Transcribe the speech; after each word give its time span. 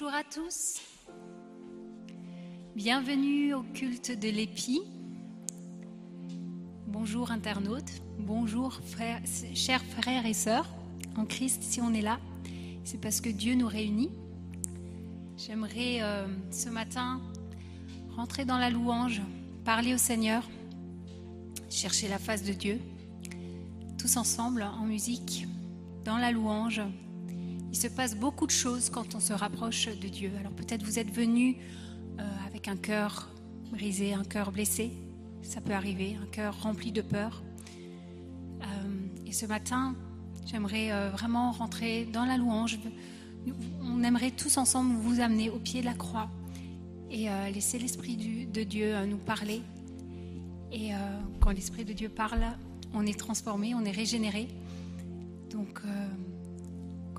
Bonjour 0.00 0.16
à 0.16 0.24
tous. 0.24 0.80
Bienvenue 2.74 3.52
au 3.52 3.62
culte 3.62 4.18
de 4.18 4.30
l'épi. 4.30 4.80
Bonjour 6.86 7.30
internautes. 7.30 8.00
Bonjour 8.18 8.80
chers 9.54 9.84
frères 9.84 10.24
et 10.24 10.32
sœurs 10.32 10.66
en 11.18 11.26
Christ. 11.26 11.62
Si 11.62 11.82
on 11.82 11.92
est 11.92 12.00
là, 12.00 12.18
c'est 12.82 12.98
parce 12.98 13.20
que 13.20 13.28
Dieu 13.28 13.54
nous 13.54 13.66
réunit. 13.66 14.10
J'aimerais 15.36 15.98
euh, 16.00 16.26
ce 16.50 16.70
matin 16.70 17.20
rentrer 18.16 18.46
dans 18.46 18.58
la 18.58 18.70
louange, 18.70 19.20
parler 19.66 19.92
au 19.92 19.98
Seigneur, 19.98 20.48
chercher 21.68 22.08
la 22.08 22.18
face 22.18 22.42
de 22.42 22.54
Dieu, 22.54 22.80
tous 23.98 24.16
ensemble 24.16 24.62
en 24.62 24.86
musique, 24.86 25.46
dans 26.06 26.16
la 26.16 26.32
louange. 26.32 26.80
Il 27.72 27.76
se 27.76 27.86
passe 27.86 28.16
beaucoup 28.16 28.46
de 28.46 28.50
choses 28.50 28.90
quand 28.90 29.14
on 29.14 29.20
se 29.20 29.32
rapproche 29.32 29.86
de 29.86 30.08
Dieu. 30.08 30.32
Alors 30.40 30.52
peut-être 30.52 30.82
vous 30.82 30.98
êtes 30.98 31.12
venu 31.12 31.56
euh, 32.18 32.22
avec 32.46 32.66
un 32.66 32.76
cœur 32.76 33.28
brisé, 33.70 34.12
un 34.12 34.24
cœur 34.24 34.50
blessé. 34.50 34.90
Ça 35.42 35.60
peut 35.60 35.72
arriver, 35.72 36.16
un 36.20 36.26
cœur 36.26 36.60
rempli 36.62 36.90
de 36.90 37.00
peur. 37.00 37.44
Euh, 38.60 38.64
et 39.24 39.32
ce 39.32 39.46
matin, 39.46 39.94
j'aimerais 40.46 40.90
euh, 40.90 41.10
vraiment 41.10 41.52
rentrer 41.52 42.06
dans 42.06 42.24
la 42.24 42.36
louange. 42.36 42.80
On 43.82 44.02
aimerait 44.02 44.32
tous 44.32 44.56
ensemble 44.58 44.92
vous 44.96 45.20
amener 45.20 45.48
au 45.48 45.60
pied 45.60 45.80
de 45.80 45.86
la 45.86 45.94
croix 45.94 46.28
et 47.08 47.28
laisser 47.52 47.78
l'Esprit 47.78 48.46
de 48.46 48.62
Dieu 48.62 48.94
nous 49.06 49.16
parler. 49.16 49.62
Et 50.70 50.90
quand 51.40 51.50
l'Esprit 51.50 51.84
de 51.84 51.92
Dieu 51.92 52.08
parle, 52.08 52.44
on 52.94 53.04
est 53.04 53.18
transformé, 53.18 53.74
on 53.74 53.84
est 53.84 53.90
régénéré. 53.90 54.46
Donc, 55.50 55.80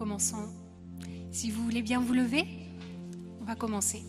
commençons. 0.01 0.49
Si 1.29 1.51
vous 1.51 1.63
voulez 1.63 1.83
bien 1.83 1.99
vous 1.99 2.13
lever, 2.13 2.43
on 3.39 3.45
va 3.45 3.53
commencer. 3.53 4.01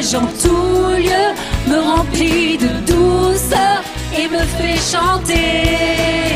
neige 0.00 0.14
en 0.14 0.26
me 1.68 1.78
remplit 1.78 2.56
de 2.56 2.68
douceur 2.86 3.82
et 4.18 4.28
me 4.28 4.38
fait 4.38 4.78
chanter. 4.78 6.30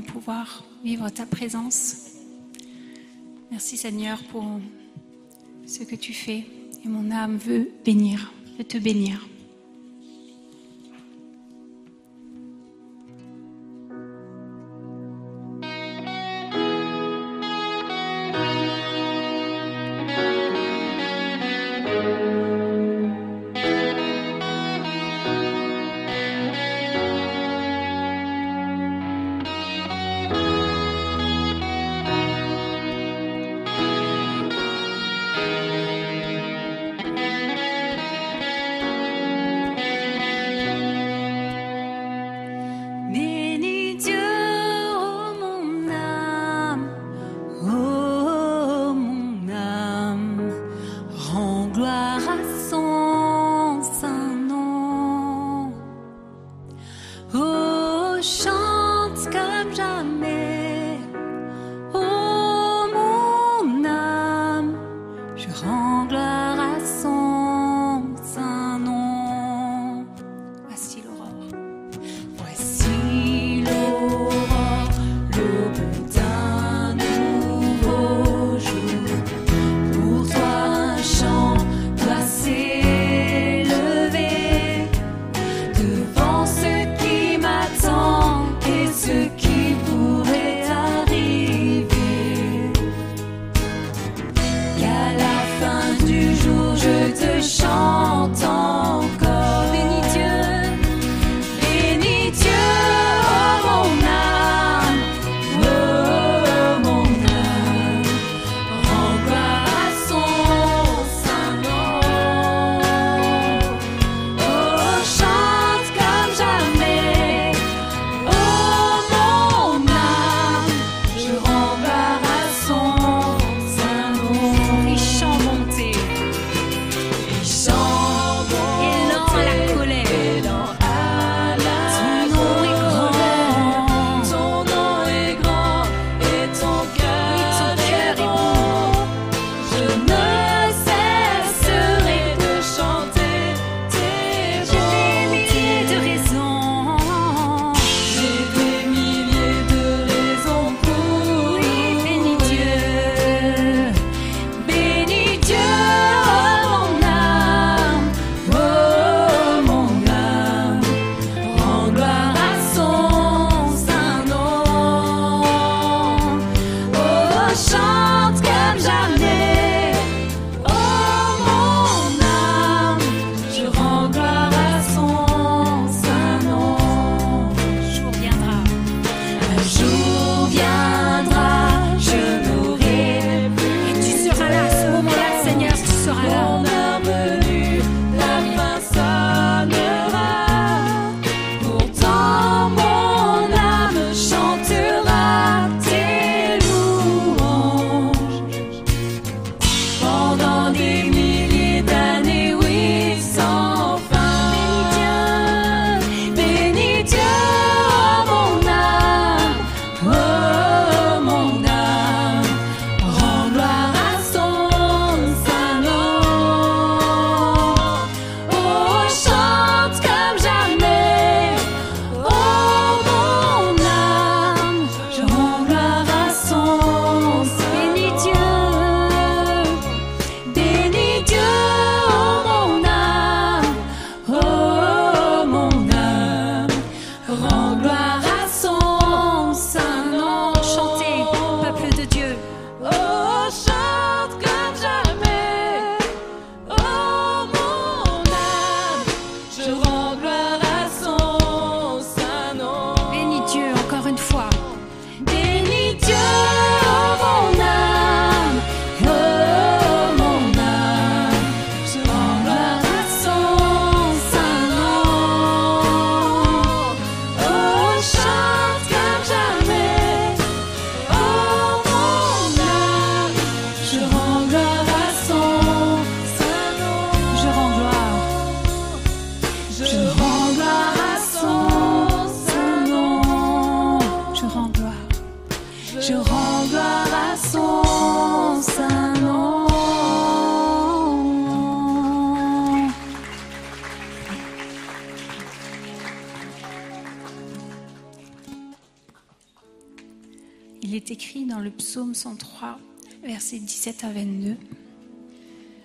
pouvoir 0.00 0.64
vivre 0.84 1.08
ta 1.10 1.26
présence. 1.26 2.12
Merci 3.50 3.76
Seigneur 3.76 4.22
pour 4.24 4.44
ce 5.66 5.82
que 5.82 5.96
tu 5.96 6.12
fais 6.12 6.44
et 6.84 6.88
mon 6.88 7.10
âme 7.10 7.36
veut 7.36 7.70
bénir, 7.84 8.32
veut 8.58 8.64
te 8.64 8.78
bénir. 8.78 9.28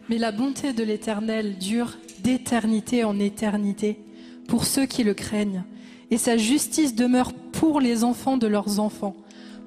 Mais 0.10 0.18
la 0.20 0.32
bonté 0.32 0.74
de 0.74 0.84
l'Éternel 0.84 1.58
dure 1.58 1.98
d'éternité 2.24 3.04
en 3.04 3.20
éternité 3.20 4.00
pour 4.48 4.66
ceux 4.66 4.86
qui 4.86 5.04
le 5.04 5.16
craignent, 5.16 5.64
et 6.12 6.18
sa 6.18 6.38
justice 6.38 6.94
demeure 6.94 7.34
pour 7.34 7.82
les 7.82 8.04
enfants 8.04 8.38
de 8.38 8.46
leurs 8.46 8.80
enfants, 8.80 9.16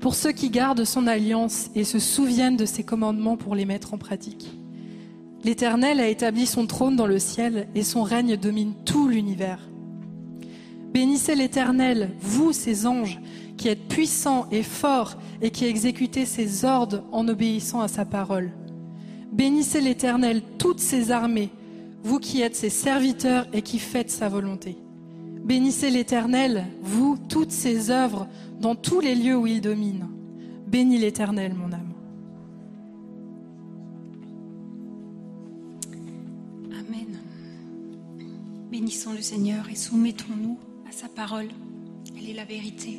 pour 0.01 0.15
ceux 0.15 0.31
qui 0.31 0.51
gardent 0.51 0.85
son 0.85 1.09
alliance 1.09 1.71
et 1.75 1.83
se 1.83 1.99
souviennent 1.99 2.57
de 2.57 2.67
ses 2.67 2.85
commandements 2.85 3.37
pour 3.37 3.57
les 3.57 3.65
mettre 3.65 3.95
en 3.95 3.99
pratique. 3.99 4.53
L'Éternel 5.45 5.99
a 5.99 6.09
établi 6.09 6.47
son 6.47 6.67
trône 6.67 6.95
dans 6.95 7.07
le 7.07 7.19
ciel, 7.19 7.69
et 7.75 7.83
son 7.83 8.03
règne 8.03 8.37
domine 8.37 8.75
tout 8.85 9.09
l'univers. 9.09 9.61
Bénissez 10.93 11.35
l'Éternel, 11.35 12.11
vous 12.21 12.53
ses 12.53 12.87
anges, 12.87 13.21
qui 13.57 13.69
êtes 13.69 13.89
puissants 13.89 14.47
et 14.53 14.63
forts, 14.63 15.17
et 15.43 15.51
qui 15.51 15.65
exécutez 15.65 16.27
ses 16.27 16.65
ordres 16.65 17.03
en 17.11 17.27
obéissant 17.29 17.81
à 17.81 17.89
sa 17.89 18.05
parole. 18.05 18.53
Bénissez 19.33 19.81
l'Éternel, 19.81 20.43
toutes 20.59 20.81
ses 20.81 21.11
armées, 21.11 21.51
vous 22.03 22.19
qui 22.19 22.41
êtes 22.41 22.57
ses 22.57 22.71
serviteurs 22.71 23.47
et 23.53 23.63
qui 23.63 23.79
faites 23.79 24.11
sa 24.11 24.29
volonté. 24.29 24.77
Bénissez 25.45 25.91
l'Éternel, 25.91 26.67
vous, 26.83 27.17
toutes 27.29 27.51
ses 27.51 27.91
œuvres, 27.91 28.27
dans 28.61 28.75
tous 28.75 29.01
les 29.01 29.15
lieux 29.15 29.37
où 29.37 29.47
il 29.47 29.61
domine. 29.61 30.07
Bénis 30.67 30.99
l'Éternel, 30.99 31.55
mon 31.55 31.73
âme. 31.73 31.95
Amen. 36.73 37.19
Bénissons 38.71 39.13
le 39.15 39.23
Seigneur 39.23 39.69
et 39.71 39.75
soumettons-nous 39.75 40.59
à 40.87 40.93
sa 40.93 41.09
parole. 41.09 41.49
Elle 42.19 42.29
est 42.29 42.35
la 42.35 42.45
vérité. 42.45 42.99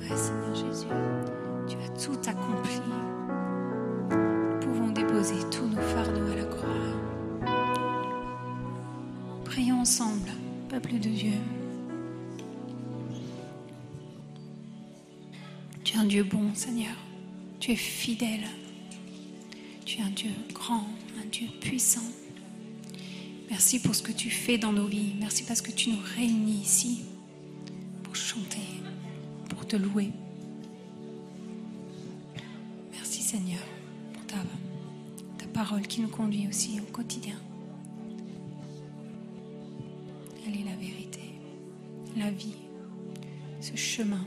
Ouais, 0.00 0.16
Seigneur 0.16 0.54
Jésus, 0.54 0.94
tu 1.68 1.76
as 1.76 1.90
tout 2.04 2.20
accompli. 2.28 2.80
Nous 4.10 4.58
pouvons 4.66 4.90
déposer 4.90 5.40
tous 5.52 5.66
nos 5.66 5.80
fardeaux 5.94 6.32
à 6.32 6.34
la 6.34 6.44
croix. 6.44 6.90
Prions 9.44 9.80
ensemble, 9.80 10.30
peuple 10.68 10.94
de 10.94 11.08
Dieu. 11.08 11.38
Un 16.06 16.08
Dieu 16.08 16.22
bon, 16.22 16.54
Seigneur. 16.54 16.94
Tu 17.58 17.72
es 17.72 17.76
fidèle. 17.76 18.46
Tu 19.84 19.98
es 19.98 20.02
un 20.02 20.10
Dieu 20.10 20.30
grand, 20.54 20.86
un 21.20 21.26
Dieu 21.32 21.48
puissant. 21.60 22.08
Merci 23.50 23.80
pour 23.80 23.92
ce 23.92 24.04
que 24.04 24.12
tu 24.12 24.30
fais 24.30 24.56
dans 24.56 24.72
nos 24.72 24.86
vies. 24.86 25.14
Merci 25.18 25.42
parce 25.42 25.60
que 25.60 25.72
tu 25.72 25.90
nous 25.90 25.98
réunis 26.14 26.60
ici 26.62 27.02
pour 28.04 28.14
chanter, 28.14 28.68
pour 29.48 29.66
te 29.66 29.74
louer. 29.74 30.12
Merci 32.92 33.22
Seigneur 33.22 33.66
pour 34.12 34.24
ta, 34.26 34.36
ta 35.38 35.46
parole 35.46 35.88
qui 35.88 36.02
nous 36.02 36.08
conduit 36.08 36.46
aussi 36.46 36.78
au 36.78 36.92
quotidien. 36.92 37.40
Elle 40.46 40.60
est 40.60 40.64
la 40.64 40.76
vérité, 40.76 41.34
la 42.16 42.30
vie, 42.30 42.54
ce 43.60 43.74
chemin. 43.74 44.24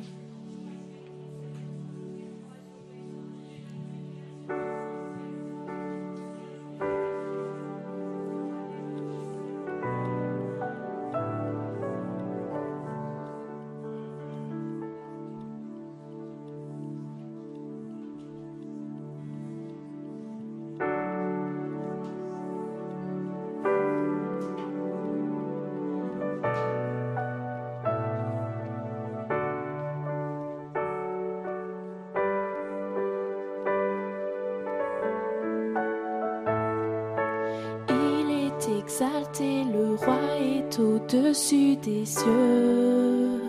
Des 41.51 42.05
cieux. 42.05 43.41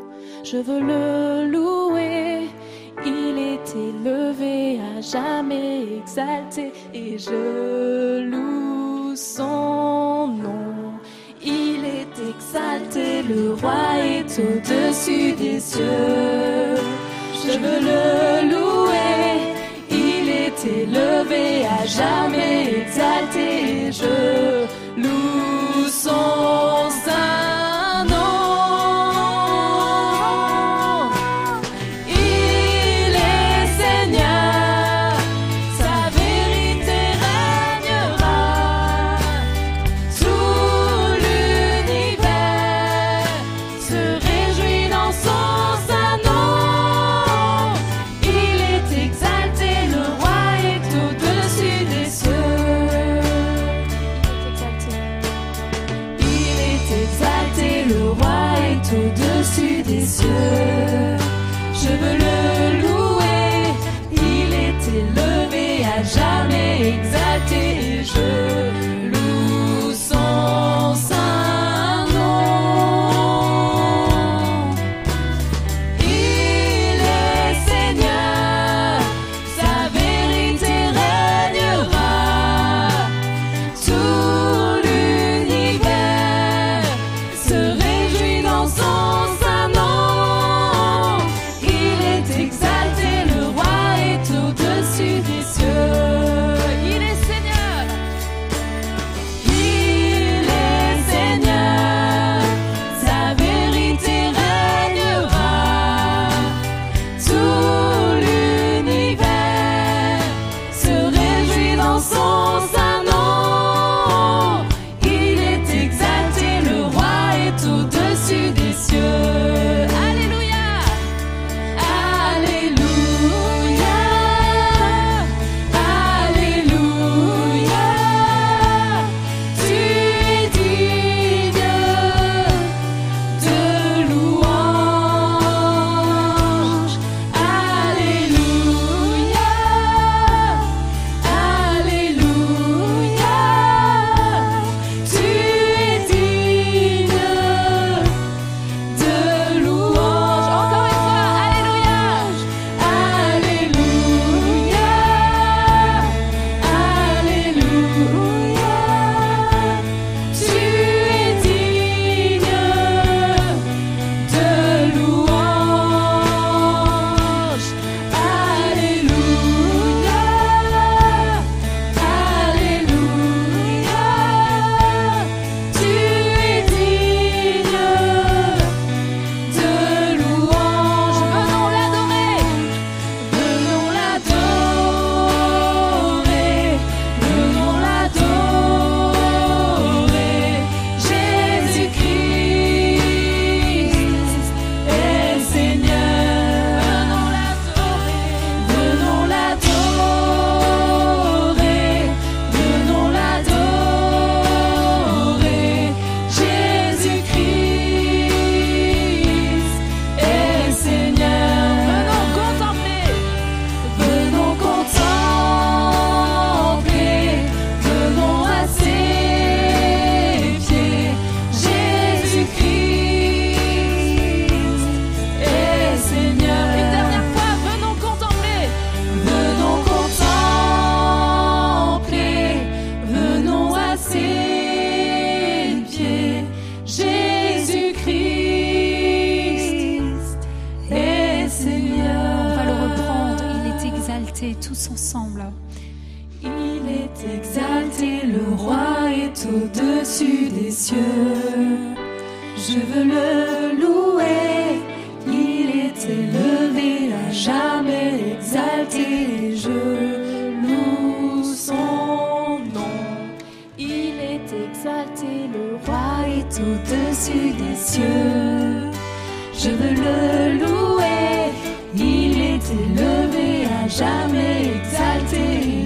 Je 0.42 0.56
veux 0.56 0.80
le 0.80 1.50
louer, 1.50 2.48
il 3.04 3.38
est 3.38 3.74
élevé 3.76 4.80
à 4.96 5.00
jamais 5.02 5.84
exalté 5.98 6.72
et 6.94 7.18
je 7.18 8.22
loue 8.22 9.14
son 9.14 10.28
nom. 10.28 10.94
Il 11.44 11.84
est 11.84 12.16
exalté, 12.34 13.22
le 13.22 13.54
roi 13.54 13.98
est 14.02 14.32
au-dessus 14.38 15.32
des 15.32 15.60
cieux. 15.60 16.76
Je 17.44 17.52
veux 17.58 17.80
le 17.80 18.50
louer, 18.50 19.54
il 19.90 20.28
est 20.28 20.64
élevé 20.64 21.66
à 21.66 21.84
jamais 21.84 22.82
exalté. 22.82 23.92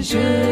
Exalté. 0.05 0.44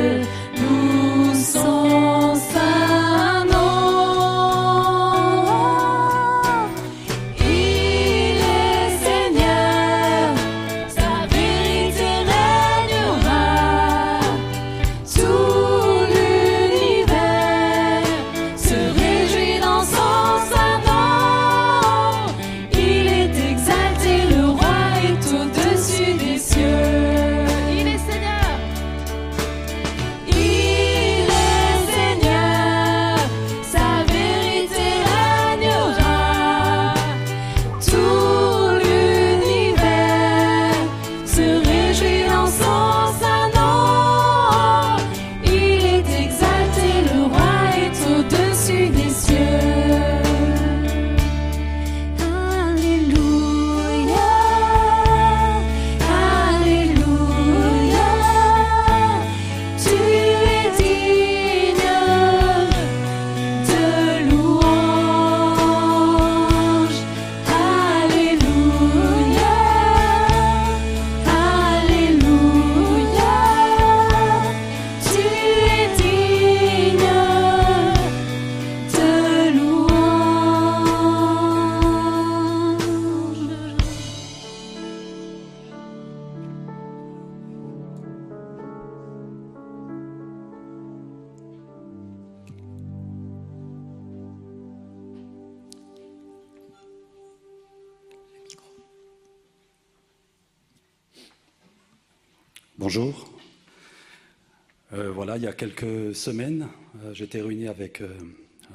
Quelques 105.64 106.14
semaines, 106.14 106.68
euh, 106.98 107.14
j'étais 107.14 107.42
réuni 107.42 107.70
avec 107.70 108.02
euh, 108.02 108.18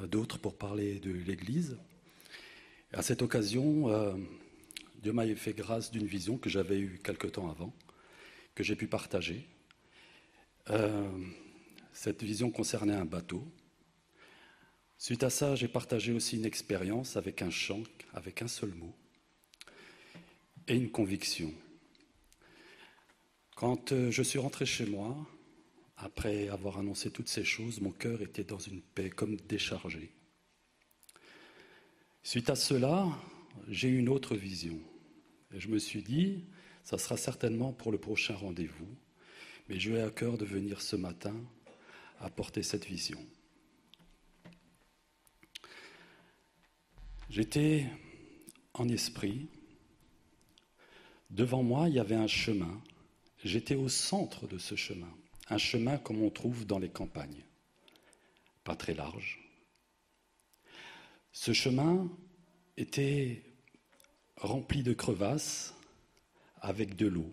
d'autres 0.07 0.39
pour 0.39 0.57
parler 0.57 0.97
de 0.99 1.11
l'Église. 1.11 1.77
À 2.93 3.03
cette 3.03 3.21
occasion, 3.21 3.91
euh, 3.91 4.15
Dieu 5.03 5.13
m'a 5.13 5.27
fait 5.35 5.53
grâce 5.53 5.91
d'une 5.91 6.07
vision 6.07 6.39
que 6.39 6.49
j'avais 6.49 6.79
eue 6.79 6.99
quelque 7.03 7.27
temps 7.27 7.47
avant, 7.47 7.71
que 8.55 8.63
j'ai 8.63 8.75
pu 8.75 8.87
partager. 8.87 9.47
Cette 11.93 12.23
vision 12.23 12.49
concernait 12.49 12.95
un 12.95 13.05
bateau. 13.05 13.47
Suite 14.97 15.21
à 15.21 15.29
ça, 15.29 15.55
j'ai 15.55 15.67
partagé 15.67 16.11
aussi 16.11 16.37
une 16.37 16.45
expérience 16.45 17.17
avec 17.17 17.43
un 17.43 17.51
chant, 17.51 17.83
avec 18.15 18.41
un 18.41 18.47
seul 18.47 18.73
mot, 18.73 18.95
et 20.67 20.75
une 20.75 20.89
conviction. 20.89 21.53
Quand 23.55 23.93
je 24.09 24.23
suis 24.23 24.39
rentré 24.39 24.65
chez 24.65 24.87
moi, 24.87 25.15
après 25.99 26.47
avoir 26.47 26.79
annoncé 26.79 27.11
toutes 27.11 27.27
ces 27.27 27.43
choses, 27.43 27.81
mon 27.81 27.91
cœur 27.91 28.21
était 28.21 28.45
dans 28.45 28.59
une 28.59 28.81
paix 28.81 29.09
comme 29.09 29.35
déchargé. 29.35 30.11
Suite 32.23 32.49
à 32.49 32.55
cela, 32.55 33.07
j'ai 33.67 33.89
eu 33.89 33.99
une 33.99 34.09
autre 34.09 34.35
vision. 34.35 34.79
Et 35.53 35.59
je 35.59 35.67
me 35.67 35.77
suis 35.77 36.01
dit, 36.01 36.45
ça 36.83 36.97
sera 36.97 37.17
certainement 37.17 37.73
pour 37.73 37.91
le 37.91 37.97
prochain 37.97 38.35
rendez-vous, 38.35 38.87
mais 39.67 39.77
j'ai 39.77 39.91
eu 39.91 39.99
à 39.99 40.09
cœur 40.09 40.37
de 40.37 40.45
venir 40.45 40.81
ce 40.81 40.95
matin 40.95 41.35
apporter 42.19 42.63
cette 42.63 42.85
vision. 42.85 43.19
J'étais 47.29 47.85
en 48.73 48.87
esprit. 48.87 49.47
Devant 51.29 51.61
moi, 51.61 51.89
il 51.89 51.95
y 51.95 51.99
avait 51.99 52.15
un 52.15 52.27
chemin. 52.27 52.81
J'étais 53.43 53.75
au 53.75 53.89
centre 53.89 54.47
de 54.47 54.57
ce 54.57 54.75
chemin. 54.75 55.13
Un 55.49 55.57
chemin 55.57 55.97
comme 55.97 56.21
on 56.21 56.29
trouve 56.29 56.65
dans 56.65 56.79
les 56.79 56.89
campagnes. 56.89 57.43
Pas 58.63 58.75
très 58.75 58.93
large. 58.93 59.39
Ce 61.31 61.53
chemin 61.53 62.09
était 62.77 63.43
rempli 64.37 64.83
de 64.83 64.93
crevasses 64.93 65.73
avec 66.61 66.95
de 66.95 67.07
l'eau. 67.07 67.31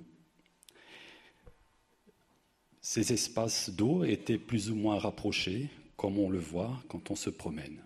Ces 2.81 3.13
espaces 3.13 3.71
d'eau 3.71 4.05
étaient 4.05 4.39
plus 4.39 4.71
ou 4.71 4.77
moins 4.77 4.99
rapprochés, 4.99 5.69
comme 5.97 6.19
on 6.19 6.31
le 6.31 6.39
voit 6.39 6.83
quand 6.89 7.11
on 7.11 7.17
se 7.17 7.31
promène. 7.31 7.83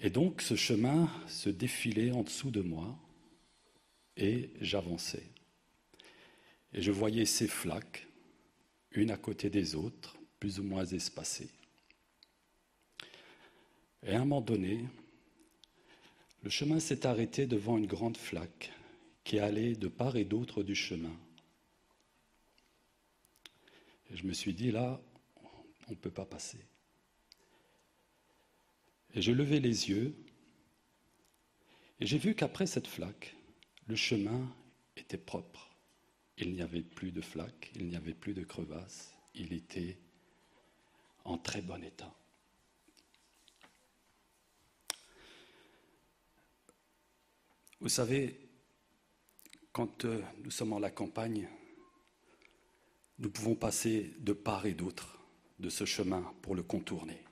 Et 0.00 0.10
donc 0.10 0.40
ce 0.40 0.56
chemin 0.56 1.10
se 1.28 1.50
défilait 1.50 2.12
en 2.12 2.22
dessous 2.22 2.50
de 2.50 2.62
moi 2.62 2.98
et 4.16 4.50
j'avançais. 4.60 5.26
Et 6.72 6.80
je 6.80 6.90
voyais 6.90 7.26
ces 7.26 7.48
flaques, 7.48 8.06
une 8.92 9.10
à 9.10 9.16
côté 9.16 9.50
des 9.50 9.74
autres, 9.74 10.16
plus 10.38 10.58
ou 10.58 10.62
moins 10.62 10.84
espacées. 10.84 11.50
Et 14.02 14.12
à 14.12 14.16
un 14.16 14.20
moment 14.20 14.40
donné, 14.40 14.84
le 16.42 16.50
chemin 16.50 16.80
s'est 16.80 17.06
arrêté 17.06 17.46
devant 17.46 17.76
une 17.76 17.86
grande 17.86 18.16
flaque 18.16 18.72
qui 19.24 19.38
allait 19.38 19.74
de 19.74 19.88
part 19.88 20.16
et 20.16 20.24
d'autre 20.24 20.62
du 20.62 20.74
chemin. 20.74 21.14
Et 24.10 24.16
je 24.16 24.26
me 24.26 24.32
suis 24.32 24.54
dit, 24.54 24.72
là, 24.72 25.00
on 25.88 25.90
ne 25.90 25.96
peut 25.96 26.10
pas 26.10 26.24
passer. 26.24 26.58
Et 29.14 29.22
j'ai 29.22 29.34
levé 29.34 29.60
les 29.60 29.90
yeux 29.90 30.14
et 32.00 32.06
j'ai 32.06 32.18
vu 32.18 32.34
qu'après 32.34 32.66
cette 32.66 32.86
flaque, 32.86 33.36
le 33.86 33.96
chemin 33.96 34.48
était 34.96 35.18
propre. 35.18 35.69
Il 36.40 36.54
n'y 36.54 36.62
avait 36.62 36.82
plus 36.82 37.12
de 37.12 37.20
flaques, 37.20 37.70
il 37.74 37.86
n'y 37.86 37.96
avait 37.96 38.14
plus 38.14 38.32
de 38.32 38.42
crevasses, 38.42 39.14
il 39.34 39.52
était 39.52 39.98
en 41.24 41.36
très 41.36 41.60
bon 41.60 41.84
état. 41.84 42.14
Vous 47.80 47.90
savez, 47.90 48.40
quand 49.72 50.06
euh, 50.06 50.22
nous 50.42 50.50
sommes 50.50 50.72
en 50.72 50.78
la 50.78 50.90
campagne, 50.90 51.46
nous 53.18 53.30
pouvons 53.30 53.54
passer 53.54 54.14
de 54.18 54.32
part 54.32 54.64
et 54.64 54.74
d'autre 54.74 55.18
de 55.58 55.68
ce 55.68 55.84
chemin 55.84 56.22
pour 56.40 56.54
le 56.54 56.62
contourner. 56.62 57.22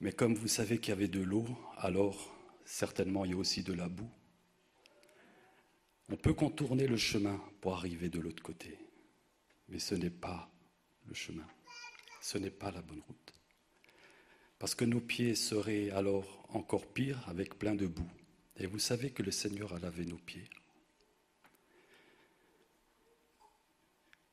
Mais 0.00 0.12
comme 0.12 0.34
vous 0.34 0.48
savez 0.48 0.78
qu'il 0.78 0.90
y 0.90 0.92
avait 0.92 1.08
de 1.08 1.22
l'eau, 1.22 1.46
alors 1.78 2.34
certainement 2.66 3.24
il 3.24 3.30
y 3.30 3.34
a 3.34 3.38
aussi 3.38 3.62
de 3.62 3.72
la 3.72 3.88
boue. 3.88 4.10
On 6.08 6.16
peut 6.16 6.34
contourner 6.34 6.86
le 6.86 6.96
chemin 6.96 7.40
pour 7.60 7.74
arriver 7.74 8.08
de 8.08 8.20
l'autre 8.20 8.42
côté, 8.42 8.78
mais 9.68 9.80
ce 9.80 9.94
n'est 9.94 10.10
pas 10.10 10.48
le 11.06 11.14
chemin, 11.14 11.46
ce 12.20 12.38
n'est 12.38 12.50
pas 12.50 12.70
la 12.70 12.82
bonne 12.82 13.00
route. 13.00 13.32
Parce 14.58 14.74
que 14.74 14.84
nos 14.84 15.00
pieds 15.00 15.34
seraient 15.34 15.90
alors 15.90 16.46
encore 16.50 16.86
pires 16.86 17.28
avec 17.28 17.58
plein 17.58 17.74
de 17.74 17.86
boue. 17.86 18.10
Et 18.58 18.66
vous 18.66 18.78
savez 18.78 19.10
que 19.10 19.22
le 19.22 19.30
Seigneur 19.30 19.74
a 19.74 19.78
lavé 19.78 20.06
nos 20.06 20.16
pieds. 20.16 20.48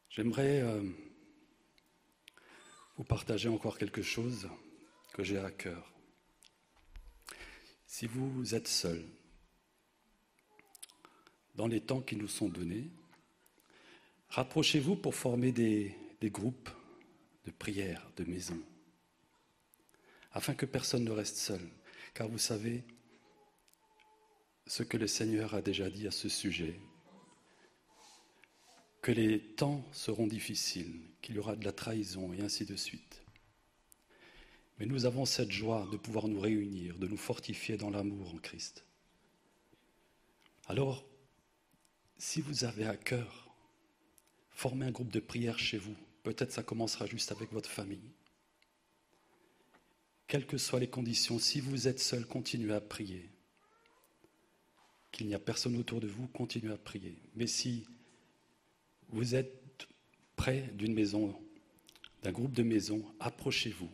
J'aimerais 0.10 0.62
euh, 0.62 0.82
vous 2.98 3.04
partager 3.04 3.50
encore 3.50 3.78
quelque 3.78 4.04
chose 4.04 4.48
que 5.12 5.24
j'ai 5.24 5.40
à 5.40 5.52
cœur. 5.52 5.92
Si 7.88 8.06
vous 8.06 8.56
êtes 8.56 8.68
seul, 8.68 9.04
dans 11.56 11.68
les 11.68 11.82
temps 11.82 12.02
qui 12.02 12.16
nous 12.16 12.28
sont 12.28 12.50
donnés, 12.50 12.90
rapprochez-vous 14.30 14.96
pour 14.96 15.16
former 15.16 15.52
des, 15.52 15.96
groupes 16.24 16.70
de 17.46 17.52
prière, 17.52 18.10
de 18.16 18.24
maison, 18.24 18.60
afin 20.32 20.56
que 20.56 20.66
personne 20.66 21.04
ne 21.04 21.12
reste 21.12 21.38
seul. 21.38 21.62
Car 22.14 22.28
vous 22.28 22.38
savez 22.38 22.84
ce 24.68 24.84
que 24.84 24.98
le 24.98 25.08
Seigneur 25.08 25.54
a 25.54 25.62
déjà 25.62 25.90
dit 25.90 26.08
à 26.08 26.12
ce 26.12 26.30
sujet, 26.30 26.80
que 29.02 29.12
les 29.12 29.40
temps 29.40 29.84
seront 29.92 30.28
difficiles, 30.28 31.02
qu'il 31.22 31.36
y 31.36 31.40
aura 31.40 31.58
de 31.58 31.66
la 31.66 31.74
trahison 31.74 32.32
et 32.32 32.42
ainsi 32.42 32.66
de 32.66 32.78
suite. 32.78 33.22
Mais 34.80 34.86
nous 34.86 35.06
avons 35.06 35.26
cette 35.26 35.52
joie 35.52 35.88
de 35.92 35.98
pouvoir 35.98 36.30
nous 36.30 36.40
réunir, 36.40 36.98
de 36.98 37.08
nous 37.08 37.18
fortifier 37.18 37.76
dans 37.76 37.90
l'amour 37.90 38.34
en 38.34 38.38
Christ. 38.38 38.86
Alors, 40.68 41.06
si 42.18 42.42
vous 42.42 42.64
avez 42.64 42.86
à 42.86 42.96
cœur, 42.96 43.54
formez 44.52 44.86
un 44.86 44.92
groupe 44.92 45.12
de 45.12 45.20
prière 45.20 45.60
chez 45.60 45.78
vous. 45.78 45.96
Peut-être 46.24 46.52
ça 46.52 46.64
commencera 46.64 47.06
juste 47.06 47.32
avec 47.32 47.52
votre 47.52 47.70
famille. 47.70 48.12
Quelles 50.28 50.48
que 50.48 50.58
soient 50.58 50.80
les 50.80 50.90
conditions, 50.90 51.38
si 51.38 51.60
vous 51.60 51.88
êtes 51.88 52.00
seul, 52.00 52.26
continuez 52.26 52.74
à 52.74 52.82
prier. 52.82 53.30
Qu'il 55.12 55.28
n'y 55.28 55.36
a 55.36 55.40
personne 55.40 55.76
autour 55.76 56.00
de 56.00 56.08
vous, 56.08 56.28
continuez 56.28 56.74
à 56.74 56.78
prier. 56.78 57.16
Mais 57.36 57.46
si 57.46 57.86
vous 59.10 59.36
êtes 59.36 59.88
près 60.36 60.72
d'une 60.74 60.94
maison, 60.94 61.40
d'un 62.24 62.32
groupe 62.32 62.54
de 62.54 62.64
maisons, 62.64 63.06
approchez-vous. 63.20 63.92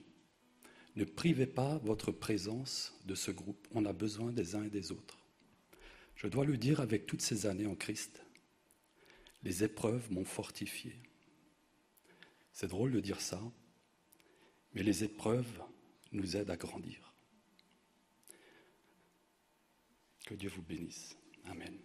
Ne 0.95 1.03
privez 1.03 1.47
pas 1.47 1.77
votre 1.79 2.11
présence 2.11 2.93
de 3.05 3.15
ce 3.15 3.31
groupe. 3.31 3.67
On 3.71 3.85
a 3.85 3.93
besoin 3.93 4.31
des 4.31 4.55
uns 4.55 4.63
et 4.63 4.69
des 4.69 4.91
autres. 4.91 5.18
Je 6.19 6.27
dois 6.27 6.43
le 6.43 6.57
dire 6.57 6.81
avec 6.81 7.05
toutes 7.05 7.21
ces 7.21 7.45
années 7.45 7.65
en 7.65 7.75
Christ. 7.75 8.21
Les 9.41 9.63
épreuves 9.63 10.11
m'ont 10.11 10.25
fortifié. 10.25 10.93
C'est 12.51 12.67
drôle 12.67 12.91
de 12.91 12.99
dire 12.99 13.21
ça, 13.21 13.41
mais 14.73 14.83
les 14.83 15.05
épreuves 15.05 15.63
nous 16.11 16.35
aident 16.35 16.49
à 16.49 16.57
grandir. 16.57 17.13
Que 20.25 20.33
Dieu 20.33 20.49
vous 20.49 20.61
bénisse. 20.61 21.15
Amen. 21.45 21.77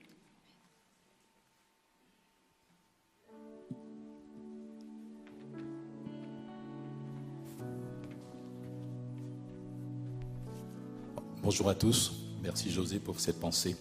Bonjour 11.40 11.68
à 11.68 11.76
tous. 11.76 12.14
Merci 12.42 12.72
José 12.72 12.98
pour 12.98 13.20
cette 13.20 13.38
pensée. 13.38 13.76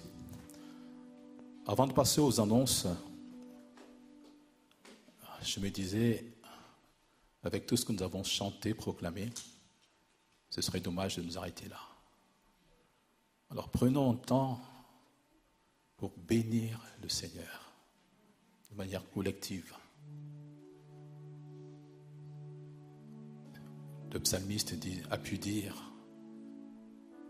Avant 1.66 1.88
de 1.88 1.94
passer 1.94 2.20
aux 2.20 2.42
annonces, 2.42 2.88
je 5.42 5.60
me 5.60 5.70
disais, 5.70 6.26
avec 7.44 7.66
tout 7.66 7.78
ce 7.78 7.86
que 7.86 7.94
nous 7.94 8.04
avons 8.04 8.24
chanté, 8.24 8.74
proclamé, 8.74 9.30
ce 10.50 10.62
serait 10.62 10.82
dommage 10.82 11.16
de 11.18 11.22
nous 11.22 11.38
arrêter 11.38 11.68
là. 11.70 11.80
Alors 13.50 13.70
prenons 13.70 14.12
un 14.12 14.16
temps 14.16 14.62
pour 15.98 16.12
bénir 16.18 16.80
le 17.02 17.08
Seigneur 17.10 17.72
de 18.72 18.76
manière 18.76 19.10
collective. 19.12 19.74
Le 24.12 24.20
psalmiste 24.20 24.74
dit- 24.76 25.02
a 25.10 25.18
pu 25.18 25.38
dire, 25.38 25.76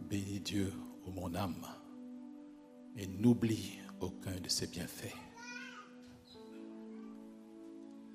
Bénis 0.01 0.41
Dieu, 0.41 0.73
ô 1.05 1.11
mon 1.11 1.33
âme, 1.33 1.65
et 2.97 3.07
n'oublie 3.07 3.79
aucun 4.03 4.39
de 4.39 4.49
ses 4.49 4.67
bienfaits. 4.67 5.15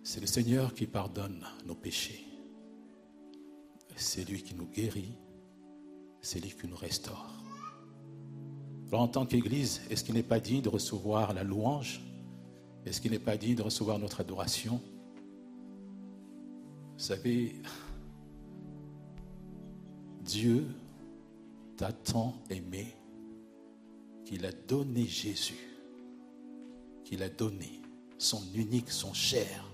C'est 0.03 0.21
le 0.21 0.27
Seigneur 0.27 0.75
qui 0.75 0.87
pardonne 0.87 1.45
nos 1.67 1.75
péchés. 1.75 2.25
C'est 3.97 4.29
lui 4.29 4.43
qui 4.43 4.55
nous 4.55 4.67
guérit. 4.67 5.13
C'est 6.21 6.41
lui 6.41 6.51
qui 6.51 6.67
nous 6.67 6.77
restaure. 6.77 7.35
Alors 8.89 9.03
en 9.03 9.09
tant 9.09 9.27
qu'Église, 9.27 9.83
est-ce 9.91 10.05
qu'il 10.05 10.15
n'est 10.15 10.23
pas 10.23 10.41
digne 10.41 10.63
de 10.63 10.69
recevoir 10.69 11.35
la 11.35 11.45
louange? 11.45 12.01
Est-ce 12.87 13.01
qu'il 13.01 13.11
n'est 13.11 13.19
pas 13.19 13.37
digne 13.37 13.57
de 13.57 13.63
recevoir 13.63 13.99
notre 13.99 14.21
adoration? 14.21 14.81
Vous 16.97 17.05
savez, 17.05 17.55
Dieu 20.23 20.67
t'a 21.77 21.93
tant 21.93 22.35
aimé 22.51 22.87
qu'il 24.25 24.45
a 24.47 24.53
donné 24.53 25.07
Jésus, 25.07 25.68
qu'il 27.09 27.23
a 27.23 27.31
donné 27.31 27.81
son 28.19 28.43
unique, 28.55 28.91
son 28.91 29.15
cher. 29.15 29.65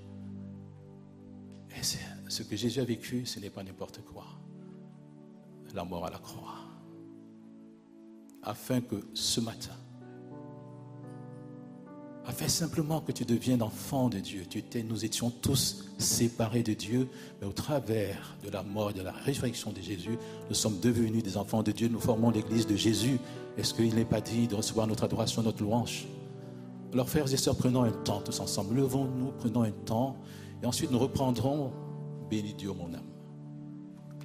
Et 1.77 1.83
ce 2.29 2.45
que 2.45 2.55
Jésus 2.55 2.79
a 2.79 2.85
vécu, 2.85 3.27
ce 3.27 3.41
n'est 3.41 3.51
pas 3.51 3.65
n'importe 3.65 4.03
quoi. 4.05 4.25
La 5.75 5.85
mort 5.85 6.07
à 6.07 6.11
la 6.11 6.19
croix. 6.19 6.61
Afin 8.45 8.81
que 8.81 8.95
ce 9.15 9.41
matin, 9.41 9.75
afin 12.25 12.47
simplement 12.47 13.01
que 13.01 13.11
tu 13.11 13.25
deviennes 13.25 13.63
enfant 13.63 14.09
de 14.09 14.21
Dieu. 14.21 14.45
Nous 14.85 15.05
étions 15.05 15.31
tous 15.31 15.87
séparés 15.99 16.63
de 16.63 16.73
Dieu, 16.73 17.09
mais 17.41 17.49
au 17.49 17.53
travers 17.53 18.37
de 18.45 18.51
la 18.51 18.63
mort 18.63 18.91
et 18.91 18.95
de 18.95 19.03
la 19.03 19.13
résurrection 19.13 19.73
de 19.73 19.81
Jésus, 19.81 20.17
nous 20.49 20.55
sommes 20.55 20.79
devenus 20.79 21.25
des 21.25 21.37
enfants 21.37 21.65
de 21.65 21.73
Dieu. 21.73 21.89
Nous 21.89 22.01
formons 22.01 22.31
l'église 22.31 22.69
de 22.69 22.77
Jésus. 22.77 23.19
Est-ce 23.59 23.75
qu'il 23.75 23.95
n'est 23.97 24.05
pas 24.05 24.21
dit 24.21 24.47
de 24.47 24.55
recevoir 24.55 24.87
notre 24.87 25.03
adoration, 25.03 25.43
notre 25.43 25.63
louange? 25.63 26.07
Alors, 26.95 27.09
frères 27.09 27.33
et 27.33 27.37
sœurs, 27.37 27.57
prenons 27.57 27.83
un 27.83 27.91
temps 27.91 28.21
tous 28.21 28.39
ensemble. 28.39 28.77
Levons-nous, 28.77 29.33
prenons 29.41 29.63
un 29.63 29.73
temps, 29.73 30.17
et 30.63 30.67
ensuite 30.67 30.93
nous 30.93 30.99
reprendrons. 31.01 31.73
Bénis 32.31 32.55
Dieu, 32.55 32.71
mon 32.73 32.95
âme. 32.95 33.03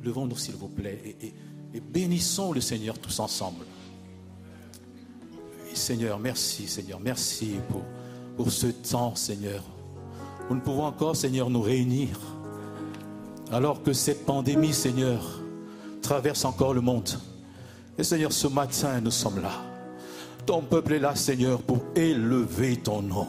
Levons-nous, 0.03 0.37
s'il 0.37 0.55
vous 0.55 0.67
plaît, 0.67 1.17
et, 1.19 1.79
bénissons 1.79 2.53
le 2.53 2.61
Seigneur 2.61 2.99
tous 2.99 3.19
ensemble. 3.19 3.65
Seigneur, 5.73 6.19
merci, 6.19 6.67
Seigneur, 6.67 6.99
merci 6.99 7.55
pour, 7.69 7.81
pour 8.37 8.51
ce 8.51 8.67
temps, 8.67 9.15
Seigneur. 9.15 9.63
Nous 10.49 10.59
pouvons 10.59 10.85
encore, 10.85 11.15
Seigneur, 11.15 11.49
nous 11.49 11.61
réunir. 11.61 12.19
Alors 13.51 13.81
que 13.81 13.93
cette 13.93 14.27
pandémie, 14.27 14.73
Seigneur, 14.73 15.41
traverse 16.03 16.45
encore 16.45 16.75
le 16.75 16.81
monde. 16.81 17.09
Et 17.97 18.03
Seigneur, 18.03 18.31
ce 18.31 18.47
matin, 18.47 19.01
nous 19.01 19.11
sommes 19.11 19.41
là. 19.41 19.68
Ton 20.49 20.61
peuple 20.61 20.93
est 20.93 20.99
là, 20.99 21.13
Seigneur, 21.13 21.61
pour 21.61 21.77
élever 21.95 22.75
ton 22.75 23.03
nom. 23.03 23.27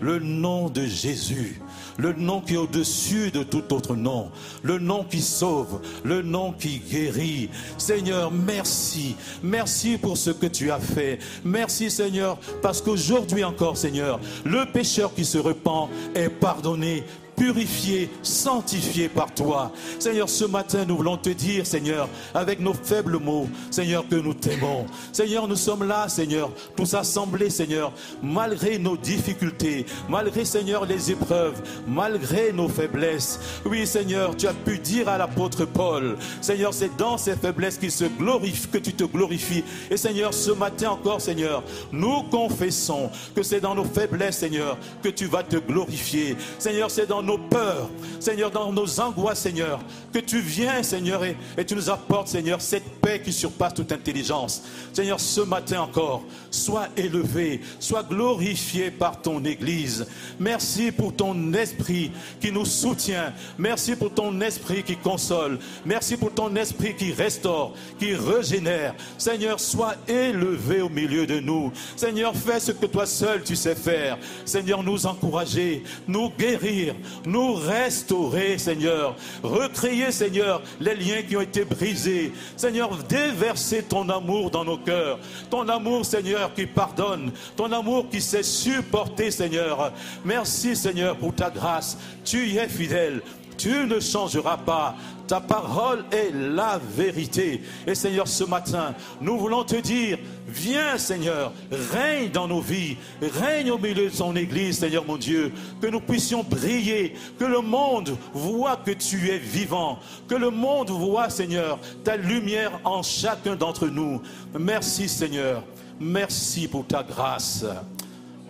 Le 0.00 0.20
nom 0.20 0.68
de 0.70 0.86
Jésus. 0.86 1.60
Le 1.98 2.12
nom 2.12 2.40
qui 2.40 2.54
est 2.54 2.56
au-dessus 2.56 3.32
de 3.32 3.42
tout 3.42 3.74
autre 3.74 3.96
nom. 3.96 4.30
Le 4.62 4.78
nom 4.78 5.02
qui 5.02 5.22
sauve. 5.22 5.80
Le 6.04 6.22
nom 6.22 6.52
qui 6.52 6.78
guérit. 6.78 7.50
Seigneur, 7.78 8.30
merci. 8.30 9.16
Merci 9.42 9.98
pour 9.98 10.16
ce 10.16 10.30
que 10.30 10.46
tu 10.46 10.70
as 10.70 10.78
fait. 10.78 11.18
Merci, 11.44 11.90
Seigneur, 11.90 12.38
parce 12.62 12.80
qu'aujourd'hui 12.80 13.42
encore, 13.42 13.76
Seigneur, 13.76 14.20
le 14.44 14.70
pécheur 14.72 15.12
qui 15.14 15.24
se 15.24 15.38
repent 15.38 15.88
est 16.14 16.28
pardonné 16.28 17.02
purifié, 17.36 18.10
sanctifié 18.22 19.08
par 19.08 19.32
toi. 19.32 19.72
Seigneur, 19.98 20.28
ce 20.28 20.44
matin, 20.44 20.84
nous 20.86 20.96
voulons 20.96 21.16
te 21.16 21.30
dire, 21.30 21.66
Seigneur, 21.66 22.08
avec 22.34 22.60
nos 22.60 22.74
faibles 22.74 23.18
mots, 23.18 23.48
Seigneur, 23.70 24.06
que 24.08 24.16
nous 24.16 24.34
t'aimons. 24.34 24.86
Seigneur, 25.12 25.46
nous 25.46 25.56
sommes 25.56 25.86
là, 25.86 26.08
Seigneur, 26.08 26.50
tous 26.76 26.94
assemblés, 26.94 27.50
Seigneur, 27.50 27.92
malgré 28.22 28.78
nos 28.78 28.96
difficultés, 28.96 29.86
malgré, 30.08 30.44
Seigneur, 30.44 30.86
les 30.86 31.10
épreuves, 31.10 31.60
malgré 31.86 32.52
nos 32.52 32.68
faiblesses. 32.68 33.38
Oui, 33.64 33.86
Seigneur, 33.86 34.36
tu 34.36 34.46
as 34.46 34.54
pu 34.54 34.78
dire 34.78 35.08
à 35.08 35.18
l'apôtre 35.18 35.64
Paul, 35.64 36.16
Seigneur, 36.40 36.72
c'est 36.72 36.96
dans 36.96 37.18
ces 37.18 37.36
faiblesses 37.36 37.78
qu'il 37.78 37.92
se 37.92 38.04
glorifie, 38.04 38.68
que 38.68 38.78
tu 38.78 38.92
te 38.92 39.04
glorifies. 39.04 39.64
Et 39.90 39.96
Seigneur, 39.96 40.32
ce 40.32 40.50
matin 40.50 40.90
encore, 40.90 41.20
Seigneur, 41.20 41.62
nous 41.92 42.22
confessons 42.24 43.10
que 43.34 43.42
c'est 43.42 43.60
dans 43.60 43.74
nos 43.74 43.84
faiblesses, 43.84 44.38
Seigneur, 44.38 44.78
que 45.02 45.08
tu 45.08 45.26
vas 45.26 45.42
te 45.42 45.56
glorifier. 45.56 46.36
Seigneur, 46.58 46.90
c'est 46.90 47.06
dans 47.06 47.22
nos 47.26 47.38
peurs, 47.38 47.90
Seigneur, 48.20 48.50
dans 48.50 48.72
nos 48.72 49.00
angoisses, 49.00 49.40
Seigneur, 49.40 49.80
que 50.12 50.18
tu 50.18 50.40
viens, 50.40 50.82
Seigneur, 50.82 51.24
et, 51.24 51.36
et 51.58 51.64
tu 51.64 51.74
nous 51.74 51.90
apportes, 51.90 52.28
Seigneur, 52.28 52.60
cette 52.60 53.00
paix 53.00 53.20
qui 53.22 53.32
surpasse 53.32 53.74
toute 53.74 53.92
intelligence. 53.92 54.62
Seigneur, 54.92 55.20
ce 55.20 55.42
matin 55.42 55.82
encore, 55.82 56.22
sois 56.56 56.88
élevé, 56.96 57.60
sois 57.78 58.02
glorifié 58.02 58.90
par 58.90 59.20
ton 59.20 59.44
Église. 59.44 60.06
Merci 60.40 60.90
pour 60.90 61.14
ton 61.14 61.52
esprit 61.52 62.10
qui 62.40 62.50
nous 62.50 62.64
soutient. 62.64 63.32
Merci 63.58 63.94
pour 63.94 64.12
ton 64.12 64.40
esprit 64.40 64.82
qui 64.82 64.96
console. 64.96 65.58
Merci 65.84 66.16
pour 66.16 66.32
ton 66.32 66.54
esprit 66.56 66.96
qui 66.96 67.12
restaure, 67.12 67.74
qui 67.98 68.14
régénère. 68.14 68.94
Seigneur, 69.18 69.60
sois 69.60 69.94
élevé 70.08 70.80
au 70.80 70.88
milieu 70.88 71.26
de 71.26 71.40
nous. 71.40 71.72
Seigneur, 71.94 72.34
fais 72.34 72.60
ce 72.60 72.72
que 72.72 72.86
toi 72.86 73.06
seul 73.06 73.42
tu 73.42 73.54
sais 73.56 73.74
faire. 73.74 74.18
Seigneur, 74.44 74.82
nous 74.82 75.06
encourager, 75.06 75.84
nous 76.08 76.30
guérir, 76.30 76.94
nous 77.24 77.54
restaurer, 77.54 78.58
Seigneur. 78.58 79.16
Recréer, 79.42 80.10
Seigneur, 80.10 80.62
les 80.80 80.94
liens 80.94 81.22
qui 81.22 81.36
ont 81.36 81.42
été 81.42 81.64
brisés. 81.64 82.32
Seigneur, 82.56 82.96
déverser 83.08 83.82
ton 83.82 84.08
amour 84.08 84.50
dans 84.50 84.64
nos 84.64 84.78
cœurs. 84.78 85.18
Ton 85.50 85.68
amour, 85.68 86.04
Seigneur, 86.04 86.45
qui 86.54 86.66
pardonne. 86.66 87.32
Ton 87.56 87.72
amour 87.72 88.08
qui 88.10 88.20
sait 88.20 88.42
supporter, 88.42 89.30
Seigneur. 89.30 89.92
Merci, 90.24 90.76
Seigneur, 90.76 91.16
pour 91.16 91.34
ta 91.34 91.50
grâce. 91.50 91.98
Tu 92.24 92.46
y 92.46 92.58
es 92.58 92.68
fidèle. 92.68 93.22
Tu 93.56 93.86
ne 93.86 94.00
changeras 94.00 94.58
pas. 94.58 94.94
Ta 95.26 95.40
parole 95.40 96.04
est 96.12 96.30
la 96.32 96.78
vérité. 96.78 97.62
Et 97.86 97.94
Seigneur, 97.94 98.28
ce 98.28 98.44
matin, 98.44 98.94
nous 99.20 99.38
voulons 99.38 99.64
te 99.64 99.76
dire, 99.76 100.18
viens 100.46 100.98
Seigneur, 100.98 101.52
règne 101.92 102.30
dans 102.30 102.46
nos 102.46 102.60
vies, 102.60 102.96
règne 103.20 103.72
au 103.72 103.78
milieu 103.78 104.08
de 104.08 104.14
son 104.14 104.36
Église, 104.36 104.78
Seigneur 104.78 105.04
mon 105.04 105.16
Dieu, 105.16 105.52
que 105.80 105.88
nous 105.88 106.00
puissions 106.00 106.44
briller, 106.44 107.14
que 107.40 107.44
le 107.44 107.60
monde 107.60 108.16
voit 108.32 108.76
que 108.76 108.92
tu 108.92 109.30
es 109.30 109.38
vivant, 109.38 109.98
que 110.28 110.36
le 110.36 110.50
monde 110.50 110.90
voit, 110.90 111.28
Seigneur, 111.28 111.80
ta 112.04 112.16
lumière 112.16 112.78
en 112.84 113.02
chacun 113.02 113.56
d'entre 113.56 113.88
nous. 113.88 114.22
Merci 114.56 115.08
Seigneur, 115.08 115.64
merci 116.00 116.68
pour 116.68 116.86
ta 116.86 117.02
grâce. 117.02 117.64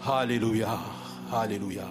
Alléluia, 0.05 0.79
Alléluia. 1.33 1.89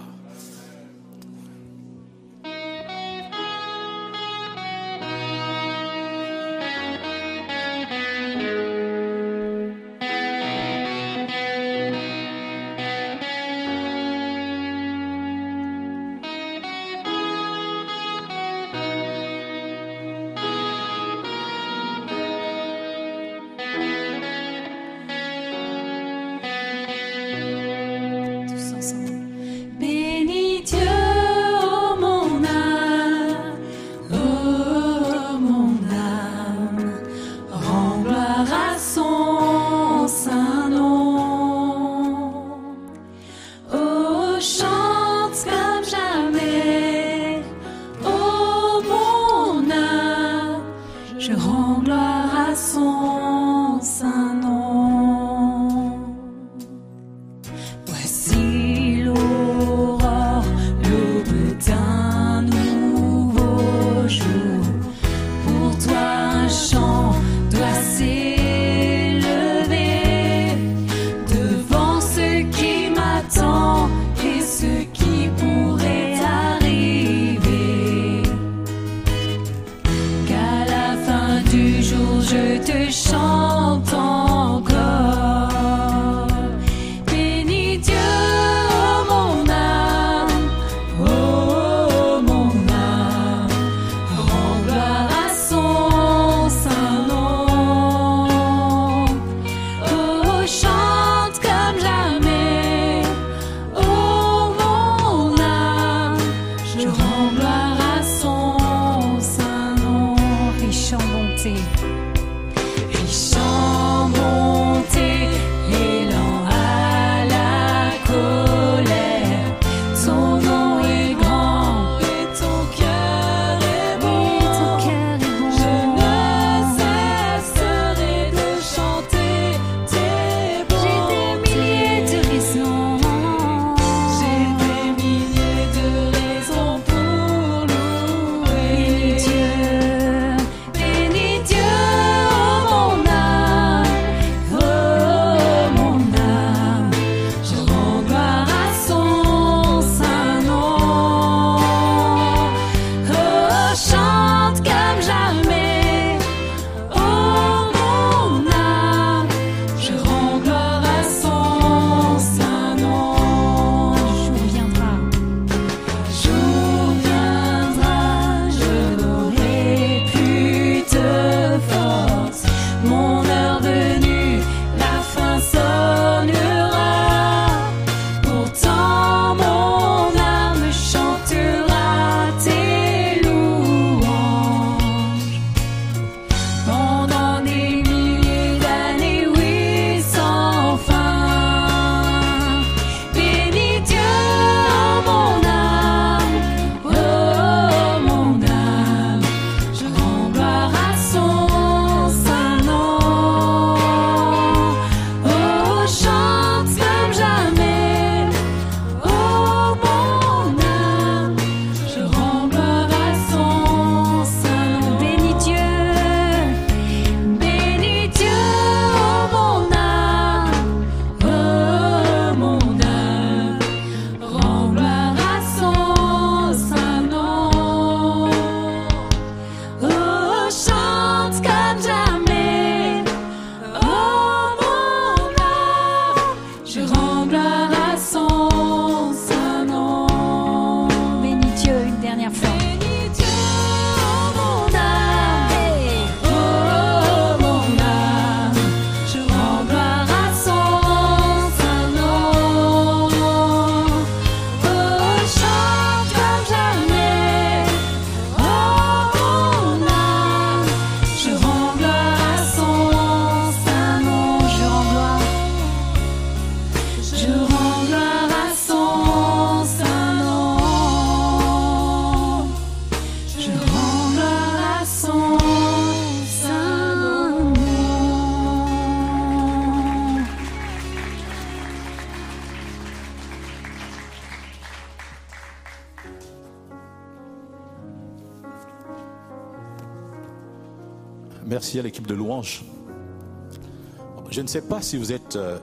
Sais 294.61 294.69
pas 294.69 294.81
si 294.81 294.95
vous 294.95 295.11
êtes... 295.11 295.35
euh, 295.35 295.59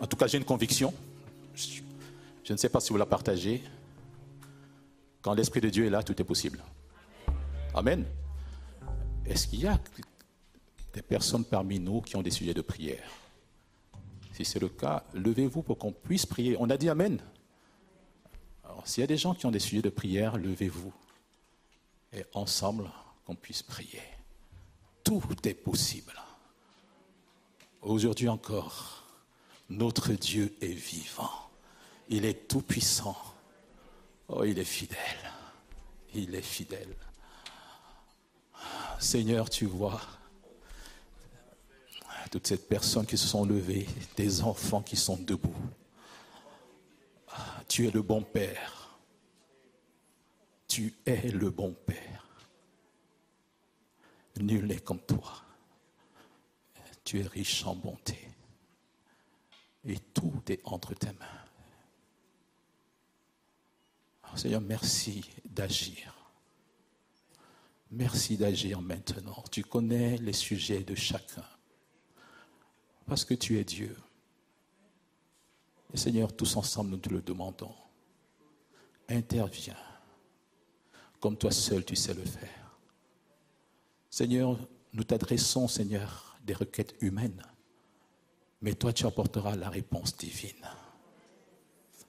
en 0.00 0.06
tout 0.06 0.16
cas, 0.16 0.28
j'ai 0.28 0.38
une 0.38 0.44
conviction. 0.44 0.94
Je 1.56 2.52
ne 2.52 2.56
sais 2.56 2.68
pas 2.68 2.78
si 2.78 2.90
vous 2.90 2.96
la 2.96 3.06
partagez. 3.06 3.60
Quand 5.20 5.34
l'Esprit 5.34 5.60
de 5.60 5.68
Dieu 5.68 5.86
est 5.86 5.90
là, 5.90 6.00
tout 6.04 6.20
est 6.22 6.24
possible. 6.24 6.62
Amen. 7.74 8.04
Est-ce 9.26 9.48
qu'il 9.48 9.62
y 9.62 9.66
a 9.66 9.80
des 10.92 11.02
personnes 11.02 11.44
parmi 11.44 11.80
nous 11.80 12.02
qui 12.02 12.14
ont 12.14 12.22
des 12.22 12.30
sujets 12.30 12.54
de 12.54 12.60
prière? 12.60 13.10
Si 14.32 14.44
c'est 14.44 14.60
le 14.60 14.68
cas, 14.68 15.02
levez-vous 15.14 15.62
pour 15.62 15.76
qu'on 15.76 15.90
puisse 15.90 16.24
prier. 16.24 16.56
On 16.60 16.70
a 16.70 16.76
dit 16.76 16.88
Amen. 16.88 17.20
Alors, 18.62 18.86
s'il 18.86 19.00
y 19.00 19.04
a 19.04 19.08
des 19.08 19.16
gens 19.16 19.34
qui 19.34 19.46
ont 19.46 19.50
des 19.50 19.58
sujets 19.58 19.82
de 19.82 19.90
prière, 19.90 20.36
levez-vous. 20.36 20.92
Et 22.12 22.24
ensemble, 22.32 22.88
qu'on 23.26 23.34
puisse 23.34 23.64
prier. 23.64 24.02
Tout 25.02 25.20
est 25.48 25.54
possible. 25.54 26.12
Aujourd'hui 27.84 28.28
encore, 28.28 29.04
notre 29.68 30.12
Dieu 30.12 30.56
est 30.60 30.72
vivant. 30.72 31.50
Il 32.08 32.24
est 32.24 32.48
tout 32.48 32.62
puissant. 32.62 33.16
Oh, 34.28 34.42
il 34.44 34.58
est 34.58 34.64
fidèle. 34.64 34.98
Il 36.14 36.34
est 36.34 36.42
fidèle. 36.42 36.96
Seigneur, 38.98 39.50
tu 39.50 39.66
vois 39.66 40.00
toutes 42.30 42.46
ces 42.48 42.56
personnes 42.56 43.06
qui 43.06 43.16
se 43.16 43.28
sont 43.28 43.44
levées, 43.44 43.86
des 44.16 44.42
enfants 44.42 44.82
qui 44.82 44.96
sont 44.96 45.16
debout. 45.16 45.54
Tu 47.68 47.86
es 47.86 47.90
le 47.90 48.02
bon 48.02 48.22
Père. 48.22 48.98
Tu 50.66 50.94
es 51.06 51.28
le 51.28 51.50
bon 51.50 51.76
Père. 51.86 52.26
Nul 54.40 54.66
n'est 54.66 54.80
comme 54.80 54.98
toi. 54.98 55.44
Tu 57.04 57.20
es 57.20 57.26
riche 57.26 57.64
en 57.64 57.74
bonté. 57.74 58.18
Et 59.84 59.98
tout 59.98 60.42
est 60.48 60.60
entre 60.64 60.94
tes 60.94 61.12
mains. 61.12 61.44
Seigneur, 64.36 64.60
merci 64.60 65.24
d'agir. 65.44 66.14
Merci 67.90 68.36
d'agir 68.36 68.80
maintenant. 68.80 69.44
Tu 69.50 69.62
connais 69.62 70.16
les 70.18 70.32
sujets 70.32 70.82
de 70.82 70.94
chacun. 70.94 71.44
Parce 73.06 73.24
que 73.24 73.34
tu 73.34 73.58
es 73.58 73.64
Dieu. 73.64 73.96
Et 75.92 75.96
Seigneur, 75.96 76.34
tous 76.34 76.56
ensemble, 76.56 76.90
nous 76.90 76.96
te 76.96 77.10
le 77.10 77.22
demandons. 77.22 77.74
Interviens. 79.08 79.76
Comme 81.20 81.36
toi 81.36 81.52
seul, 81.52 81.84
tu 81.84 81.94
sais 81.94 82.14
le 82.14 82.24
faire. 82.24 82.76
Seigneur, 84.10 84.58
nous 84.92 85.04
t'adressons, 85.04 85.68
Seigneur, 85.68 86.33
des 86.44 86.54
requêtes 86.54 86.94
humaines. 87.00 87.42
Mais 88.62 88.74
toi, 88.74 88.92
tu 88.92 89.06
apporteras 89.06 89.56
la 89.56 89.68
réponse 89.68 90.16
divine. 90.16 90.66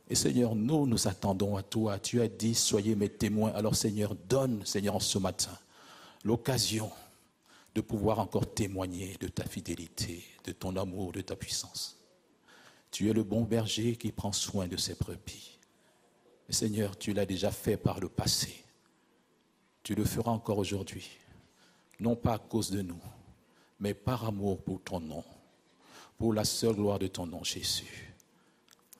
Et 0.08 0.16
Seigneur, 0.16 0.56
nous, 0.56 0.86
nous 0.86 1.08
attendons 1.08 1.58
à 1.58 1.64
toi. 1.64 1.98
Tu 2.00 2.22
as 2.22 2.28
dit, 2.28 2.54
soyez 2.54 2.96
mes 2.96 3.10
témoins. 3.10 3.52
Alors 3.54 3.76
Seigneur, 3.76 4.16
donne, 4.16 4.66
Seigneur, 4.66 4.96
en 4.96 5.00
ce 5.00 5.18
matin, 5.18 5.58
l'occasion 6.24 6.92
de 7.74 7.82
pouvoir 7.82 8.20
encore 8.20 8.54
témoigner 8.54 9.18
de 9.20 9.28
ta 9.28 9.44
fidélité, 9.44 10.24
de 10.46 10.52
ton 10.52 10.76
amour, 10.78 11.12
de 11.12 11.22
ta 11.22 11.36
puissance. 11.36 11.98
Tu 12.92 13.10
es 13.10 13.14
le 13.14 13.24
bon 13.24 13.42
berger 13.42 13.98
qui 13.98 14.12
prend 14.12 14.32
soin 14.32 14.68
de 14.68 14.78
ses 14.78 14.96
brebis. 14.96 15.60
Seigneur, 16.50 16.98
tu 16.98 17.12
l'as 17.12 17.26
déjà 17.26 17.52
fait 17.52 17.76
par 17.76 18.00
le 18.00 18.08
passé. 18.08 18.64
Tu 19.84 19.96
le 19.96 20.06
feras 20.06 20.32
encore 20.32 20.60
aujourd'hui. 20.60 21.10
Non 22.00 22.16
pas 22.16 22.36
à 22.36 22.40
cause 22.40 22.70
de 22.72 22.82
nous, 22.82 23.02
mais 23.80 23.94
par 23.94 24.26
amour 24.26 24.64
pour 24.64 24.82
ton 24.82 25.00
nom, 25.00 25.24
pour 26.18 26.34
la 26.34 26.46
seule 26.46 26.76
gloire 26.76 27.00
de 27.00 27.08
ton 27.08 27.26
nom, 27.26 27.44
Jésus. 27.44 28.14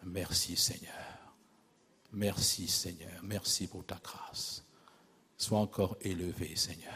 Merci 0.04 0.56
Seigneur. 0.56 0.94
Merci 2.12 2.68
Seigneur. 2.68 3.22
Merci 3.24 3.68
pour 3.68 3.86
ta 3.86 3.96
grâce. 3.96 4.64
Sois 5.38 5.60
encore 5.60 5.98
élevé 6.02 6.56
Seigneur. 6.56 6.94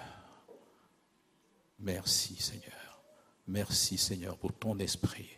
Merci 1.80 2.36
Seigneur. 2.36 3.02
Merci 3.48 3.98
Seigneur 3.98 4.38
pour 4.38 4.54
ton 4.54 4.78
esprit, 4.80 5.30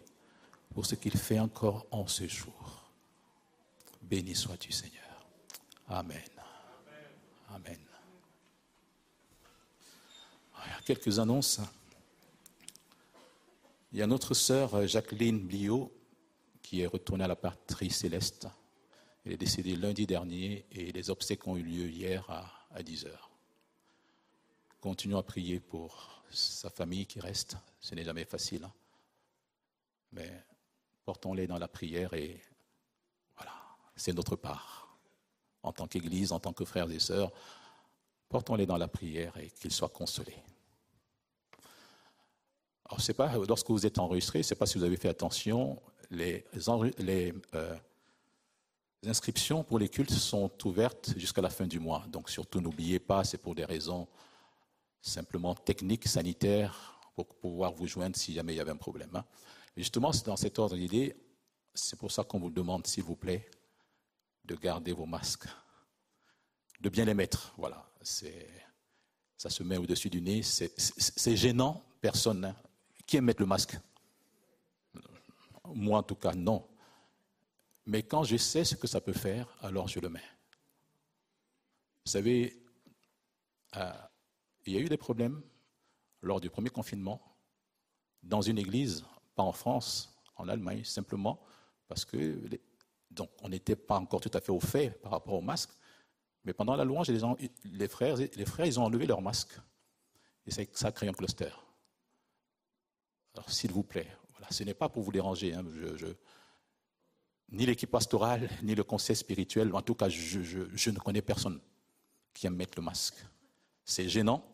pour 0.74 0.86
ce 0.86 0.96
qu'il 0.96 1.18
fait 1.18 1.40
encore 1.40 1.86
en 1.92 2.08
ce 2.08 2.28
jour. 2.28 2.90
Béni 4.02 4.36
sois-tu 4.36 4.72
Seigneur. 4.72 5.26
Amen. 5.88 6.22
Amen. 7.50 7.80
Quelques 10.86 11.20
annonces. 11.20 11.62
Il 13.92 14.00
y 14.00 14.02
a 14.02 14.08
notre 14.08 14.34
sœur 14.34 14.88
Jacqueline 14.88 15.40
Bliot 15.40 15.92
qui 16.62 16.82
est 16.82 16.88
retournée 16.88 17.24
à 17.24 17.28
la 17.28 17.36
patrie 17.36 17.90
céleste. 17.90 18.48
Elle 19.26 19.34
est 19.34 19.38
décédée 19.38 19.76
lundi 19.76 20.08
dernier 20.08 20.66
et 20.72 20.92
les 20.92 21.10
obsèques 21.10 21.46
ont 21.48 21.58
eu 21.58 21.64
lieu 21.64 21.90
hier 21.90 22.28
à, 22.30 22.50
à 22.72 22.82
10 22.84 23.06
heures. 23.06 23.30
Continuons 24.80 25.18
à 25.18 25.24
prier 25.24 25.60
pour 25.60 26.24
sa 26.30 26.70
famille 26.70 27.06
qui 27.06 27.20
reste. 27.20 27.58
Ce 27.80 27.94
n'est 27.94 28.04
jamais 28.04 28.26
facile. 28.26 28.64
hein. 28.64 28.74
Mais 30.14 30.44
portons-les 31.06 31.48
dans 31.48 31.60
la 31.60 31.68
prière 31.68 32.14
et 32.14 32.42
voilà, 33.36 33.54
c'est 33.96 34.14
notre 34.14 34.36
part. 34.36 34.98
En 35.64 35.72
tant 35.74 35.88
qu'Église, 35.88 36.32
en 36.32 36.40
tant 36.40 36.54
que 36.54 36.66
frères 36.66 36.90
et 36.90 37.00
sœurs, 37.00 37.32
portons-les 38.30 38.66
dans 38.66 38.78
la 38.78 38.88
prière 38.88 39.38
et 39.38 39.50
qu'ils 39.52 39.72
soient 39.72 39.90
consolés. 39.90 40.42
Alors, 42.92 43.00
pas, 43.14 43.34
lorsque 43.48 43.70
vous 43.70 43.86
êtes 43.86 44.00
enregistré, 44.00 44.44
sais 44.44 44.56
pas 44.56 44.66
si 44.66 44.78
vous 44.78 44.84
avez 44.84 44.98
fait 44.98 45.08
attention, 45.08 45.82
les, 46.10 46.46
euh, 47.54 47.78
inscriptions 49.06 49.64
pour 49.64 49.80
les 49.80 49.88
cultes 49.88 50.12
sont 50.12 50.52
ouvertes 50.66 51.14
jusqu'à 51.18 51.42
la 51.42 51.50
fin 51.50 51.66
du 51.66 51.80
mois. 51.80 52.06
Donc 52.10 52.30
surtout 52.30 52.60
n'oubliez 52.60 53.00
pas, 53.00 53.24
c'est 53.24 53.38
pour 53.38 53.56
des 53.56 53.64
raisons 53.64 54.10
simplement 55.02 55.56
techniques, 55.56 56.06
sanitaires, 56.08 57.00
pour 57.16 57.28
pouvoir 57.36 57.72
vous 57.74 57.88
joindre 57.88 58.18
si 58.18 58.34
jamais 58.34 58.54
il 58.54 58.58
y 58.58 58.60
avait 58.60 58.72
un 58.72 58.76
problème. 58.78 59.16
hein. 59.16 59.26
Justement, 59.78 60.12
c'est 60.12 60.26
dans 60.26 60.36
cet 60.36 60.60
ordre 60.60 60.76
d'idée, 60.76 61.16
c'est 61.74 61.98
pour 61.98 62.12
ça 62.12 62.26
qu'on 62.26 62.40
vous 62.40 62.50
demande, 62.52 62.86
s'il 62.86 63.04
vous 63.04 63.16
plaît, 63.16 63.50
de 64.44 64.56
garder 64.56 64.92
vos 64.92 65.06
masques, 65.06 65.48
de 66.82 66.90
bien 66.90 67.06
les 67.06 67.14
mettre. 67.14 67.54
Voilà, 67.58 67.90
c'est, 68.02 68.50
ça 69.38 69.50
se 69.50 69.64
met 69.64 69.78
au-dessus 69.78 70.10
du 70.10 70.22
nez, 70.22 70.44
c'est, 70.44 70.78
c'est- 70.78 71.14
c'est 71.18 71.38
gênant, 71.38 71.82
personne. 72.02 72.44
hein. 72.44 72.56
Qui 73.12 73.18
aime 73.18 73.26
mettre 73.26 73.42
le 73.42 73.46
masque? 73.46 73.78
Moi, 75.66 76.00
en 76.00 76.02
tout 76.02 76.16
cas, 76.16 76.32
non. 76.32 76.66
Mais 77.86 78.04
quand 78.04 78.24
je 78.24 78.38
sais 78.38 78.64
ce 78.64 78.74
que 78.78 78.88
ça 78.88 79.02
peut 79.02 79.12
faire, 79.12 79.54
alors 79.60 79.90
je 79.90 80.00
le 80.00 80.08
mets. 80.08 80.24
Vous 82.06 82.12
savez, 82.14 82.64
euh, 83.76 83.92
il 84.66 84.72
y 84.72 84.78
a 84.78 84.80
eu 84.80 84.88
des 84.88 84.96
problèmes 84.96 85.42
lors 86.22 86.40
du 86.40 86.50
premier 86.50 86.70
confinement 86.70 87.22
dans 88.24 88.42
une 88.42 88.58
église, 88.58 89.04
pas 89.36 89.44
en 89.44 89.52
France, 89.52 90.18
en 90.38 90.48
Allemagne, 90.48 90.86
simplement 90.86 91.42
parce 91.90 92.06
que 92.06 92.40
donc 93.10 93.30
on 93.42 93.50
n'était 93.50 93.76
pas 93.76 93.98
encore 93.98 94.22
tout 94.22 94.32
à 94.34 94.40
fait 94.40 94.54
au 94.54 94.62
fait 94.62 94.92
par 95.02 95.12
rapport 95.12 95.34
au 95.34 95.42
masque. 95.42 95.72
Mais 96.46 96.54
pendant 96.54 96.78
la 96.78 96.86
louange, 96.86 97.10
les, 97.10 97.88
frères, 97.90 98.16
les 98.16 98.46
frères, 98.46 98.66
ils 98.66 98.80
ont 98.80 98.86
enlevé 98.86 99.06
leur 99.06 99.22
masque. 99.22 99.60
Et 100.46 100.52
ça 100.52 100.88
a 100.88 100.92
créé 100.94 101.10
un 101.10 101.14
cluster. 101.14 101.50
Alors, 103.34 103.50
s'il 103.50 103.72
vous 103.72 103.84
plaît, 103.84 104.08
voilà, 104.32 104.48
ce 104.52 104.64
n'est 104.64 104.74
pas 104.74 104.90
pour 104.90 105.04
vous 105.04 105.12
déranger. 105.12 105.54
hein, 105.54 105.64
ni 107.50 107.66
l'équipe 107.66 107.92
pastorale, 107.92 108.50
ni 108.64 108.76
le 108.76 108.84
conseil 108.84 109.16
spirituel, 109.16 109.74
en 109.74 109.82
tout 109.82 109.96
cas, 109.96 110.10
je 110.10 110.90
ne 110.90 111.00
connais 111.00 111.22
personne 111.22 111.60
qui 112.34 112.48
aime 112.48 112.56
mettre 112.56 112.78
le 112.78 112.84
masque. 112.84 113.16
C'est 113.84 114.08
gênant, 114.08 114.46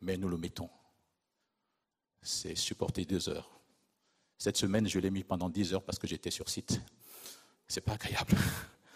mais 0.00 0.16
nous 0.16 0.28
le 0.28 0.36
mettons. 0.36 0.70
C'est 2.22 2.54
supporter 2.54 3.04
deux 3.04 3.28
heures. 3.28 3.60
Cette 4.38 4.56
semaine, 4.56 4.88
je 4.88 4.98
l'ai 4.98 5.10
mis 5.10 5.24
pendant 5.24 5.48
dix 5.48 5.72
heures 5.72 5.84
parce 5.84 5.98
que 5.98 6.06
j'étais 6.06 6.30
sur 6.30 6.48
site. 6.48 6.80
C'est 7.66 7.80
pas 7.80 7.94
agréable. 7.94 8.36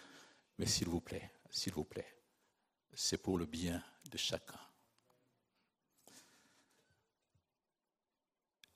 Mais 0.57 0.67
s'il 0.67 0.87
vous 0.87 1.01
plaît, 1.01 1.31
s'il 1.49 1.73
vous 1.73 1.83
plaît, 1.83 2.17
c'est 2.93 3.17
pour 3.17 3.37
le 3.37 3.45
bien 3.45 3.83
de 4.11 4.17
chacun. 4.17 4.59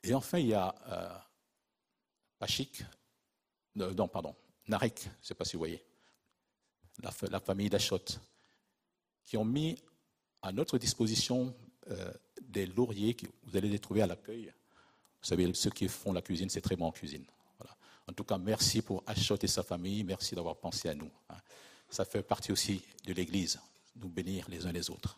Et 0.05 0.13
enfin, 0.13 0.37
il 0.39 0.47
y 0.47 0.53
a 0.53 0.73
euh, 0.87 1.17
Pachik, 2.39 2.83
euh, 3.79 3.93
non, 3.93 4.07
pardon, 4.07 4.35
Narek, 4.67 5.01
je 5.03 5.07
ne 5.09 5.13
sais 5.21 5.33
pas 5.35 5.45
si 5.45 5.53
vous 5.53 5.59
voyez, 5.59 5.83
la, 7.01 7.11
fa- 7.11 7.27
la 7.27 7.39
famille 7.39 7.69
d'Achot, 7.69 7.99
qui 9.25 9.37
ont 9.37 9.45
mis 9.45 9.77
à 10.41 10.51
notre 10.51 10.77
disposition 10.77 11.55
euh, 11.89 12.13
des 12.41 12.65
lauriers 12.67 13.13
que 13.15 13.25
vous 13.43 13.57
allez 13.57 13.69
les 13.69 13.79
trouver 13.79 14.01
à 14.01 14.07
l'accueil. 14.07 14.45
Vous 15.21 15.27
savez, 15.27 15.51
ceux 15.53 15.71
qui 15.71 15.87
font 15.87 16.13
la 16.13 16.21
cuisine, 16.21 16.49
c'est 16.49 16.61
très 16.61 16.75
bon 16.75 16.85
en 16.85 16.91
cuisine. 16.91 17.25
En 18.07 18.13
tout 18.13 18.23
cas, 18.23 18.37
merci 18.37 18.83
pour 18.83 19.01
Achot 19.07 19.37
et 19.41 19.47
sa 19.47 19.63
famille, 19.63 20.03
merci 20.03 20.35
d'avoir 20.35 20.57
pensé 20.57 20.89
à 20.89 20.93
nous. 20.93 21.09
hein. 21.29 21.37
Ça 21.89 22.05
fait 22.05 22.21
partie 22.21 22.51
aussi 22.51 22.83
de 23.05 23.13
l'Église, 23.13 23.59
nous 23.95 24.09
bénir 24.09 24.47
les 24.49 24.65
uns 24.67 24.71
les 24.71 24.89
autres. 24.91 25.17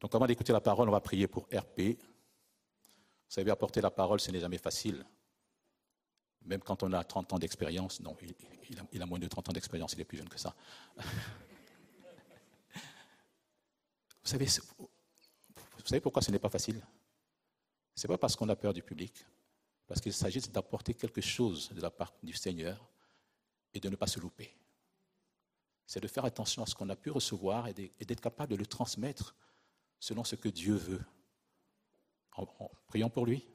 Donc 0.00 0.12
avant 0.14 0.26
d'écouter 0.26 0.52
la 0.52 0.60
parole, 0.60 0.88
on 0.88 0.92
va 0.92 1.00
prier 1.00 1.28
pour 1.28 1.44
RP. 1.52 1.96
Vous 3.32 3.36
savez, 3.36 3.50
apporter 3.50 3.80
la 3.80 3.90
parole, 3.90 4.20
ce 4.20 4.30
n'est 4.30 4.40
jamais 4.40 4.58
facile. 4.58 5.02
Même 6.44 6.60
quand 6.60 6.82
on 6.82 6.92
a 6.92 7.02
30 7.02 7.32
ans 7.32 7.38
d'expérience, 7.38 7.98
non, 8.00 8.14
il, 8.92 9.00
a, 9.00 9.06
moins 9.06 9.18
de 9.18 9.26
30 9.26 9.48
ans 9.48 9.52
d'expérience, 9.52 9.94
il 9.94 10.02
est 10.02 10.04
plus 10.04 10.18
jeune 10.18 10.28
que 10.28 10.38
ça. 10.38 10.54
Vous 14.22 14.28
savez, 14.28 14.44
vous 14.44 15.86
savez 15.86 16.02
pourquoi 16.02 16.20
ce 16.20 16.30
n'est 16.30 16.38
pas 16.38 16.50
facile? 16.50 16.86
Ce 17.94 18.06
n'est 18.06 18.12
pas 18.12 18.18
parce 18.18 18.36
qu'on 18.36 18.50
a 18.50 18.54
peur 18.54 18.74
du 18.74 18.82
public, 18.82 19.24
parce 19.86 20.02
qu'il 20.02 20.12
s'agit 20.12 20.40
d'apporter 20.40 20.92
quelque 20.92 21.22
chose 21.22 21.70
de 21.70 21.80
la 21.80 21.90
part 21.90 22.12
du 22.22 22.34
Seigneur 22.34 22.86
et 23.72 23.80
de 23.80 23.88
ne 23.88 23.96
pas 23.96 24.06
se 24.06 24.20
louper. 24.20 24.54
C'est 25.86 26.00
de 26.00 26.06
faire 26.06 26.26
attention 26.26 26.62
à 26.62 26.66
ce 26.66 26.74
qu'on 26.74 26.90
a 26.90 26.96
pu 26.96 27.10
recevoir 27.10 27.66
et 27.66 27.72
d'être 27.72 28.20
capable 28.20 28.52
de 28.52 28.56
le 28.56 28.66
transmettre 28.66 29.34
selon 29.98 30.22
ce 30.22 30.36
que 30.36 30.50
Dieu 30.50 30.74
veut. 30.74 31.02
En, 32.36 32.46
priant 32.86 33.10
pour 33.10 33.26
lui 33.26 33.46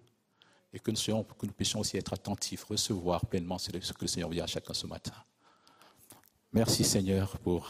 et 0.73 0.79
que 0.79 0.91
nous, 0.91 1.51
puissions 1.53 1.79
aussi 1.79 1.97
être 1.97 2.13
attentifs, 2.13 2.63
recevoir 2.65 3.25
pleinement 3.25 3.57
ce 3.57 3.71
ce 3.81 3.93
que 3.93 4.01
le 4.01 4.07
Seigneur 4.07 4.29
dit 4.29 4.41
à 4.41 4.47
chacun 4.47 4.73
ce 4.73 4.85
matin. 4.85 5.13
Merci 6.53 6.83
Seigneur 6.83 7.37
pour 7.39 7.69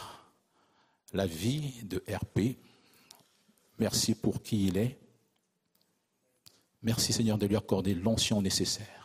la 1.12 1.26
vie 1.26 1.82
de 1.84 2.02
RP. 2.08 2.58
Merci 3.78 4.14
pour 4.14 4.42
qui 4.42 4.66
il 4.66 4.76
est. 4.76 4.98
Merci 6.82 7.12
Seigneur 7.12 7.38
de 7.38 7.46
lui 7.46 7.56
accorder 7.56 7.94
l'onction 7.94 8.42
nécessaire 8.42 8.98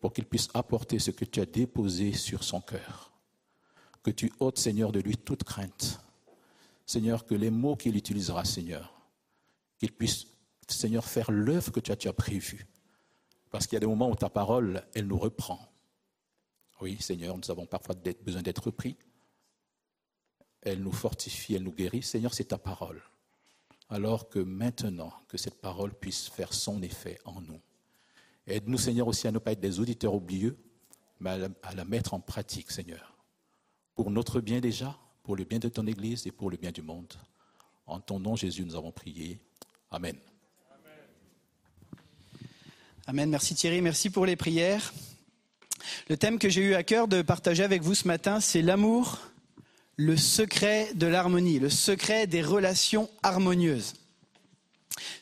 pour 0.00 0.12
qu'il 0.12 0.24
puisse 0.24 0.48
apporter 0.54 0.98
ce 0.98 1.10
que 1.10 1.24
tu 1.24 1.40
as 1.40 1.46
déposé 1.46 2.12
sur 2.12 2.44
son 2.44 2.60
cœur. 2.60 3.12
Que 4.02 4.10
tu 4.10 4.32
ôtes 4.40 4.58
Seigneur 4.58 4.92
de 4.92 5.00
lui 5.00 5.16
toute 5.16 5.44
crainte. 5.44 6.00
Seigneur, 6.86 7.26
que 7.26 7.34
les 7.34 7.50
mots 7.50 7.76
qu'il 7.76 7.96
utilisera, 7.96 8.44
Seigneur, 8.44 8.94
qu'il 9.78 9.92
puisse, 9.92 10.26
Seigneur, 10.68 11.04
faire 11.04 11.30
l'œuvre 11.30 11.72
que 11.72 11.80
tu 11.80 12.08
as, 12.08 12.12
prévue. 12.12 12.66
Parce 13.50 13.66
qu'il 13.66 13.74
y 13.74 13.78
a 13.78 13.80
des 13.80 13.86
moments 13.86 14.10
où 14.10 14.14
ta 14.14 14.28
parole, 14.28 14.84
elle 14.94 15.06
nous 15.06 15.18
reprend. 15.18 15.58
Oui, 16.80 16.96
Seigneur, 17.00 17.36
nous 17.36 17.50
avons 17.50 17.66
parfois 17.66 17.94
besoin 18.22 18.42
d'être 18.42 18.64
repris. 18.64 18.96
Elle 20.60 20.82
nous 20.82 20.92
fortifie, 20.92 21.54
elle 21.54 21.62
nous 21.62 21.72
guérit. 21.72 22.02
Seigneur, 22.02 22.34
c'est 22.34 22.44
ta 22.44 22.58
parole. 22.58 23.02
Alors 23.88 24.28
que 24.28 24.38
maintenant, 24.38 25.12
que 25.28 25.38
cette 25.38 25.60
parole 25.60 25.94
puisse 25.94 26.28
faire 26.28 26.52
son 26.52 26.82
effet 26.82 27.18
en 27.24 27.40
nous. 27.40 27.60
Aide-nous, 28.46 28.78
Seigneur, 28.78 29.08
aussi 29.08 29.26
à 29.26 29.32
ne 29.32 29.38
pas 29.38 29.52
être 29.52 29.60
des 29.60 29.80
auditeurs 29.80 30.14
oublieux, 30.14 30.58
mais 31.20 31.30
à 31.62 31.74
la 31.74 31.84
mettre 31.84 32.14
en 32.14 32.20
pratique, 32.20 32.70
Seigneur. 32.70 33.16
Pour 33.94 34.10
notre 34.10 34.40
bien 34.40 34.60
déjà, 34.60 34.98
pour 35.22 35.36
le 35.36 35.44
bien 35.44 35.58
de 35.58 35.68
ton 35.68 35.86
Église 35.86 36.26
et 36.26 36.32
pour 36.32 36.50
le 36.50 36.56
bien 36.56 36.70
du 36.70 36.82
monde. 36.82 37.12
En 37.86 38.00
ton 38.00 38.20
nom, 38.20 38.36
Jésus, 38.36 38.64
nous 38.64 38.76
avons 38.76 38.92
prié. 38.92 39.40
Amen. 39.90 40.18
Amen. 43.10 43.30
Merci 43.30 43.54
Thierry. 43.54 43.80
Merci 43.80 44.10
pour 44.10 44.26
les 44.26 44.36
prières. 44.36 44.92
Le 46.10 46.18
thème 46.18 46.38
que 46.38 46.50
j'ai 46.50 46.60
eu 46.60 46.74
à 46.74 46.82
cœur 46.82 47.08
de 47.08 47.22
partager 47.22 47.64
avec 47.64 47.80
vous 47.80 47.94
ce 47.94 48.06
matin, 48.06 48.38
c'est 48.38 48.60
l'amour, 48.60 49.20
le 49.96 50.14
secret 50.14 50.90
de 50.94 51.06
l'harmonie, 51.06 51.58
le 51.58 51.70
secret 51.70 52.26
des 52.26 52.42
relations 52.42 53.08
harmonieuses. 53.22 53.94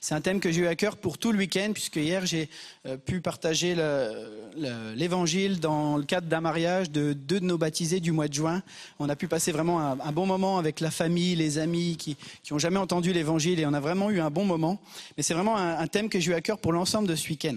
C'est 0.00 0.14
un 0.14 0.20
thème 0.20 0.40
que 0.40 0.50
j'ai 0.50 0.62
eu 0.62 0.66
à 0.68 0.76
cœur 0.76 0.96
pour 0.96 1.18
tout 1.18 1.32
le 1.32 1.38
week-end, 1.38 1.70
puisque 1.74 1.96
hier 1.96 2.24
j'ai 2.24 2.48
euh, 2.86 2.96
pu 2.96 3.20
partager 3.20 3.74
le- 3.74 4.30
le- 4.56 4.94
l'évangile 4.94 5.60
dans 5.60 5.96
le 5.96 6.04
cadre 6.04 6.28
d'un 6.28 6.40
mariage 6.40 6.90
de 6.90 7.12
deux 7.12 7.40
de 7.40 7.44
nos 7.44 7.58
baptisés 7.58 8.00
du 8.00 8.12
mois 8.12 8.28
de 8.28 8.34
juin. 8.34 8.62
On 8.98 9.08
a 9.08 9.16
pu 9.16 9.28
passer 9.28 9.52
vraiment 9.52 9.80
un, 9.80 10.12
bon 10.12 10.24
moment 10.26 10.58
avec 10.58 10.80
la 10.80 10.90
famille, 10.90 11.34
les 11.34 11.58
amis 11.58 11.96
qui 11.98 12.16
qui 12.42 12.52
ont 12.52 12.58
jamais 12.58 12.78
entendu 12.78 13.12
l'évangile, 13.12 13.60
et 13.60 13.66
on 13.66 13.74
a 13.74 13.80
vraiment 13.80 14.10
eu 14.10 14.20
un 14.20 14.30
bon 14.30 14.44
moment. 14.44 14.80
Mais 15.16 15.22
c'est 15.22 15.34
vraiment 15.34 15.56
un 15.56 15.86
thème 15.88 16.08
que 16.08 16.20
j'ai 16.20 16.30
eu 16.30 16.34
à 16.34 16.40
cœur 16.40 16.58
pour 16.58 16.72
l'ensemble 16.72 17.08
de 17.08 17.14
ce 17.16 17.28
week-end. 17.28 17.56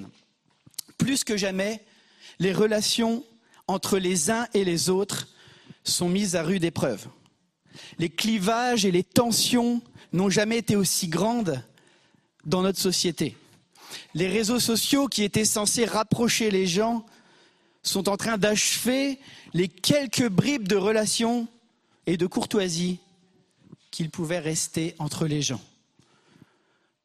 Plus 0.98 1.24
que 1.24 1.38
jamais, 1.38 1.82
les 2.40 2.52
relations 2.52 3.24
entre 3.68 3.98
les 3.98 4.30
uns 4.32 4.48
et 4.54 4.66
les 4.66 4.90
autres 4.90 5.28
sont 5.84 6.10
mises 6.10 6.36
à 6.36 6.44
rude 6.44 6.64
épreuve. 6.64 7.08
Les 8.00 8.10
clivages 8.10 8.84
et 8.84 8.92
les 8.92 9.04
tensions 9.04 9.82
n'ont 10.12 10.30
jamais 10.30 10.58
été 10.58 10.76
aussi 10.76 11.08
grandes 11.08 11.64
dans 12.46 12.62
notre 12.62 12.80
société. 12.80 13.38
Les 14.14 14.28
réseaux 14.28 14.60
sociaux 14.60 15.08
qui 15.08 15.24
étaient 15.24 15.46
censés 15.46 15.86
rapprocher 15.86 16.52
les 16.52 16.68
gens 16.68 17.06
sont 17.84 18.10
en 18.10 18.18
train 18.18 18.38
d'achever 18.38 19.20
les 19.54 19.68
quelques 19.68 20.28
bribes 20.28 20.68
de 20.68 20.76
relations 20.76 21.48
et 22.06 22.18
de 22.18 22.28
courtoisie 22.28 23.00
qu'il 23.92 24.10
pouvait 24.10 24.40
rester 24.40 24.96
entre 25.00 25.26
les 25.26 25.42
gens. 25.42 25.62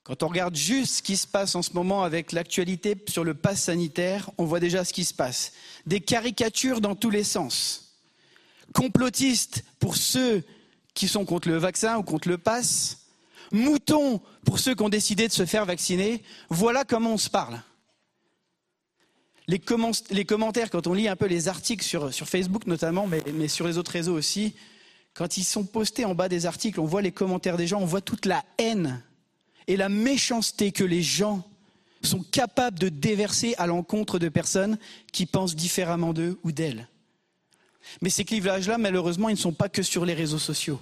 Quand 0.02 0.22
on 0.22 0.28
regarde 0.28 0.54
juste 0.54 0.96
ce 0.96 1.02
qui 1.02 1.16
se 1.16 1.26
passe 1.26 1.54
en 1.54 1.62
ce 1.62 1.72
moment 1.72 2.02
avec 2.02 2.32
l'actualité 2.32 2.94
sur 3.08 3.24
le 3.24 3.32
pass 3.32 3.62
sanitaire, 3.62 4.30
on 4.36 4.44
voit 4.44 4.60
déjà 4.60 4.84
ce 4.84 4.92
qui 4.92 5.04
se 5.04 5.14
passe. 5.14 5.52
Des 5.86 6.00
caricatures 6.00 6.82
dans 6.82 6.94
tous 6.94 7.08
les 7.08 7.24
sens. 7.24 7.94
Complotistes 8.74 9.64
pour 9.78 9.96
ceux 9.96 10.44
qui 10.92 11.08
sont 11.08 11.24
contre 11.24 11.48
le 11.48 11.56
vaccin 11.56 11.96
ou 11.96 12.02
contre 12.02 12.28
le 12.28 12.36
pass. 12.36 13.06
Moutons 13.50 14.20
pour 14.44 14.58
ceux 14.58 14.74
qui 14.74 14.82
ont 14.82 14.88
décidé 14.88 15.28
de 15.28 15.32
se 15.32 15.46
faire 15.46 15.64
vacciner. 15.64 16.22
Voilà 16.48 16.84
comment 16.84 17.14
on 17.14 17.18
se 17.18 17.30
parle. 17.30 17.60
Les, 19.46 19.58
commen- 19.58 20.04
les 20.10 20.24
commentaires, 20.24 20.70
quand 20.70 20.86
on 20.86 20.94
lit 20.94 21.08
un 21.08 21.16
peu 21.16 21.26
les 21.26 21.48
articles 21.48 21.84
sur, 21.84 22.12
sur 22.12 22.28
Facebook 22.28 22.66
notamment, 22.66 23.06
mais, 23.06 23.22
mais 23.34 23.48
sur 23.48 23.66
les 23.66 23.76
autres 23.78 23.90
réseaux 23.90 24.14
aussi, 24.14 24.54
quand 25.12 25.36
ils 25.36 25.44
sont 25.44 25.64
postés 25.64 26.04
en 26.04 26.14
bas 26.14 26.28
des 26.28 26.46
articles, 26.46 26.80
on 26.80 26.86
voit 26.86 27.02
les 27.02 27.12
commentaires 27.12 27.56
des 27.56 27.66
gens, 27.66 27.80
on 27.80 27.84
voit 27.86 28.00
toute 28.00 28.26
la 28.26 28.44
haine 28.58 29.02
et 29.66 29.76
la 29.76 29.88
méchanceté 29.88 30.72
que 30.72 30.84
les 30.84 31.02
gens 31.02 31.46
sont 32.02 32.22
capables 32.22 32.78
de 32.78 32.88
déverser 32.88 33.54
à 33.56 33.66
l'encontre 33.66 34.18
de 34.18 34.28
personnes 34.28 34.78
qui 35.12 35.24
pensent 35.26 35.56
différemment 35.56 36.12
d'eux 36.12 36.38
ou 36.42 36.52
d'elles. 36.52 36.88
Mais 38.02 38.10
ces 38.10 38.24
clivages-là, 38.24 38.78
malheureusement, 38.78 39.28
ils 39.28 39.34
ne 39.34 39.38
sont 39.38 39.52
pas 39.52 39.68
que 39.68 39.82
sur 39.82 40.04
les 40.04 40.14
réseaux 40.14 40.38
sociaux. 40.38 40.80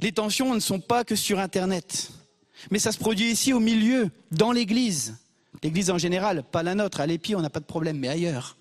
Les 0.00 0.12
tensions 0.12 0.54
ne 0.54 0.60
sont 0.60 0.80
pas 0.80 1.04
que 1.04 1.16
sur 1.16 1.38
Internet. 1.38 2.10
Mais 2.70 2.78
ça 2.78 2.92
se 2.92 2.98
produit 2.98 3.30
ici 3.30 3.52
au 3.52 3.60
milieu, 3.60 4.10
dans 4.30 4.52
l'Église. 4.52 5.16
L'Église 5.62 5.90
en 5.90 5.98
général, 5.98 6.42
pas 6.42 6.62
la 6.62 6.74
nôtre. 6.74 7.00
À 7.00 7.06
l'Épi, 7.06 7.34
on 7.34 7.40
n'a 7.40 7.50
pas 7.50 7.60
de 7.60 7.64
problème, 7.64 7.98
mais 7.98 8.08
ailleurs. 8.08 8.56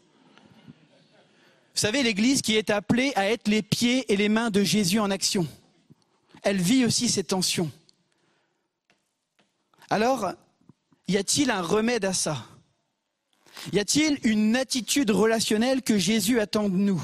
Vous 1.74 1.80
savez, 1.80 2.04
l'Église 2.04 2.41
qui 2.41 2.56
est 2.58 2.70
appelée 2.70 3.14
à 3.16 3.30
être 3.30 3.47
les 3.47 3.62
pieds 3.62 4.12
et 4.12 4.18
les 4.18 4.30
mains 4.30 4.49
de 4.49 4.64
Jésus 4.64 4.99
en 4.99 5.10
action. 5.10 5.47
Elle 6.43 6.60
vit 6.60 6.86
aussi 6.86 7.08
ces 7.08 7.24
tensions. 7.24 7.72
Alors, 9.89 10.34
y 11.08 11.18
a-t-il 11.18 11.52
un 11.52 11.62
remède 11.62 12.06
à 12.06 12.14
ça? 12.14 12.45
Y 13.74 13.80
a-t-il 13.80 14.20
une 14.24 14.56
attitude 14.56 15.12
relationnelle 15.12 15.82
que 15.82 15.97
Jésus 15.97 16.39
attend 16.39 16.68
de 16.68 16.78
nous? 16.78 17.02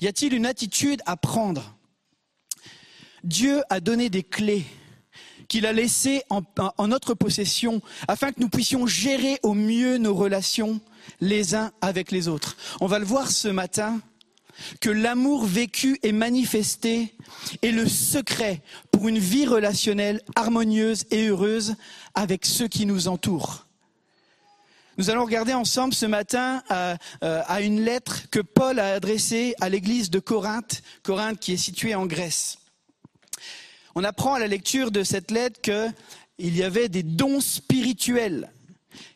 Y 0.00 0.06
a-t-il 0.06 0.34
une 0.34 0.46
attitude 0.46 1.00
à 1.06 1.16
prendre? 1.16 1.76
Dieu 3.24 3.62
a 3.70 3.80
donné 3.80 4.10
des 4.10 4.22
clés 4.22 4.64
qu'il 5.52 5.66
a 5.66 5.74
laissées 5.74 6.22
en, 6.30 6.88
notre 6.88 7.12
possession 7.12 7.82
afin 8.08 8.32
que 8.32 8.40
nous 8.40 8.48
puissions 8.48 8.86
gérer 8.86 9.38
au 9.42 9.52
mieux 9.52 9.98
nos 9.98 10.14
relations 10.14 10.80
les 11.20 11.54
uns 11.54 11.72
avec 11.82 12.10
les 12.10 12.26
autres. 12.26 12.56
On 12.80 12.86
va 12.86 12.98
le 12.98 13.04
voir 13.04 13.30
ce 13.30 13.48
matin 13.48 14.00
que 14.80 14.88
l'amour 14.88 15.44
vécu 15.44 15.98
et 16.02 16.12
manifesté 16.12 17.14
est 17.60 17.70
le 17.70 17.86
secret 17.86 18.62
pour 18.92 19.08
une 19.08 19.18
vie 19.18 19.44
relationnelle 19.44 20.22
harmonieuse 20.36 21.04
et 21.10 21.26
heureuse 21.26 21.74
avec 22.14 22.46
ceux 22.46 22.68
qui 22.68 22.86
nous 22.86 23.08
entourent. 23.08 23.66
Nous 24.96 25.10
allons 25.10 25.26
regarder 25.26 25.52
ensemble 25.52 25.92
ce 25.92 26.06
matin 26.06 26.62
à, 26.70 26.96
euh, 27.24 27.42
à 27.46 27.60
une 27.60 27.82
lettre 27.82 28.30
que 28.30 28.40
Paul 28.40 28.78
a 28.78 28.94
adressée 28.94 29.54
à 29.60 29.68
l'église 29.68 30.08
de 30.08 30.18
Corinthe, 30.18 30.82
Corinthe 31.02 31.40
qui 31.40 31.52
est 31.52 31.58
située 31.58 31.94
en 31.94 32.06
Grèce. 32.06 32.56
On 33.94 34.04
apprend 34.04 34.34
à 34.34 34.38
la 34.38 34.46
lecture 34.46 34.90
de 34.90 35.02
cette 35.02 35.30
lettre 35.30 35.60
qu'il 35.60 36.56
y 36.56 36.62
avait 36.62 36.88
des 36.88 37.02
dons 37.02 37.40
spirituels 37.40 38.50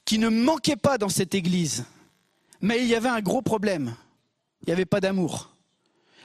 qui 0.05 0.19
ne 0.19 0.29
manquaient 0.29 0.77
pas 0.77 0.99
dans 0.99 1.09
cette 1.09 1.35
église. 1.35 1.85
Mais 2.61 2.83
il 2.83 2.89
y 2.89 2.95
avait 2.95 3.09
un 3.09 3.21
gros 3.21 3.43
problème. 3.43 3.95
Il 4.63 4.67
n'y 4.67 4.73
avait 4.73 4.85
pas 4.85 5.01
d'amour. 5.01 5.51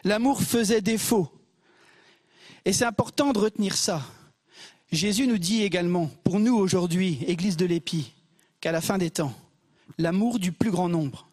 L'amour 0.03 0.41
faisait 0.41 0.81
défaut. 0.81 1.29
Et 2.65 2.73
c'est 2.73 2.85
important 2.85 3.33
de 3.33 3.39
retenir 3.39 3.75
ça. 3.75 4.01
Jésus 4.91 5.27
nous 5.27 5.37
dit 5.37 5.63
également, 5.63 6.09
pour 6.23 6.39
nous 6.39 6.55
aujourd'hui, 6.55 7.19
Église 7.25 7.57
de 7.57 7.65
l'Épi, 7.65 8.13
qu'à 8.59 8.71
la 8.71 8.81
fin 8.81 8.97
des 8.97 9.09
temps, 9.09 9.33
l'amour 9.97 10.37
du 10.37 10.51
plus 10.51 10.71
grand 10.71 10.89
nombre 10.89 11.29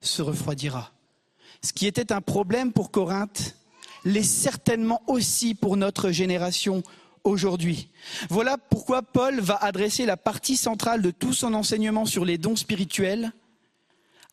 se 0.00 0.22
refroidira. 0.22 0.92
Ce 1.62 1.72
qui 1.72 1.86
était 1.86 2.12
un 2.12 2.20
problème 2.20 2.72
pour 2.72 2.90
Corinthe 2.90 3.56
l'est 4.04 4.22
certainement 4.22 5.02
aussi 5.06 5.54
pour 5.54 5.76
notre 5.76 6.10
génération 6.10 6.82
aujourd'hui. 7.24 7.88
Voilà 8.30 8.58
pourquoi 8.58 9.02
Paul 9.02 9.40
va 9.40 9.56
adresser 9.56 10.06
la 10.06 10.16
partie 10.16 10.56
centrale 10.56 11.02
de 11.02 11.10
tout 11.10 11.32
son 11.32 11.54
enseignement 11.54 12.06
sur 12.06 12.24
les 12.24 12.38
dons 12.38 12.56
spirituels 12.56 13.32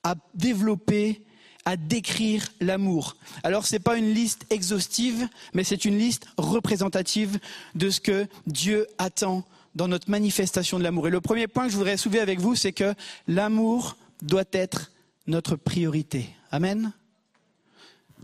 à 0.04 0.16
développer, 0.34 1.24
à 1.66 1.78
décrire 1.78 2.48
l'amour. 2.62 3.18
Alors 3.44 3.66
ce 3.66 3.74
n'est 3.74 3.80
pas 3.80 3.98
une 3.98 4.14
liste 4.14 4.46
exhaustive, 4.50 5.28
mais 5.54 5.64
c'est 5.64 5.86
une 5.86 5.98
liste 5.98 6.28
représentative 6.38 7.40
de 7.74 7.90
ce 7.90 8.00
que 8.00 8.28
Dieu 8.48 8.88
attend 8.98 9.44
dans 9.74 9.88
notre 9.88 10.10
manifestation 10.10 10.80
de 10.80 10.84
l'amour. 10.84 11.08
Et 11.08 11.12
le 11.12 11.22
premier 11.22 11.48
point 11.48 11.66
que 11.66 11.72
je 11.72 11.78
voudrais 11.78 11.98
soulever 11.98 12.20
avec 12.20 12.40
vous, 12.40 12.56
c'est 12.56 12.72
que 12.72 12.94
l'amour 13.28 13.98
doit 14.22 14.46
être 14.54 14.92
notre 15.28 15.56
priorité. 15.56 16.30
Amen. 16.52 16.94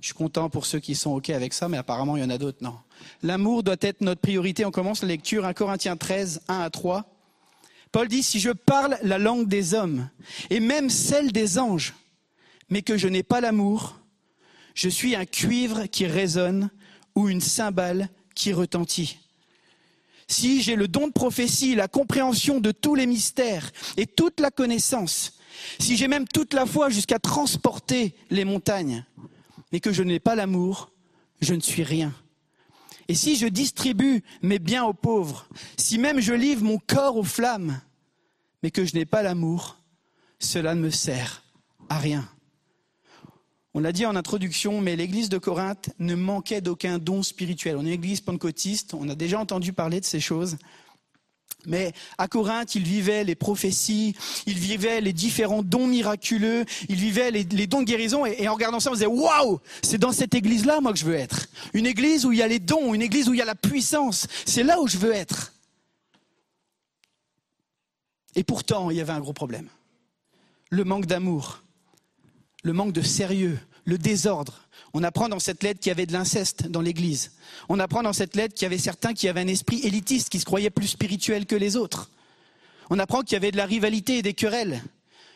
Je 0.02 0.08
suis 0.08 0.16
content 0.16 0.50
pour 0.50 0.66
ceux 0.66 0.80
qui 0.80 0.96
sont 0.96 1.12
OK 1.12 1.30
avec 1.30 1.54
ça, 1.54 1.70
mais 1.70 1.78
apparemment 1.78 2.18
il 2.18 2.24
y 2.24 2.26
en 2.26 2.32
a 2.32 2.40
d'autres, 2.40 2.58
non. 2.62 2.76
L'amour 3.22 3.62
doit 3.62 3.78
être 3.82 4.02
notre 4.02 4.20
priorité. 4.20 4.66
On 4.66 4.72
commence 4.72 5.04
la 5.04 5.10
lecture 5.10 5.46
1 5.46 5.54
Corinthiens 5.54 5.96
13, 5.96 6.42
1 6.48 6.60
à 6.60 6.70
3. 6.72 7.06
Paul 7.92 8.08
dit, 8.08 8.24
si 8.24 8.40
je 8.40 8.50
parle 8.50 8.98
la 9.04 9.20
langue 9.20 9.48
des 9.48 9.76
hommes, 9.76 10.10
et 10.50 10.60
même 10.60 10.90
celle 10.90 11.32
des 11.32 11.60
anges, 11.60 11.94
mais 12.70 12.82
que 12.82 12.98
je 12.98 13.08
n'ai 13.08 13.22
pas 13.22 13.42
l'amour, 13.42 14.00
je 14.74 14.90
suis 14.90 15.16
un 15.16 15.26
cuivre 15.26 15.86
qui 15.86 16.08
résonne 16.08 16.72
ou 17.16 17.30
une 17.30 17.42
cymbale 17.42 18.10
qui 18.34 18.54
retentit. 18.54 19.20
Si 20.28 20.62
j'ai 20.62 20.78
le 20.78 20.88
don 20.88 21.08
de 21.08 21.12
prophétie, 21.12 21.76
la 21.76 21.90
compréhension 21.90 22.60
de 22.60 22.72
tous 22.72 22.96
les 22.96 23.06
mystères 23.06 23.72
et 23.98 24.08
toute 24.08 24.40
la 24.40 24.50
connaissance, 24.50 25.38
si 25.78 25.98
j'ai 25.98 26.08
même 26.08 26.28
toute 26.28 26.54
la 26.54 26.66
foi 26.66 26.90
jusqu'à 26.90 27.20
transporter 27.20 28.16
les 28.30 28.46
montagnes, 28.46 29.06
mais 29.72 29.80
que 29.80 29.92
je 29.92 30.04
n'ai 30.04 30.20
pas 30.20 30.36
l'amour, 30.36 30.92
je 31.42 31.54
ne 31.54 31.62
suis 31.62 31.84
rien. 31.84 32.14
Et 33.08 33.16
si 33.16 33.36
je 33.36 33.48
distribue 33.48 34.24
mes 34.42 34.60
biens 34.60 34.86
aux 34.86 34.94
pauvres, 34.94 35.48
si 35.78 35.98
même 35.98 36.20
je 36.20 36.34
livre 36.34 36.64
mon 36.64 36.78
corps 36.78 37.18
aux 37.18 37.24
flammes, 37.24 37.82
mais 38.64 38.72
que 38.72 38.86
je 38.86 38.96
n'ai 38.96 39.06
pas 39.06 39.22
l'amour, 39.22 39.78
cela 40.40 40.76
ne 40.76 40.82
me 40.82 40.90
sert 40.90 41.44
à 41.90 41.98
rien. 41.98 42.30
On 43.74 43.80
l'a 43.80 43.94
dit 43.94 44.06
en 44.06 44.16
introduction, 44.16 44.82
mais 44.82 44.98
l'église 44.98 45.30
de 45.30 45.38
Corinthe 45.38 45.92
ne 45.98 46.16
manquait 46.16 46.62
d'aucun 46.62 47.00
don 47.00 47.24
spirituel. 47.24 47.78
On 47.78 47.82
est 47.82 47.88
une 47.88 47.94
église 47.94 48.22
pentecôtiste, 48.22 48.94
on 48.94 49.08
a 49.08 49.16
déjà 49.16 49.40
entendu 49.40 49.72
parler 49.72 50.00
de 50.00 50.06
ces 50.06 50.20
choses. 50.20 50.58
Mais 51.66 51.94
à 52.18 52.28
Corinthe, 52.28 52.76
ils 52.76 52.84
vivaient 52.84 53.24
les 53.24 53.36
prophéties, 53.36 54.16
ils 54.48 54.58
vivaient 54.58 55.02
les 55.02 55.14
différents 55.14 55.64
dons 55.64 55.88
miraculeux, 55.88 56.66
ils 56.90 56.96
vivaient 56.96 57.32
les, 57.32 57.44
dons 57.44 57.82
de 57.82 57.86
guérison. 57.86 58.26
Et, 58.26 58.48
en 58.48 58.54
regardant 58.54 58.80
ça, 58.80 58.90
on 58.90 58.94
se 58.94 59.00
disait 59.00 59.08
Waouh 59.08 59.60
C'est 59.82 59.98
dans 59.98 60.12
cette 60.12 60.34
église-là, 60.34 60.82
moi, 60.82 60.94
que 60.94 61.00
je 61.00 61.06
veux 61.06 61.16
être. 61.16 61.48
Une 61.74 61.86
église 61.86 62.26
où 62.26 62.32
il 62.32 62.40
y 62.40 62.42
a 62.42 62.48
les 62.48 62.60
dons, 62.60 62.94
une 62.94 63.02
église 63.02 63.30
où 63.30 63.34
il 63.34 63.38
y 63.38 63.44
a 63.44 63.46
la 63.46 63.56
puissance. 63.56 64.28
C'est 64.46 64.64
là 64.64 64.82
où 64.82 64.88
je 64.88 64.98
veux 64.98 65.14
être. 65.14 65.54
Et 68.36 68.44
pourtant, 68.44 68.90
il 68.90 68.98
y 68.98 69.02
avait 69.02 69.14
un 69.14 69.20
gros 69.20 69.34
problème. 69.34 69.68
Le 70.70 70.84
manque 70.84 71.06
d'amour, 71.06 71.64
le 72.64 72.74
manque 72.74 72.94
de 72.94 73.02
sérieux, 73.02 73.60
le 73.86 73.98
désordre. 73.98 74.61
On 74.94 75.04
apprend 75.04 75.30
dans 75.30 75.40
cette 75.40 75.64
lettre 75.64 75.80
qu'il 75.80 75.90
y 75.90 75.92
avait 75.92 76.06
de 76.06 76.14
l'inceste 76.14 76.68
dans 76.68 76.82
l'Église. 76.82 77.32
On 77.70 77.80
apprend 77.80 78.04
dans 78.04 78.14
cette 78.14 78.36
lettre 78.36 78.56
qu'il 78.56 78.64
y 78.64 78.66
avait 78.66 78.78
certains 78.78 79.14
qui 79.14 79.30
avaient 79.30 79.42
un 79.42 79.48
esprit 79.48 79.80
élitiste, 79.84 80.30
qui 80.30 80.40
se 80.40 80.46
croyaient 80.46 80.70
plus 80.70 80.88
spirituels 80.88 81.46
que 81.46 81.56
les 81.56 81.78
autres. 81.78 82.10
On 82.90 83.00
apprend 83.00 83.22
qu'il 83.22 83.34
y 83.34 83.38
avait 83.38 83.52
de 83.52 83.58
la 83.58 83.66
rivalité 83.66 84.18
et 84.18 84.22
des 84.22 84.34
querelles. 84.34 84.84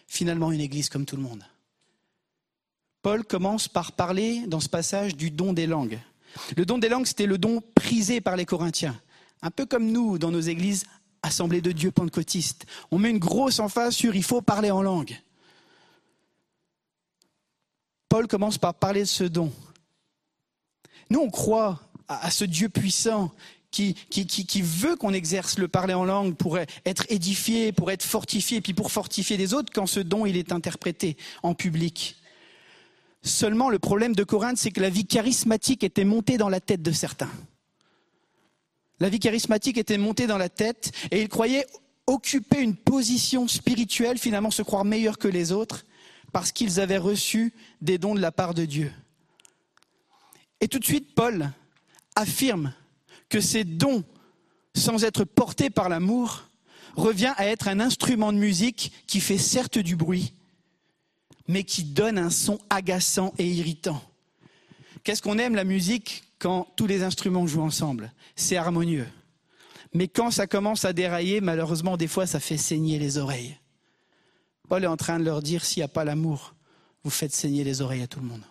Finalement, 0.08 0.51
une 0.51 0.60
Église 0.60 0.89
comme 0.89 1.06
tout 1.06 1.16
le 1.16 1.22
monde. 1.22 1.43
Paul 3.01 3.24
commence 3.24 3.68
par 3.68 3.93
parler 3.93 4.45
dans 4.47 4.60
ce 4.60 4.68
passage 4.68 5.16
du 5.16 5.32
don 5.32 5.53
des 5.53 5.68
langues. 5.68 5.99
Le 6.58 6.66
don 6.66 6.78
des 6.78 6.89
langues, 6.89 7.06
c'était 7.06 7.28
le 7.28 7.38
don 7.38 7.62
prisé 7.76 8.20
par 8.20 8.36
les 8.36 8.45
Corinthiens. 8.45 8.99
Un 9.41 9.51
peu 9.51 9.66
comme 9.66 9.91
nous 9.91 10.18
dans 10.18 10.32
nos 10.32 10.41
églises 10.41 10.86
assemblées 11.22 11.62
de 11.62 11.72
Dieu 11.72 11.91
pentecôtistes. 11.91 12.66
On 12.91 12.99
met 12.99 13.10
une 13.10 13.20
grosse 13.20 13.60
emphase 13.60 13.95
sur 13.95 14.16
il 14.16 14.24
faut 14.24 14.41
parler 14.41 14.72
en 14.72 14.82
langue. 14.82 15.16
Paul 18.16 18.28
commence 18.28 18.57
par 18.57 18.74
parler 18.74 19.01
de 19.01 19.05
ce 19.07 19.26
don. 19.26 19.51
Nous, 21.09 21.20
on 21.20 21.30
croit 21.30 21.82
à, 22.07 22.32
ce 22.32 22.45
Dieu 22.45 22.70
puissant 22.70 23.30
qui, 23.72 23.93
qui, 23.93 24.61
veut 24.61 24.95
qu'on 24.95 25.11
exerce 25.11 25.57
le 25.57 25.68
parler 25.68 25.93
en 25.93 26.05
langue 26.05 26.34
pour 26.34 26.57
être 26.57 27.05
édifié, 27.09 27.74
pour 27.74 27.91
être 27.91 28.03
fortifié, 28.03 28.61
puis 28.61 28.74
pour 28.74 28.89
fortifier 28.89 29.36
les 29.36 29.53
autres 29.53 29.70
quand 29.76 29.86
ce 29.86 29.99
don 29.99 30.26
il 30.26 30.38
est 30.38 30.53
interprété 30.53 31.18
en 31.43 31.53
public. 31.53 32.16
Seulement, 33.22 33.70
le 33.70 33.80
problème 33.80 34.16
de 34.16 34.24
Corinthe, 34.24 34.59
c'est 34.59 34.72
que 34.72 34.80
la 34.80 34.89
vie 34.89 35.05
charismatique 35.05 35.84
était 35.84 36.05
montée 36.05 36.38
dans 36.38 36.47
la 36.47 36.61
tête 36.61 36.82
de 36.82 36.93
certains. 36.93 37.32
La 39.01 39.09
vie 39.09 39.20
charismatique 39.20 39.78
était 39.78 39.97
montée 39.97 40.26
dans 40.26 40.38
la 40.38 40.47
tête 40.47 40.93
et 41.11 41.22
ils 41.22 41.28
croyaient 41.28 41.68
occuper 42.07 42.61
une 42.61 42.78
position 42.78 43.49
spirituelle, 43.49 44.18
finalement 44.18 44.51
se 44.51 44.61
croire 44.61 44.86
meilleurs 44.86 45.18
que 45.18 45.28
les 45.28 45.51
autres, 45.51 45.84
parce 46.36 46.52
qu'ils 46.52 46.82
avaient 46.82 46.98
reçu 46.98 47.54
des 47.80 47.98
dons 47.98 48.14
de 48.14 48.20
la 48.20 48.34
part 48.34 48.54
de 48.54 48.66
Dieu. 48.66 48.92
Et 50.60 50.68
tout 50.68 50.80
de 50.80 50.84
suite, 50.84 51.16
Paul 51.16 51.50
affirme 52.14 52.74
que 53.30 53.40
ces 53.40 53.64
dons, 53.64 54.04
sans 54.76 55.06
être 55.06 55.24
portés 55.24 55.70
par 55.70 55.88
l'amour, 55.88 56.50
revient 56.98 57.34
à 57.38 57.48
être 57.48 57.70
un 57.70 57.80
instrument 57.80 58.34
de 58.34 58.38
musique 58.38 58.92
qui 59.08 59.22
fait 59.22 59.38
certes 59.38 59.78
du 59.78 59.96
bruit, 59.96 60.34
mais 61.48 61.64
qui 61.64 61.86
donne 61.86 62.18
un 62.18 62.30
son 62.30 62.60
agaçant 62.70 63.34
et 63.38 63.48
irritant. 63.48 64.04
Qu'est-ce 65.06 65.22
qu'on 65.22 65.38
aime 65.38 65.56
la 65.56 65.64
musique 65.64 66.26
quand 66.38 66.68
tous 66.76 66.86
les 66.86 67.04
instruments 67.04 67.48
jouent 67.48 67.62
ensemble? 67.62 68.12
C'est 68.36 68.58
harmonieux. 68.58 69.08
Mais 69.94 70.10
quand 70.10 70.32
ça 70.32 70.48
commence 70.48 70.84
à 70.84 70.92
dérailler, 70.92 71.40
malheureusement, 71.40 71.96
des 71.96 72.10
fois, 72.10 72.28
ça 72.28 72.42
fait 72.42 72.58
saigner 72.58 73.00
les 73.00 73.18
oreilles. 73.18 73.58
Paul 74.68 74.84
est 74.84 74.88
en 74.88 74.97
train 74.97 75.20
de 75.20 75.24
leur 75.24 75.41
dire, 75.41 75.63
s'il 75.63 75.82
n'y 75.82 75.86
a 75.86 75.89
pas 75.89 76.03
l'amour, 76.03 76.55
vous 77.03 77.09
faites 77.09 77.34
saigner 77.34 77.63
les 77.63 77.82
oreilles 77.82 78.01
à 78.01 78.07
tout 78.07 78.20
le 78.20 78.26
monde. 78.26 78.43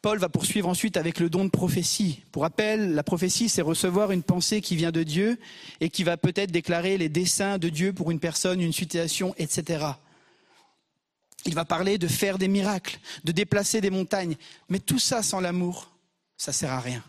Paul 0.00 0.18
va 0.18 0.28
poursuivre 0.28 0.68
ensuite 0.68 0.96
avec 0.96 1.18
le 1.18 1.28
don 1.28 1.44
de 1.44 1.50
prophétie. 1.50 2.22
Pour 2.30 2.42
rappel, 2.42 2.94
la 2.94 3.02
prophétie, 3.02 3.48
c'est 3.48 3.62
recevoir 3.62 4.12
une 4.12 4.22
pensée 4.22 4.60
qui 4.60 4.76
vient 4.76 4.92
de 4.92 5.02
Dieu 5.02 5.38
et 5.80 5.90
qui 5.90 6.04
va 6.04 6.16
peut-être 6.16 6.52
déclarer 6.52 6.96
les 6.96 7.08
desseins 7.08 7.58
de 7.58 7.68
Dieu 7.68 7.92
pour 7.92 8.10
une 8.10 8.20
personne, 8.20 8.60
une 8.60 8.72
situation, 8.72 9.34
etc. 9.38 9.86
Il 11.44 11.54
va 11.54 11.64
parler 11.64 11.98
de 11.98 12.06
faire 12.06 12.38
des 12.38 12.48
miracles, 12.48 13.00
de 13.24 13.32
déplacer 13.32 13.80
des 13.80 13.90
montagnes. 13.90 14.36
Mais 14.68 14.78
tout 14.78 15.00
ça 15.00 15.22
sans 15.22 15.40
l'amour, 15.40 15.90
ça 16.36 16.52
sert 16.52 16.72
à 16.72 16.80
rien 16.80 17.02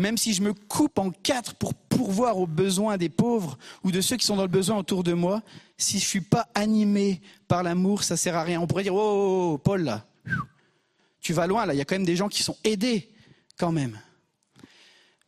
même 0.00 0.16
si 0.16 0.32
je 0.32 0.42
me 0.42 0.54
coupe 0.54 0.98
en 0.98 1.10
quatre 1.10 1.54
pour 1.54 1.74
pourvoir 1.74 2.38
aux 2.38 2.46
besoins 2.46 2.96
des 2.96 3.10
pauvres 3.10 3.58
ou 3.84 3.92
de 3.92 4.00
ceux 4.00 4.16
qui 4.16 4.24
sont 4.24 4.36
dans 4.36 4.42
le 4.42 4.48
besoin 4.48 4.78
autour 4.78 5.04
de 5.04 5.12
moi, 5.12 5.42
si 5.76 5.98
je 5.98 6.04
ne 6.04 6.08
suis 6.08 6.20
pas 6.22 6.48
animé 6.54 7.20
par 7.48 7.62
l'amour, 7.62 8.02
ça 8.02 8.14
ne 8.14 8.18
sert 8.18 8.34
à 8.34 8.42
rien. 8.42 8.60
On 8.60 8.66
pourrait 8.66 8.82
dire, 8.82 8.94
oh, 8.94 8.98
oh, 8.98 9.52
oh, 9.52 9.58
Paul, 9.58 9.82
là, 9.82 10.06
tu 11.20 11.34
vas 11.34 11.46
loin, 11.46 11.66
là, 11.66 11.74
il 11.74 11.76
y 11.76 11.80
a 11.80 11.84
quand 11.84 11.94
même 11.94 12.06
des 12.06 12.16
gens 12.16 12.28
qui 12.28 12.42
sont 12.42 12.56
aidés, 12.64 13.10
quand 13.58 13.72
même. 13.72 14.00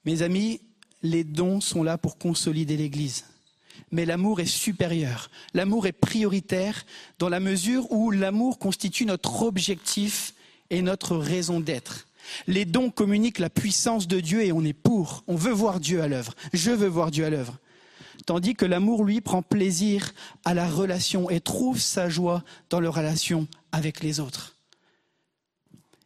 Mes 0.06 0.22
amis, 0.22 0.60
les 1.02 1.22
dons 1.22 1.60
sont 1.60 1.82
là 1.82 1.98
pour 1.98 2.16
consolider 2.16 2.76
l'Église. 2.76 3.24
Mais 3.90 4.06
l'amour 4.06 4.40
est 4.40 4.46
supérieur. 4.46 5.30
L'amour 5.52 5.86
est 5.86 5.92
prioritaire 5.92 6.86
dans 7.18 7.28
la 7.28 7.40
mesure 7.40 7.92
où 7.92 8.10
l'amour 8.10 8.58
constitue 8.58 9.04
notre 9.04 9.42
objectif 9.42 10.32
et 10.70 10.80
notre 10.80 11.16
raison 11.16 11.60
d'être. 11.60 12.06
Les 12.46 12.64
dons 12.64 12.90
communiquent 12.90 13.38
la 13.38 13.50
puissance 13.50 14.08
de 14.08 14.20
Dieu 14.20 14.42
et 14.44 14.52
on 14.52 14.64
est 14.64 14.72
pour. 14.72 15.24
On 15.26 15.36
veut 15.36 15.52
voir 15.52 15.80
Dieu 15.80 16.02
à 16.02 16.08
l'œuvre. 16.08 16.34
Je 16.52 16.70
veux 16.70 16.88
voir 16.88 17.10
Dieu 17.10 17.24
à 17.24 17.30
l'œuvre. 17.30 17.58
Tandis 18.26 18.54
que 18.54 18.64
l'amour, 18.64 19.04
lui, 19.04 19.20
prend 19.20 19.42
plaisir 19.42 20.12
à 20.44 20.54
la 20.54 20.68
relation 20.68 21.28
et 21.30 21.40
trouve 21.40 21.80
sa 21.80 22.08
joie 22.08 22.44
dans 22.70 22.80
la 22.80 22.90
relation 22.90 23.48
avec 23.72 24.02
les 24.02 24.20
autres. 24.20 24.56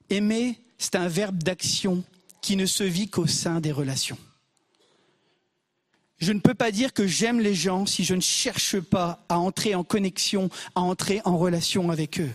Aimer, 0.08 0.58
c'est 0.78 0.94
un 0.94 1.08
verbe 1.08 1.42
d'action 1.42 2.04
qui 2.40 2.56
ne 2.56 2.66
se 2.66 2.84
vit 2.84 3.08
qu'au 3.08 3.26
sein 3.26 3.60
des 3.60 3.72
relations. 3.72 4.18
Je 6.18 6.32
ne 6.32 6.40
peux 6.40 6.54
pas 6.54 6.70
dire 6.70 6.94
que 6.94 7.06
j'aime 7.06 7.40
les 7.40 7.54
gens 7.54 7.84
si 7.84 8.02
je 8.02 8.14
ne 8.14 8.20
cherche 8.20 8.80
pas 8.80 9.24
à 9.28 9.38
entrer 9.38 9.74
en 9.74 9.84
connexion, 9.84 10.48
à 10.74 10.80
entrer 10.80 11.20
en 11.24 11.36
relation 11.36 11.90
avec 11.90 12.20
eux. 12.20 12.32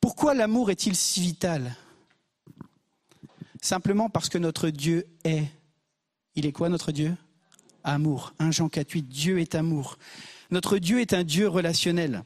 Pourquoi 0.00 0.34
l'amour 0.34 0.70
est-il 0.70 0.94
si 0.94 1.20
vital? 1.20 1.74
Simplement 3.60 4.08
parce 4.08 4.28
que 4.28 4.38
notre 4.38 4.70
Dieu 4.70 5.06
est. 5.24 5.44
Il 6.34 6.46
est 6.46 6.52
quoi 6.52 6.68
notre 6.68 6.92
Dieu? 6.92 7.14
Amour. 7.84 8.32
1 8.38 8.50
Jean 8.50 8.68
4, 8.68 8.90
8, 8.90 9.02
Dieu 9.08 9.38
est 9.40 9.54
amour. 9.54 9.98
Notre 10.50 10.78
Dieu 10.78 11.00
est 11.00 11.12
un 11.12 11.24
Dieu 11.24 11.48
relationnel. 11.48 12.22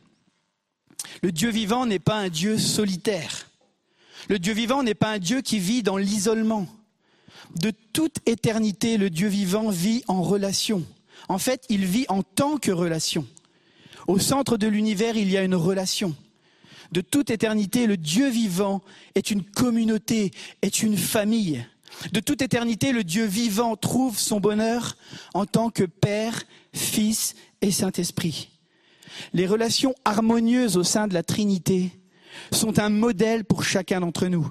Le 1.22 1.32
Dieu 1.32 1.51
vivant 1.51 1.87
n'est 1.87 1.99
pas 1.99 2.16
un 2.16 2.28
Dieu 2.28 2.59
solitaire. 2.59 3.51
Le 4.28 4.39
Dieu 4.39 4.55
vivant 4.55 4.82
n'est 4.82 4.95
pas 4.95 5.12
un 5.12 5.18
Dieu 5.18 5.41
qui 5.41 5.59
vit 5.59 5.82
dans 5.82 5.97
l'isolement. 5.97 6.66
De 7.57 7.72
toute 7.93 8.16
éternité, 8.26 8.97
le 8.97 9.11
Dieu 9.11 9.28
vivant 9.28 9.70
vit 9.70 10.03
en 10.09 10.22
relation. 10.22 10.85
En 11.28 11.39
fait, 11.39 11.64
il 11.68 11.85
vit 11.85 12.07
en 12.09 12.22
tant 12.22 12.59
que 12.59 12.70
relation. 12.70 13.26
Au 14.07 14.18
centre 14.18 14.57
de 14.57 14.66
l'univers, 14.66 15.16
il 15.16 15.30
y 15.30 15.37
a 15.37 15.43
une 15.43 15.55
relation 15.55 16.14
de 16.95 17.01
toute 17.01 17.31
éternité, 17.31 17.89
le 17.89 17.97
Dieu 17.97 18.29
vivant 18.29 18.81
est 19.17 19.33
une 19.33 19.43
communauté, 19.43 20.31
est 20.63 20.81
une 20.81 20.97
famille. 20.97 21.67
De 22.13 22.21
toute 22.21 22.41
éternité, 22.41 22.93
le 22.93 23.03
Dieu 23.03 23.25
vivant 23.25 23.75
trouve 23.75 24.17
son 24.17 24.39
bonheur 24.39 24.97
en 25.35 25.45
tant 25.45 25.71
que 25.71 25.83
Père, 25.83 26.45
Fils 26.73 27.35
et 27.63 27.73
Saint-Esprit. 27.73 28.51
Les 29.33 29.49
relations 29.49 29.97
harmonieuses 30.05 30.77
au 30.77 30.85
sein 30.85 31.09
de 31.09 31.15
la 31.15 31.25
Trinité 31.25 31.91
sont 32.53 32.79
un 32.79 32.91
modèle 32.91 33.45
pour 33.45 33.65
chacun 33.65 33.99
d'entre 33.99 34.29
nous. 34.29 34.49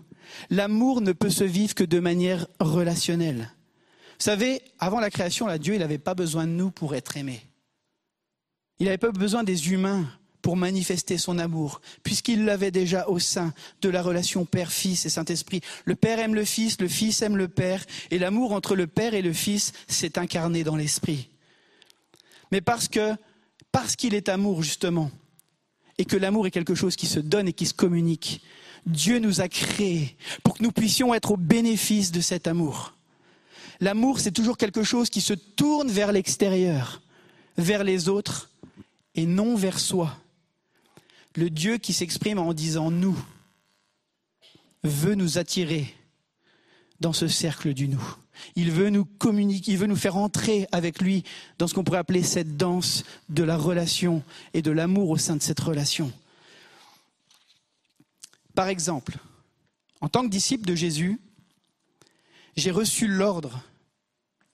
L'amour 0.50 1.00
ne 1.00 1.14
peut 1.14 1.30
se 1.30 1.46
vivre 1.46 1.76
que 1.76 1.86
de 1.86 2.02
manière 2.02 2.48
relationnelle. 2.60 3.54
Vous 4.20 4.26
savez, 4.26 4.62
avant 4.80 5.00
la 5.00 5.10
création, 5.10 5.48
Dieu, 5.58 5.78
n'avait 5.78 5.98
pas 5.98 6.14
besoin 6.14 6.46
de 6.46 6.52
nous 6.52 6.72
pour 6.72 6.94
être 6.94 7.16
aimé. 7.16 7.40
Il 8.80 8.88
n'avait 8.88 8.98
pas 8.98 9.12
besoin 9.12 9.46
des 9.46 9.72
humains 9.72 10.06
pour 10.44 10.58
manifester 10.58 11.18
son 11.18 11.40
amour, 11.40 11.82
puisqu'il 12.04 12.46
l'avait 12.46 12.70
déjà 12.70 13.08
au 13.08 13.18
sein 13.18 13.54
de 13.82 13.90
la 13.90 14.04
relation 14.04 14.46
Père, 14.46 14.72
Fils 14.72 15.06
et 15.06 15.10
Saint-Esprit. 15.10 15.62
Le 15.86 15.96
Père 15.96 16.20
aime 16.20 16.36
le 16.36 16.44
Fils, 16.44 16.80
le 16.80 16.90
Fils 16.90 17.24
aime 17.24 17.38
le 17.38 17.48
Père, 17.48 17.84
et 18.12 18.20
l'amour 18.20 18.52
entre 18.52 18.76
le 18.76 18.86
Père 18.86 19.16
et 19.16 19.22
le 19.22 19.34
Fils 19.34 19.72
s'est 19.88 20.20
incarné 20.20 20.64
dans 20.64 20.76
l'Esprit. 20.76 21.30
Mais 22.52 22.60
parce 22.60 22.90
que, 22.90 23.16
parce 23.72 23.96
qu'il 23.96 24.14
est 24.14 24.30
amour, 24.30 24.62
justement, 24.62 25.10
et 25.98 26.06
que 26.06 26.18
l'amour 26.18 26.46
est 26.46 26.52
quelque 26.52 26.76
chose 26.76 26.98
qui 26.98 27.08
se 27.08 27.20
donne 27.20 27.48
et 27.48 27.54
qui 27.54 27.66
se 27.66 27.74
communique, 27.74 28.42
Dieu 28.86 29.20
nous 29.20 29.40
a 29.40 29.48
créés 29.48 30.18
pour 30.44 30.58
que 30.58 30.64
nous 30.64 30.74
puissions 30.74 31.14
être 31.14 31.32
au 31.32 31.38
bénéfice 31.38 32.12
de 32.12 32.20
cet 32.20 32.48
amour. 32.48 32.94
L'amour, 33.80 34.20
c'est 34.20 34.32
toujours 34.32 34.58
quelque 34.58 34.84
chose 34.84 35.10
qui 35.10 35.22
se 35.22 35.34
tourne 35.34 35.90
vers 35.90 36.12
l'extérieur, 36.12 37.02
vers 37.58 37.86
les 37.86 38.10
autres, 38.10 38.50
et 39.16 39.26
non 39.26 39.56
vers 39.56 39.80
soi. 39.80 40.18
Le 41.36 41.50
Dieu 41.50 41.78
qui 41.78 41.94
s'exprime 41.94 42.40
en 42.40 42.54
disant 42.54 42.92
nous 42.92 43.18
veut 44.84 45.16
nous 45.16 45.38
attirer 45.38 45.94
dans 47.00 47.14
ce 47.14 47.28
cercle 47.28 47.74
du 47.74 47.88
nous. 47.88 48.16
Il 48.56 48.72
veut 48.72 48.90
nous 48.90 49.06
communiquer, 49.06 49.72
il 49.72 49.78
veut 49.78 49.88
nous 49.88 49.96
faire 49.96 50.18
entrer 50.18 50.68
avec 50.72 51.02
lui 51.02 51.24
dans 51.58 51.68
ce 51.68 51.74
qu'on 51.74 51.84
pourrait 51.84 52.00
appeler 52.00 52.24
cette 52.24 52.58
danse 52.58 53.04
de 53.30 53.44
la 53.44 53.58
relation 53.58 54.24
et 54.54 54.62
de 54.62 54.72
l'amour 54.72 55.10
au 55.10 55.18
sein 55.18 55.36
de 55.36 55.42
cette 55.42 55.60
relation. 55.60 56.12
Par 58.56 58.68
exemple, 58.68 59.18
en 60.02 60.10
tant 60.10 60.24
que 60.24 60.30
disciple 60.30 60.66
de 60.66 60.76
Jésus, 60.76 61.20
j'ai 62.56 62.72
reçu 62.72 63.08
l'ordre 63.08 63.64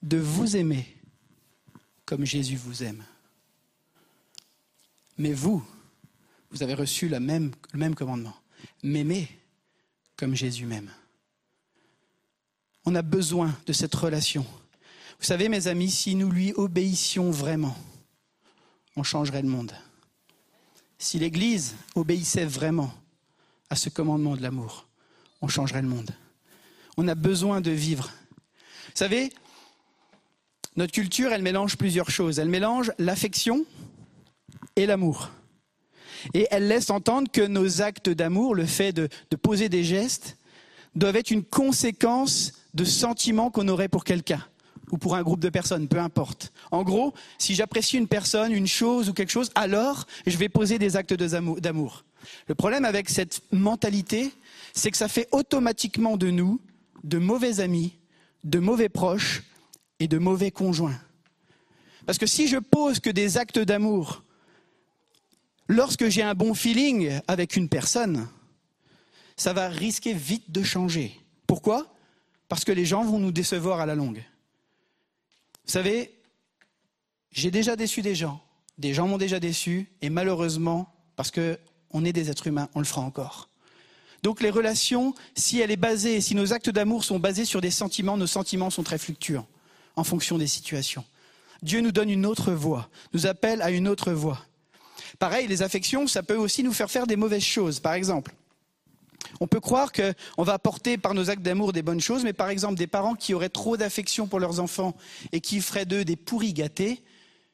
de 0.02 0.16
vous 0.16 0.56
aimer 0.56 0.86
comme 2.04 2.24
Jésus 2.24 2.56
vous 2.56 2.82
aime. 2.82 3.04
Mais 5.18 5.32
vous, 5.32 5.64
vous 6.50 6.62
avez 6.62 6.74
reçu 6.74 7.08
le 7.08 7.20
même 7.20 7.94
commandement. 7.94 8.34
M'aimer 8.82 9.28
comme 10.16 10.34
Jésus 10.34 10.66
m'aime. 10.66 10.90
On 12.84 12.94
a 12.94 13.02
besoin 13.02 13.56
de 13.66 13.72
cette 13.72 13.94
relation. 13.94 14.44
Vous 15.18 15.26
savez, 15.26 15.48
mes 15.48 15.66
amis, 15.66 15.90
si 15.90 16.14
nous 16.14 16.30
lui 16.30 16.52
obéissions 16.54 17.30
vraiment, 17.30 17.76
on 18.96 19.02
changerait 19.02 19.42
le 19.42 19.48
monde. 19.48 19.72
Si 20.98 21.18
l'Église 21.18 21.74
obéissait 21.94 22.44
vraiment 22.44 22.92
à 23.70 23.76
ce 23.76 23.88
commandement 23.88 24.36
de 24.36 24.42
l'amour, 24.42 24.88
on 25.40 25.48
changerait 25.48 25.82
le 25.82 25.88
monde. 25.88 26.10
On 26.96 27.08
a 27.08 27.14
besoin 27.14 27.60
de 27.60 27.70
vivre. 27.70 28.10
Vous 28.86 28.96
savez, 28.96 29.32
notre 30.76 30.92
culture, 30.92 31.32
elle 31.32 31.42
mélange 31.42 31.76
plusieurs 31.76 32.10
choses. 32.10 32.38
Elle 32.38 32.48
mélange 32.48 32.92
l'affection 32.98 33.64
et 34.76 34.86
l'amour. 34.86 35.30
Et 36.34 36.46
elle 36.50 36.68
laisse 36.68 36.90
entendre 36.90 37.30
que 37.30 37.42
nos 37.42 37.82
actes 37.82 38.08
d'amour, 38.10 38.54
le 38.54 38.66
fait 38.66 38.92
de, 38.92 39.08
de, 39.30 39.36
poser 39.36 39.68
des 39.68 39.84
gestes, 39.84 40.36
doivent 40.94 41.16
être 41.16 41.30
une 41.30 41.44
conséquence 41.44 42.52
de 42.74 42.84
sentiments 42.84 43.50
qu'on 43.50 43.68
aurait 43.68 43.88
pour 43.88 44.04
quelqu'un 44.04 44.44
ou 44.90 44.98
pour 44.98 45.14
un 45.14 45.22
groupe 45.22 45.40
de 45.40 45.48
personnes, 45.48 45.88
peu 45.88 45.98
importe. 45.98 46.52
En 46.70 46.82
gros, 46.82 47.14
si 47.38 47.54
j'apprécie 47.54 47.96
une 47.96 48.08
personne, 48.08 48.52
une 48.52 48.66
chose 48.66 49.08
ou 49.08 49.12
quelque 49.12 49.30
chose, 49.30 49.50
alors 49.54 50.06
je 50.26 50.36
vais 50.36 50.48
poser 50.48 50.78
des 50.78 50.96
actes 50.96 51.14
d'amour. 51.14 52.04
Le 52.48 52.54
problème 52.54 52.84
avec 52.84 53.08
cette 53.08 53.42
mentalité, 53.52 54.32
c'est 54.72 54.90
que 54.90 54.96
ça 54.96 55.08
fait 55.08 55.28
automatiquement 55.32 56.16
de 56.16 56.30
nous 56.30 56.60
de 57.04 57.18
mauvais 57.18 57.60
amis, 57.60 57.96
de 58.44 58.58
mauvais 58.58 58.88
proches 58.88 59.42
et 60.00 60.08
de 60.08 60.18
mauvais 60.18 60.50
conjoints. 60.50 60.98
Parce 62.06 62.18
que 62.18 62.26
si 62.26 62.48
je 62.48 62.58
pose 62.58 63.00
que 63.00 63.10
des 63.10 63.38
actes 63.38 63.58
d'amour 63.58 64.22
lorsque 65.70 66.08
j'ai 66.08 66.22
un 66.22 66.34
bon 66.34 66.52
feeling 66.52 67.20
avec 67.28 67.54
une 67.56 67.68
personne, 67.68 68.28
ça 69.36 69.52
va 69.52 69.68
risquer 69.68 70.12
vite 70.12 70.50
de 70.50 70.64
changer. 70.64 71.18
Pourquoi? 71.46 71.94
Parce 72.48 72.64
que 72.64 72.72
les 72.72 72.84
gens 72.84 73.04
vont 73.04 73.20
nous 73.20 73.30
décevoir 73.30 73.78
à 73.78 73.86
la 73.86 73.94
longue. 73.94 74.24
Vous 75.64 75.72
savez, 75.72 76.12
j'ai 77.30 77.52
déjà 77.52 77.76
déçu 77.76 78.02
des 78.02 78.16
gens, 78.16 78.42
des 78.78 78.92
gens 78.92 79.06
m'ont 79.06 79.16
déjà 79.16 79.38
déçu, 79.38 79.88
et 80.02 80.10
malheureusement, 80.10 80.92
parce 81.14 81.30
qu'on 81.30 82.04
est 82.04 82.12
des 82.12 82.30
êtres 82.30 82.48
humains, 82.48 82.68
on 82.74 82.80
le 82.80 82.84
fera 82.84 83.02
encore. 83.02 83.48
Donc 84.24 84.42
les 84.42 84.50
relations, 84.50 85.14
si 85.36 85.60
elle 85.60 85.70
est 85.70 85.76
basée, 85.76 86.20
si 86.20 86.34
nos 86.34 86.52
actes 86.52 86.68
d'amour 86.68 87.04
sont 87.04 87.20
basés 87.20 87.44
sur 87.44 87.60
des 87.60 87.70
sentiments, 87.70 88.16
nos 88.16 88.26
sentiments 88.26 88.70
sont 88.70 88.82
très 88.82 88.98
fluctuants 88.98 89.46
en 89.94 90.02
fonction 90.02 90.36
des 90.36 90.48
situations. 90.48 91.04
Dieu 91.62 91.80
nous 91.80 91.92
donne 91.92 92.10
une 92.10 92.26
autre 92.26 92.50
voie, 92.50 92.88
nous 93.14 93.26
appelle 93.26 93.62
à 93.62 93.70
une 93.70 93.86
autre 93.86 94.10
voie. 94.10 94.44
Pareil, 95.20 95.46
les 95.46 95.60
affections, 95.60 96.06
ça 96.06 96.22
peut 96.22 96.34
aussi 96.34 96.62
nous 96.62 96.72
faire 96.72 96.90
faire 96.90 97.06
des 97.06 97.14
mauvaises 97.14 97.44
choses. 97.44 97.78
Par 97.78 97.92
exemple, 97.92 98.32
on 99.38 99.46
peut 99.46 99.60
croire 99.60 99.92
qu'on 99.92 100.42
va 100.42 100.54
apporter 100.54 100.96
par 100.96 101.12
nos 101.12 101.28
actes 101.28 101.42
d'amour 101.42 101.74
des 101.74 101.82
bonnes 101.82 102.00
choses, 102.00 102.24
mais 102.24 102.32
par 102.32 102.48
exemple, 102.48 102.76
des 102.76 102.86
parents 102.86 103.14
qui 103.14 103.34
auraient 103.34 103.50
trop 103.50 103.76
d'affection 103.76 104.26
pour 104.26 104.40
leurs 104.40 104.60
enfants 104.60 104.96
et 105.32 105.42
qui 105.42 105.60
feraient 105.60 105.84
d'eux 105.84 106.06
des 106.06 106.16
pourris 106.16 106.54
gâtés, 106.54 107.02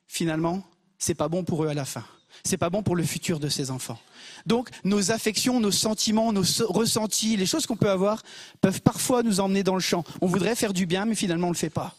finalement, 0.07 0.63
c'est 0.99 1.17
pas 1.17 1.27
bon 1.27 1.43
pour 1.43 1.65
eux 1.65 1.67
à 1.67 1.75
la 1.75 1.85
fin. 1.85 2.05
C'est 2.45 2.57
pas 2.57 2.71
bon 2.71 2.85
pour 2.85 2.95
le 2.95 3.03
futur 3.03 3.41
de 3.41 3.49
ces 3.49 3.73
enfants. 3.73 3.99
Donc, 4.47 4.71
nos 4.85 5.11
affections, 5.11 5.59
nos 5.59 5.73
sentiments, 5.73 6.33
nos 6.33 6.45
ressentis, 6.69 7.37
les 7.37 7.47
choses 7.47 7.67
qu'on 7.67 7.77
peut 7.77 7.91
avoir 7.91 8.23
peuvent 8.61 8.81
parfois 8.81 9.25
nous 9.25 9.41
emmener 9.41 9.65
dans 9.65 9.75
le 9.75 9.81
champ. 9.81 10.05
On 10.21 10.29
voudrait 10.29 10.55
faire 10.55 10.73
du 10.73 10.87
bien, 10.87 11.05
mais 11.05 11.17
finalement, 11.17 11.49
on 11.49 11.51
ne 11.51 11.55
le 11.55 11.59
fait 11.59 11.71
pas. 11.71 11.97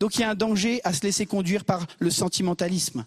Donc, 0.00 0.16
il 0.16 0.22
y 0.22 0.24
a 0.24 0.30
un 0.30 0.34
danger 0.34 0.80
à 0.82 0.92
se 0.92 1.02
laisser 1.02 1.26
conduire 1.26 1.64
par 1.64 1.86
le 2.00 2.10
sentimentalisme. 2.10 3.04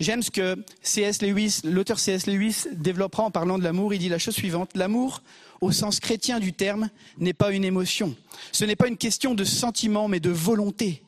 J'aime 0.00 0.22
ce 0.22 0.30
que 0.30 0.56
C.S. 0.82 1.22
Lewis, 1.22 1.60
l'auteur 1.64 1.98
C.S. 1.98 2.26
Lewis 2.26 2.64
développera 2.72 3.24
en 3.24 3.30
parlant 3.30 3.58
de 3.58 3.64
l'amour. 3.64 3.94
Il 3.94 3.98
dit 3.98 4.08
la 4.08 4.18
chose 4.18 4.34
suivante. 4.34 4.70
L'amour, 4.74 5.22
au 5.60 5.70
sens 5.70 6.00
chrétien 6.00 6.40
du 6.40 6.52
terme, 6.52 6.88
n'est 7.18 7.34
pas 7.34 7.52
une 7.52 7.64
émotion. 7.64 8.16
Ce 8.50 8.64
n'est 8.64 8.76
pas 8.76 8.88
une 8.88 8.96
question 8.96 9.34
de 9.34 9.44
sentiment, 9.44 10.08
mais 10.08 10.20
de 10.20 10.30
volonté. 10.30 11.02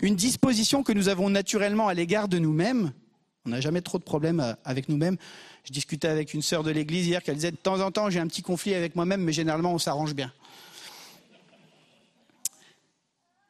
Une 0.00 0.16
disposition 0.16 0.82
que 0.82 0.92
nous 0.92 1.08
avons 1.08 1.28
naturellement 1.28 1.88
à 1.88 1.94
l'égard 1.94 2.28
de 2.28 2.38
nous-mêmes. 2.38 2.92
On 3.44 3.50
n'a 3.50 3.60
jamais 3.60 3.80
trop 3.80 3.98
de 3.98 4.04
problèmes 4.04 4.40
euh, 4.40 4.52
avec 4.64 4.88
nous-mêmes. 4.88 5.16
Je 5.64 5.72
discutais 5.72 6.08
avec 6.08 6.34
une 6.34 6.42
sœur 6.42 6.62
de 6.62 6.70
l'église 6.70 7.06
hier 7.06 7.22
qui 7.22 7.32
disait 7.32 7.50
de 7.50 7.56
temps 7.56 7.80
en 7.80 7.90
temps 7.90 8.10
j'ai 8.10 8.20
un 8.20 8.26
petit 8.26 8.42
conflit 8.42 8.74
avec 8.74 8.94
moi-même, 8.94 9.22
mais 9.22 9.32
généralement 9.32 9.72
on 9.72 9.78
s'arrange 9.78 10.14
bien. 10.14 10.32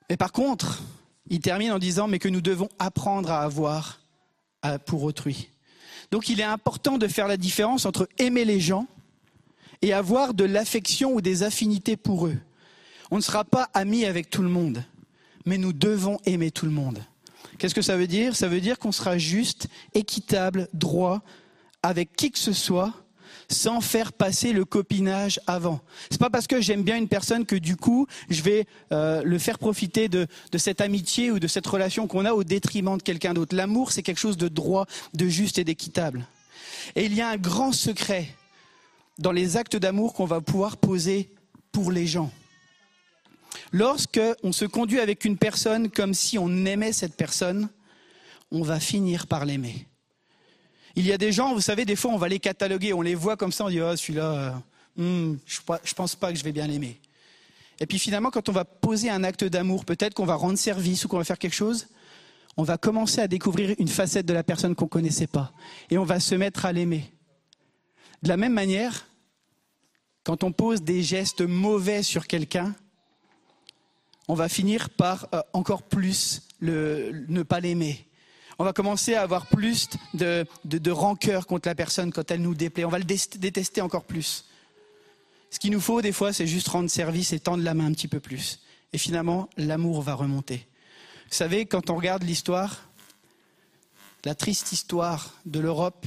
Mais 0.08 0.16
par 0.16 0.32
contre, 0.32 0.82
il 1.28 1.40
termine 1.40 1.72
en 1.72 1.78
disant 1.78 2.08
mais 2.08 2.18
que 2.18 2.28
nous 2.28 2.40
devons 2.40 2.68
apprendre 2.78 3.30
à 3.30 3.42
avoir 3.42 4.00
pour 4.86 5.02
autrui. 5.04 5.50
Donc 6.10 6.28
il 6.28 6.40
est 6.40 6.44
important 6.44 6.98
de 6.98 7.06
faire 7.06 7.28
la 7.28 7.36
différence 7.36 7.86
entre 7.86 8.08
aimer 8.18 8.44
les 8.44 8.60
gens 8.60 8.86
et 9.82 9.92
avoir 9.92 10.34
de 10.34 10.44
l'affection 10.44 11.12
ou 11.12 11.20
des 11.20 11.42
affinités 11.42 11.96
pour 11.96 12.26
eux. 12.26 12.38
On 13.10 13.16
ne 13.16 13.22
sera 13.22 13.44
pas 13.44 13.68
amis 13.74 14.04
avec 14.04 14.30
tout 14.30 14.42
le 14.42 14.48
monde, 14.48 14.84
mais 15.46 15.58
nous 15.58 15.72
devons 15.72 16.18
aimer 16.24 16.50
tout 16.50 16.66
le 16.66 16.72
monde. 16.72 16.98
Qu'est-ce 17.58 17.74
que 17.74 17.82
ça 17.82 17.96
veut 17.96 18.06
dire? 18.06 18.36
Ça 18.36 18.48
veut 18.48 18.60
dire 18.60 18.78
qu'on 18.78 18.92
sera 18.92 19.18
juste, 19.18 19.68
équitable, 19.94 20.68
droit 20.72 21.22
avec 21.82 22.14
qui 22.16 22.30
que 22.30 22.38
ce 22.38 22.52
soit 22.52 22.92
sans 23.50 23.80
faire 23.80 24.12
passer 24.12 24.52
le 24.52 24.64
copinage 24.64 25.40
avant. 25.46 25.80
C'est 26.10 26.20
pas 26.20 26.30
parce 26.30 26.46
que 26.46 26.60
j'aime 26.60 26.82
bien 26.82 26.96
une 26.96 27.08
personne 27.08 27.46
que 27.46 27.56
du 27.56 27.76
coup 27.76 28.06
je 28.28 28.42
vais 28.42 28.66
euh, 28.92 29.22
le 29.22 29.38
faire 29.38 29.58
profiter 29.58 30.08
de, 30.08 30.26
de 30.52 30.58
cette 30.58 30.80
amitié 30.80 31.30
ou 31.30 31.38
de 31.38 31.46
cette 31.46 31.66
relation 31.66 32.06
qu'on 32.06 32.24
a 32.24 32.32
au 32.32 32.44
détriment 32.44 32.98
de 32.98 33.02
quelqu'un 33.02 33.34
d'autre. 33.34 33.56
L'amour, 33.56 33.92
c'est 33.92 34.02
quelque 34.02 34.20
chose 34.20 34.36
de 34.36 34.48
droit, 34.48 34.86
de 35.14 35.28
juste 35.28 35.58
et 35.58 35.64
d'équitable. 35.64 36.26
Et 36.94 37.04
il 37.04 37.14
y 37.14 37.20
a 37.20 37.28
un 37.28 37.36
grand 37.36 37.72
secret 37.72 38.28
dans 39.18 39.32
les 39.32 39.56
actes 39.56 39.76
d'amour 39.76 40.14
qu'on 40.14 40.26
va 40.26 40.40
pouvoir 40.40 40.76
poser 40.76 41.30
pour 41.72 41.90
les 41.90 42.06
gens. 42.06 42.30
Lorsque 43.72 44.20
on 44.42 44.52
se 44.52 44.64
conduit 44.64 45.00
avec 45.00 45.24
une 45.24 45.36
personne 45.36 45.90
comme 45.90 46.14
si 46.14 46.38
on 46.38 46.64
aimait 46.64 46.92
cette 46.92 47.14
personne, 47.14 47.68
on 48.50 48.62
va 48.62 48.80
finir 48.80 49.26
par 49.26 49.44
l'aimer. 49.44 49.86
Il 50.96 51.06
y 51.06 51.12
a 51.12 51.18
des 51.18 51.32
gens, 51.32 51.54
vous 51.54 51.60
savez, 51.60 51.84
des 51.84 51.96
fois 51.96 52.10
on 52.12 52.18
va 52.18 52.28
les 52.28 52.38
cataloguer, 52.38 52.92
on 52.92 53.02
les 53.02 53.14
voit 53.14 53.36
comme 53.36 53.52
ça, 53.52 53.64
on 53.64 53.68
dit, 53.68 53.80
oh 53.80 53.96
celui-là, 53.96 54.62
euh, 54.96 55.32
hmm, 55.32 55.38
je 55.46 55.60
ne 55.60 55.94
pense 55.94 56.14
pas 56.16 56.32
que 56.32 56.38
je 56.38 56.44
vais 56.44 56.52
bien 56.52 56.66
l'aimer. 56.66 57.00
Et 57.80 57.86
puis 57.86 57.98
finalement, 57.98 58.30
quand 58.30 58.48
on 58.48 58.52
va 58.52 58.64
poser 58.64 59.10
un 59.10 59.22
acte 59.22 59.44
d'amour, 59.44 59.84
peut-être 59.84 60.14
qu'on 60.14 60.26
va 60.26 60.34
rendre 60.34 60.58
service 60.58 61.04
ou 61.04 61.08
qu'on 61.08 61.18
va 61.18 61.24
faire 61.24 61.38
quelque 61.38 61.54
chose, 61.54 61.86
on 62.56 62.64
va 62.64 62.76
commencer 62.76 63.20
à 63.20 63.28
découvrir 63.28 63.76
une 63.78 63.88
facette 63.88 64.26
de 64.26 64.32
la 64.32 64.42
personne 64.42 64.74
qu'on 64.74 64.86
ne 64.86 64.90
connaissait 64.90 65.28
pas. 65.28 65.52
Et 65.90 65.98
on 65.98 66.04
va 66.04 66.18
se 66.18 66.34
mettre 66.34 66.66
à 66.66 66.72
l'aimer. 66.72 67.12
De 68.22 68.28
la 68.28 68.36
même 68.36 68.52
manière, 68.52 69.06
quand 70.24 70.42
on 70.42 70.50
pose 70.50 70.82
des 70.82 71.04
gestes 71.04 71.42
mauvais 71.42 72.02
sur 72.02 72.26
quelqu'un, 72.26 72.74
on 74.26 74.34
va 74.34 74.48
finir 74.48 74.90
par 74.90 75.28
euh, 75.32 75.40
encore 75.52 75.82
plus 75.84 76.42
ne 76.60 77.42
pas 77.44 77.60
l'aimer 77.60 78.07
On 78.58 78.64
va 78.64 78.72
commencer 78.72 79.14
à 79.14 79.22
avoir 79.22 79.46
plus 79.46 79.88
de, 80.14 80.44
de, 80.64 80.78
de 80.78 80.90
rancœur 80.90 81.46
contre 81.46 81.68
la 81.68 81.76
personne 81.76 82.12
quand 82.12 82.30
elle 82.30 82.42
nous 82.42 82.54
déplaît. 82.54 82.84
On 82.84 82.90
va 82.90 82.98
le 82.98 83.04
dé- 83.04 83.20
détester 83.36 83.80
encore 83.80 84.04
plus. 84.04 84.46
Ce 85.50 85.58
qu'il 85.58 85.70
nous 85.70 85.80
faut 85.80 86.02
des 86.02 86.12
fois, 86.12 86.32
c'est 86.32 86.46
juste 86.46 86.68
rendre 86.68 86.90
service 86.90 87.32
et 87.32 87.38
tendre 87.40 87.62
la 87.62 87.72
main 87.74 87.86
un 87.86 87.92
petit 87.92 88.08
peu 88.08 88.20
plus. 88.20 88.60
Et 88.92 88.98
finalement, 88.98 89.48
l'amour 89.56 90.02
va 90.02 90.14
remonter. 90.14 90.66
Vous 91.30 91.36
savez, 91.36 91.66
quand 91.66 91.88
on 91.90 91.96
regarde 91.96 92.24
l'histoire, 92.24 92.88
la 94.24 94.34
triste 94.34 94.72
histoire 94.72 95.34
de 95.46 95.60
l'Europe, 95.60 96.04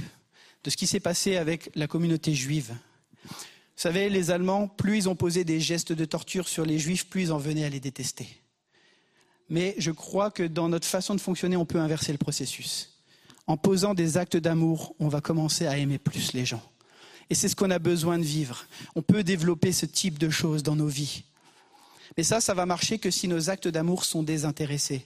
de 0.64 0.70
ce 0.70 0.78
qui 0.78 0.88
s'est 0.88 0.99
passé 0.99 1.38
avec 1.38 1.72
la 1.76 1.88
communauté 1.88 2.34
juive. 2.34 2.76
Vous 3.26 3.34
savez, 3.88 4.10
les 4.10 4.30
Allemands, 4.30 4.68
plus 4.68 4.97
ils 4.97 5.10
ont 5.10 5.16
posé 5.16 5.43
des 5.43 5.60
gestes 5.60 5.93
de 5.93 6.06
torture 6.06 6.47
sur 6.47 6.66
les 6.66 6.78
Juifs, 6.78 7.08
plus 7.08 7.24
ils 7.24 7.32
en 7.32 7.38
venaient 7.38 7.64
à 7.66 7.70
les 7.70 7.80
détester. 7.80 8.28
Mais 9.52 9.76
je 9.78 9.91
crois 9.91 10.32
que 10.32 10.43
dans 10.43 10.70
notre 10.70 10.88
façon 10.88 11.14
de 11.14 11.20
fonctionner, 11.20 11.58
on 11.58 11.66
peut 11.66 11.80
inverser 11.80 12.14
le 12.14 12.18
processus. 12.18 12.89
En 13.47 13.58
posant 13.58 13.93
des 13.93 14.18
actes 14.18 14.38
d'amour, 14.38 14.95
on 14.97 15.10
va 15.10 15.20
commencer 15.20 15.68
à 15.68 15.78
aimer 15.78 15.97
plus 15.97 16.32
les 16.32 16.45
gens. 16.45 16.64
Et 17.30 17.36
c'est 17.36 17.49
ce 17.49 17.56
qu'on 17.58 17.70
a 17.70 17.78
besoin 17.78 18.18
de 18.18 18.24
vivre. 18.24 18.66
On 18.95 19.02
peut 19.02 19.24
développer 19.26 19.74
ce 19.74 19.86
type 19.86 20.18
de 20.18 20.30
choses 20.30 20.64
dans 20.64 20.78
nos 20.78 20.88
vies. 20.88 21.24
Mais 22.16 22.24
ça, 22.24 22.39
ça 22.39 22.54
va 22.54 22.66
marcher 22.66 22.97
que 22.97 23.12
si 23.12 23.28
nos 23.28 23.49
actes 23.49 23.68
d'amour 23.68 24.06
sont 24.06 24.24
désintéressés. 24.24 25.06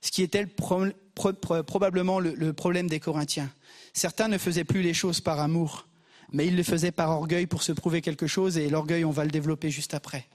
Ce 0.00 0.10
qui 0.10 0.22
était 0.22 0.42
le 0.42 0.48
pro- 0.48 0.86
pro- 1.14 1.32
pro- 1.32 1.62
probablement 1.62 2.18
le, 2.18 2.34
le 2.34 2.52
problème 2.52 2.88
des 2.88 2.98
Corinthiens. 2.98 3.52
Certains 3.92 4.26
ne 4.26 4.38
faisaient 4.38 4.64
plus 4.64 4.82
les 4.82 4.94
choses 4.94 5.20
par 5.20 5.38
amour, 5.38 5.86
mais 6.32 6.46
ils 6.48 6.56
le 6.56 6.64
faisaient 6.64 6.90
par 6.90 7.10
orgueil 7.10 7.46
pour 7.46 7.62
se 7.62 7.70
prouver 7.70 8.02
quelque 8.02 8.26
chose, 8.26 8.58
et 8.58 8.68
l'orgueil, 8.68 9.04
on 9.04 9.10
va 9.12 9.24
le 9.24 9.30
développer 9.30 9.70
juste 9.70 9.94
après. 9.94 10.26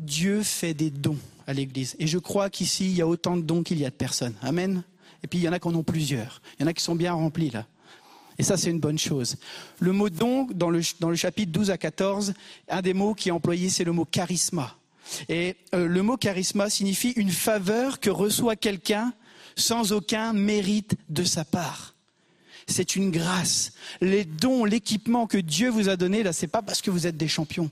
Dieu 0.00 0.42
fait 0.42 0.74
des 0.74 0.90
dons 0.90 1.18
à 1.48 1.54
l'Église. 1.54 1.96
Et 1.98 2.06
je 2.06 2.18
crois 2.18 2.50
qu'ici, 2.50 2.84
il 2.84 2.96
y 2.96 3.00
a 3.00 3.08
autant 3.08 3.36
de 3.36 3.42
dons 3.42 3.62
qu'il 3.62 3.78
y 3.78 3.86
a 3.86 3.90
de 3.90 3.94
personnes. 3.94 4.34
Amen. 4.42 4.84
Et 5.24 5.26
puis, 5.26 5.40
il 5.40 5.42
y 5.42 5.48
en 5.48 5.52
a 5.52 5.58
qui 5.58 5.66
en 5.66 5.74
ont 5.74 5.82
plusieurs. 5.82 6.42
Il 6.58 6.62
y 6.62 6.64
en 6.64 6.68
a 6.68 6.74
qui 6.74 6.84
sont 6.84 6.94
bien 6.94 7.14
remplis, 7.14 7.50
là. 7.50 7.66
Et 8.38 8.44
ça, 8.44 8.56
c'est 8.56 8.70
une 8.70 8.78
bonne 8.78 8.98
chose. 8.98 9.36
Le 9.80 9.90
mot 9.92 10.10
don, 10.10 10.46
dans 10.54 10.70
le, 10.70 10.80
chapitre 11.16 11.50
12 11.50 11.70
à 11.70 11.78
14, 11.78 12.34
un 12.68 12.82
des 12.82 12.94
mots 12.94 13.14
qui 13.14 13.30
est 13.30 13.32
employé, 13.32 13.68
c'est 13.70 13.82
le 13.82 13.90
mot 13.90 14.04
charisma. 14.04 14.76
Et 15.28 15.56
euh, 15.74 15.88
le 15.88 16.02
mot 16.02 16.16
charisma 16.16 16.70
signifie 16.70 17.10
une 17.12 17.30
faveur 17.30 17.98
que 17.98 18.10
reçoit 18.10 18.54
quelqu'un 18.54 19.12
sans 19.56 19.92
aucun 19.92 20.34
mérite 20.34 20.94
de 21.08 21.24
sa 21.24 21.44
part. 21.44 21.94
C'est 22.68 22.94
une 22.94 23.10
grâce. 23.10 23.72
Les 24.02 24.24
dons, 24.24 24.64
l'équipement 24.64 25.26
que 25.26 25.38
Dieu 25.38 25.70
vous 25.70 25.88
a 25.88 25.96
donné, 25.96 26.22
là, 26.22 26.32
c'est 26.32 26.46
pas 26.46 26.62
parce 26.62 26.82
que 26.82 26.90
vous 26.90 27.06
êtes 27.06 27.16
des 27.16 27.26
champions. 27.26 27.70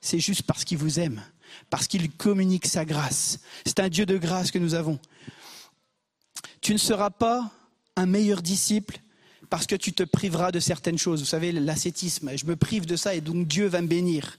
C'est 0.00 0.18
juste 0.18 0.42
parce 0.42 0.64
qu'il 0.64 0.76
vous 0.76 0.98
aime, 1.00 1.22
parce 1.70 1.86
qu'il 1.86 2.10
communique 2.10 2.66
sa 2.66 2.84
grâce. 2.84 3.40
C'est 3.64 3.80
un 3.80 3.88
Dieu 3.88 4.06
de 4.06 4.18
grâce 4.18 4.50
que 4.50 4.58
nous 4.58 4.74
avons. 4.74 4.98
Tu 6.60 6.72
ne 6.72 6.78
seras 6.78 7.10
pas 7.10 7.50
un 7.96 8.06
meilleur 8.06 8.42
disciple 8.42 8.98
parce 9.50 9.66
que 9.66 9.76
tu 9.76 9.92
te 9.92 10.02
priveras 10.02 10.50
de 10.50 10.60
certaines 10.60 10.98
choses. 10.98 11.20
Vous 11.20 11.26
savez, 11.26 11.52
l'ascétisme, 11.52 12.30
je 12.36 12.46
me 12.46 12.56
prive 12.56 12.86
de 12.86 12.96
ça 12.96 13.14
et 13.14 13.20
donc 13.20 13.46
Dieu 13.46 13.66
va 13.66 13.80
me 13.80 13.86
bénir. 13.86 14.38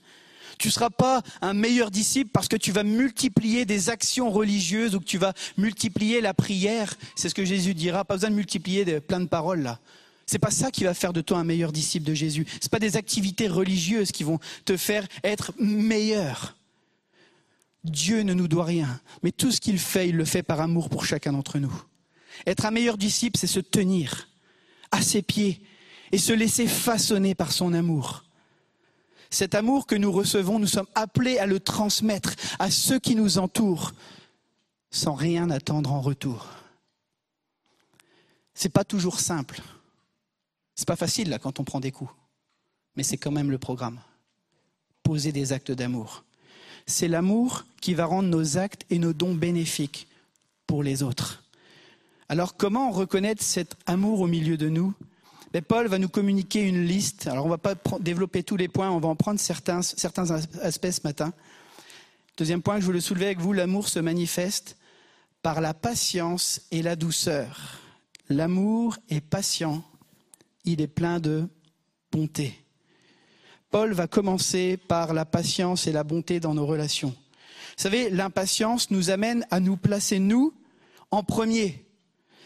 Tu 0.57 0.70
ne 0.70 0.74
seras 0.74 0.89
pas 0.89 1.22
un 1.41 1.53
meilleur 1.53 1.91
disciple 1.91 2.32
parce 2.34 2.47
que 2.47 2.55
tu 2.55 2.72
vas 2.72 2.84
multiplier 2.84 3.66
des 3.66 3.89
actions 3.89 4.32
religieuses 4.32 4.95
ou 4.95 4.99
que 4.99 5.05
tu 5.05 5.18
vas 5.18 5.34
multiplier 5.57 6.22
la 6.22 6.34
prière. 6.34 6.95
C'est 7.16 7.30
ce 7.30 7.36
que 7.36 7.45
Jésus 7.45 7.74
dira. 7.74 8.05
Pas 8.05 8.16
besoin 8.16 8.30
de 8.30 8.36
multiplier 8.36 8.99
plein 9.01 9.20
de 9.20 9.28
paroles 9.28 9.61
là. 9.61 9.80
C'est 10.26 10.39
pas 10.39 10.51
ça 10.51 10.72
qui 10.72 10.84
va 10.84 10.93
faire 10.93 11.13
de 11.13 11.22
toi 11.22 11.38
un 11.38 11.43
meilleur 11.43 11.72
disciple 11.72 12.07
de 12.07 12.13
Jésus. 12.13 12.47
C'est 12.59 12.72
pas 12.72 12.80
des 12.80 12.97
activités 12.97 13.47
religieuses 13.47 14.11
qui 14.11 14.24
vont 14.24 14.39
te 14.66 14.76
faire 14.76 15.05
être 15.24 15.53
meilleur. 15.59 16.55
Dieu 17.86 18.21
ne 18.21 18.33
nous 18.33 18.47
doit 18.47 18.65
rien, 18.65 18.99
mais 19.23 19.31
tout 19.31 19.51
ce 19.51 19.61
qu'il 19.61 19.79
fait, 19.79 20.09
il 20.09 20.15
le 20.15 20.25
fait 20.25 20.43
par 20.43 20.59
amour 20.59 20.89
pour 20.89 21.05
chacun 21.05 21.33
d'entre 21.33 21.59
nous. 21.59 21.73
Être 22.47 22.65
un 22.65 22.71
meilleur 22.71 22.97
disciple, 22.97 23.38
c'est 23.38 23.47
se 23.47 23.59
tenir 23.59 24.27
à 24.91 25.01
ses 25.01 25.21
pieds 25.21 25.61
et 26.11 26.17
se 26.17 26.33
laisser 26.33 26.67
façonner 26.67 27.36
par 27.36 27.51
son 27.51 27.73
amour. 27.73 28.23
Cet 29.29 29.55
amour 29.55 29.86
que 29.86 29.95
nous 29.95 30.11
recevons, 30.11 30.59
nous 30.59 30.67
sommes 30.67 30.88
appelés 30.95 31.38
à 31.38 31.45
le 31.45 31.59
transmettre 31.59 32.36
à 32.59 32.71
ceux 32.71 32.99
qui 32.99 33.15
nous 33.15 33.38
entourent 33.38 33.91
sans 34.91 35.13
rien 35.13 35.49
attendre 35.49 35.91
en 35.91 36.01
retour. 36.01 36.47
C'est 38.53 38.69
pas 38.69 38.86
toujours 38.86 39.19
simple. 39.19 39.61
C'est 40.73 40.88
pas 40.88 40.95
facile 40.95 41.29
là 41.29 41.39
quand 41.39 41.59
on 41.59 41.63
prend 41.63 41.79
des 41.79 41.91
coups. 41.91 42.11
Mais 42.95 43.03
c'est 43.03 43.17
quand 43.17 43.31
même 43.31 43.51
le 43.51 43.57
programme. 43.57 43.99
Poser 45.03 45.31
des 45.31 45.51
actes 45.51 45.71
d'amour. 45.71 46.23
C'est 46.88 47.07
l'amour 47.07 47.65
qui 47.81 47.93
va 47.93 48.05
rendre 48.05 48.29
nos 48.29 48.57
actes 48.57 48.86
et 48.89 48.99
nos 48.99 49.13
dons 49.13 49.33
bénéfiques 49.33 50.07
pour 50.67 50.83
les 50.83 51.03
autres. 51.03 51.43
Alors 52.29 52.57
comment 52.57 52.91
reconnaître 52.91 53.43
cet 53.43 53.75
amour 53.86 54.21
au 54.21 54.27
milieu 54.27 54.57
de 54.57 54.69
nous? 54.69 54.93
Ben, 55.53 55.61
Paul 55.61 55.88
va 55.88 55.99
nous 55.99 56.09
communiquer 56.09 56.61
une 56.61 56.86
liste. 56.86 57.27
Alors 57.27 57.45
on 57.45 57.49
ne 57.49 57.53
va 57.53 57.57
pas 57.57 57.75
développer 57.99 58.43
tous 58.43 58.57
les 58.57 58.67
points, 58.67 58.89
on 58.91 58.99
va 58.99 59.07
en 59.07 59.15
prendre 59.15 59.39
certains, 59.39 59.81
certains 59.81 60.31
as- 60.31 60.47
aspects 60.61 60.91
ce 60.91 61.01
matin. 61.03 61.33
Deuxième 62.38 62.61
point 62.61 62.75
que 62.75 62.81
je 62.81 62.86
voulais 62.88 62.99
soulever 63.01 63.27
avec 63.27 63.39
vous, 63.39 63.53
l'amour 63.53 63.88
se 63.88 63.99
manifeste 63.99 64.75
par 65.41 65.61
la 65.61 65.73
patience 65.73 66.61
et 66.71 66.81
la 66.81 66.95
douceur. 66.95 67.79
L'amour 68.29 68.97
est 69.09 69.21
patient, 69.21 69.83
il 70.65 70.81
est 70.81 70.88
plein 70.88 71.19
de 71.19 71.47
bonté. 72.11 72.64
Paul 73.76 73.91
va 73.91 74.07
commencer 74.07 74.78
par 74.78 75.13
la 75.13 75.26
patience 75.26 75.86
et 75.86 75.91
la 75.91 76.05
bonté 76.05 76.39
dans 76.39 76.53
nos 76.53 76.65
relations. 76.65 77.09
Vous 77.09 77.84
savez, 77.84 78.09
l'impatience 78.09 78.89
nous 78.89 79.09
amène 79.09 79.45
à 79.51 79.59
nous 79.59 79.76
placer, 79.76 80.17
nous, 80.17 80.53
en 81.11 81.23
premier. 81.23 81.86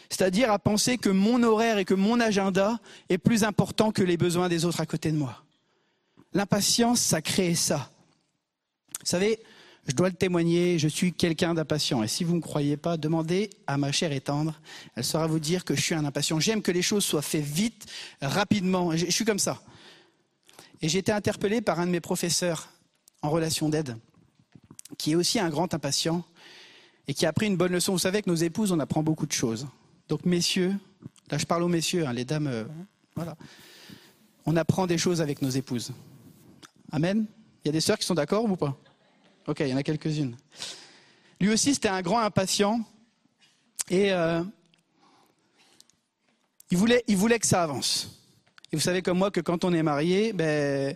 C'est-à-dire 0.08 0.50
à 0.50 0.58
penser 0.58 0.98
que 0.98 1.08
mon 1.08 1.44
horaire 1.44 1.78
et 1.78 1.84
que 1.84 1.94
mon 1.94 2.18
agenda 2.18 2.80
est 3.10 3.18
plus 3.18 3.44
important 3.44 3.92
que 3.92 4.02
les 4.02 4.16
besoins 4.16 4.48
des 4.48 4.64
autres 4.64 4.80
à 4.80 4.86
côté 4.86 5.12
de 5.12 5.16
moi. 5.16 5.44
L'impatience, 6.32 7.00
ça 7.00 7.22
crée 7.22 7.54
ça. 7.54 7.92
Vous 8.98 9.06
savez, 9.06 9.38
je 9.86 9.94
dois 9.94 10.08
le 10.08 10.16
témoigner, 10.16 10.80
je 10.80 10.88
suis 10.88 11.12
quelqu'un 11.12 11.54
d'impatient. 11.54 12.02
Et 12.02 12.08
si 12.08 12.24
vous 12.24 12.32
ne 12.32 12.38
me 12.38 12.42
croyez 12.42 12.76
pas, 12.76 12.96
demandez 12.96 13.50
à 13.68 13.76
ma 13.76 13.92
chère 13.92 14.10
et 14.10 14.20
tendre. 14.20 14.60
Elle 14.96 15.04
saura 15.04 15.28
vous 15.28 15.38
dire 15.38 15.64
que 15.64 15.76
je 15.76 15.80
suis 15.80 15.94
un 15.94 16.04
impatient. 16.04 16.40
J'aime 16.40 16.60
que 16.60 16.72
les 16.72 16.82
choses 16.82 17.04
soient 17.04 17.22
faites 17.22 17.44
vite, 17.44 17.86
rapidement. 18.20 18.96
Je 18.96 19.06
je 19.06 19.12
suis 19.12 19.24
comme 19.24 19.38
ça. 19.38 19.62
Et 20.82 20.88
j'ai 20.88 20.98
été 20.98 21.12
interpellé 21.12 21.60
par 21.60 21.80
un 21.80 21.86
de 21.86 21.90
mes 21.90 22.00
professeurs 22.00 22.70
en 23.22 23.30
relation 23.30 23.68
d'aide, 23.68 23.96
qui 24.98 25.12
est 25.12 25.14
aussi 25.14 25.38
un 25.38 25.50
grand 25.50 25.74
impatient 25.74 26.24
et 27.06 27.14
qui 27.14 27.26
a 27.26 27.28
appris 27.28 27.46
une 27.46 27.56
bonne 27.56 27.72
leçon. 27.72 27.92
Vous 27.92 27.98
savez, 27.98 28.18
avec 28.18 28.26
nos 28.26 28.34
épouses, 28.34 28.72
on 28.72 28.78
apprend 28.78 29.02
beaucoup 29.02 29.26
de 29.26 29.32
choses. 29.32 29.66
Donc, 30.08 30.24
messieurs, 30.24 30.74
là 31.30 31.38
je 31.38 31.44
parle 31.44 31.62
aux 31.62 31.68
messieurs, 31.68 32.06
hein, 32.06 32.12
les 32.12 32.24
dames, 32.24 32.46
euh, 32.46 32.64
voilà. 33.14 33.36
On 34.46 34.56
apprend 34.56 34.86
des 34.86 34.98
choses 34.98 35.20
avec 35.20 35.42
nos 35.42 35.50
épouses. 35.50 35.92
Amen 36.92 37.26
Il 37.64 37.68
y 37.68 37.70
a 37.70 37.72
des 37.72 37.80
sœurs 37.80 37.98
qui 37.98 38.06
sont 38.06 38.14
d'accord 38.14 38.44
ou 38.44 38.56
pas? 38.56 38.76
Ok, 39.46 39.60
il 39.60 39.68
y 39.68 39.74
en 39.74 39.76
a 39.76 39.82
quelques-unes. 39.82 40.34
Lui 41.40 41.50
aussi, 41.50 41.74
c'était 41.74 41.88
un 41.88 42.02
grand 42.02 42.20
impatient. 42.20 42.80
Et 43.90 44.12
euh, 44.12 44.42
il, 46.70 46.78
voulait, 46.78 47.02
il 47.06 47.16
voulait 47.16 47.38
que 47.38 47.46
ça 47.46 47.62
avance. 47.62 48.19
Et 48.72 48.76
vous 48.76 48.82
savez 48.82 49.02
comme 49.02 49.18
moi 49.18 49.30
que 49.30 49.40
quand 49.40 49.64
on 49.64 49.72
est 49.72 49.82
marié, 49.82 50.32
ben, 50.32 50.94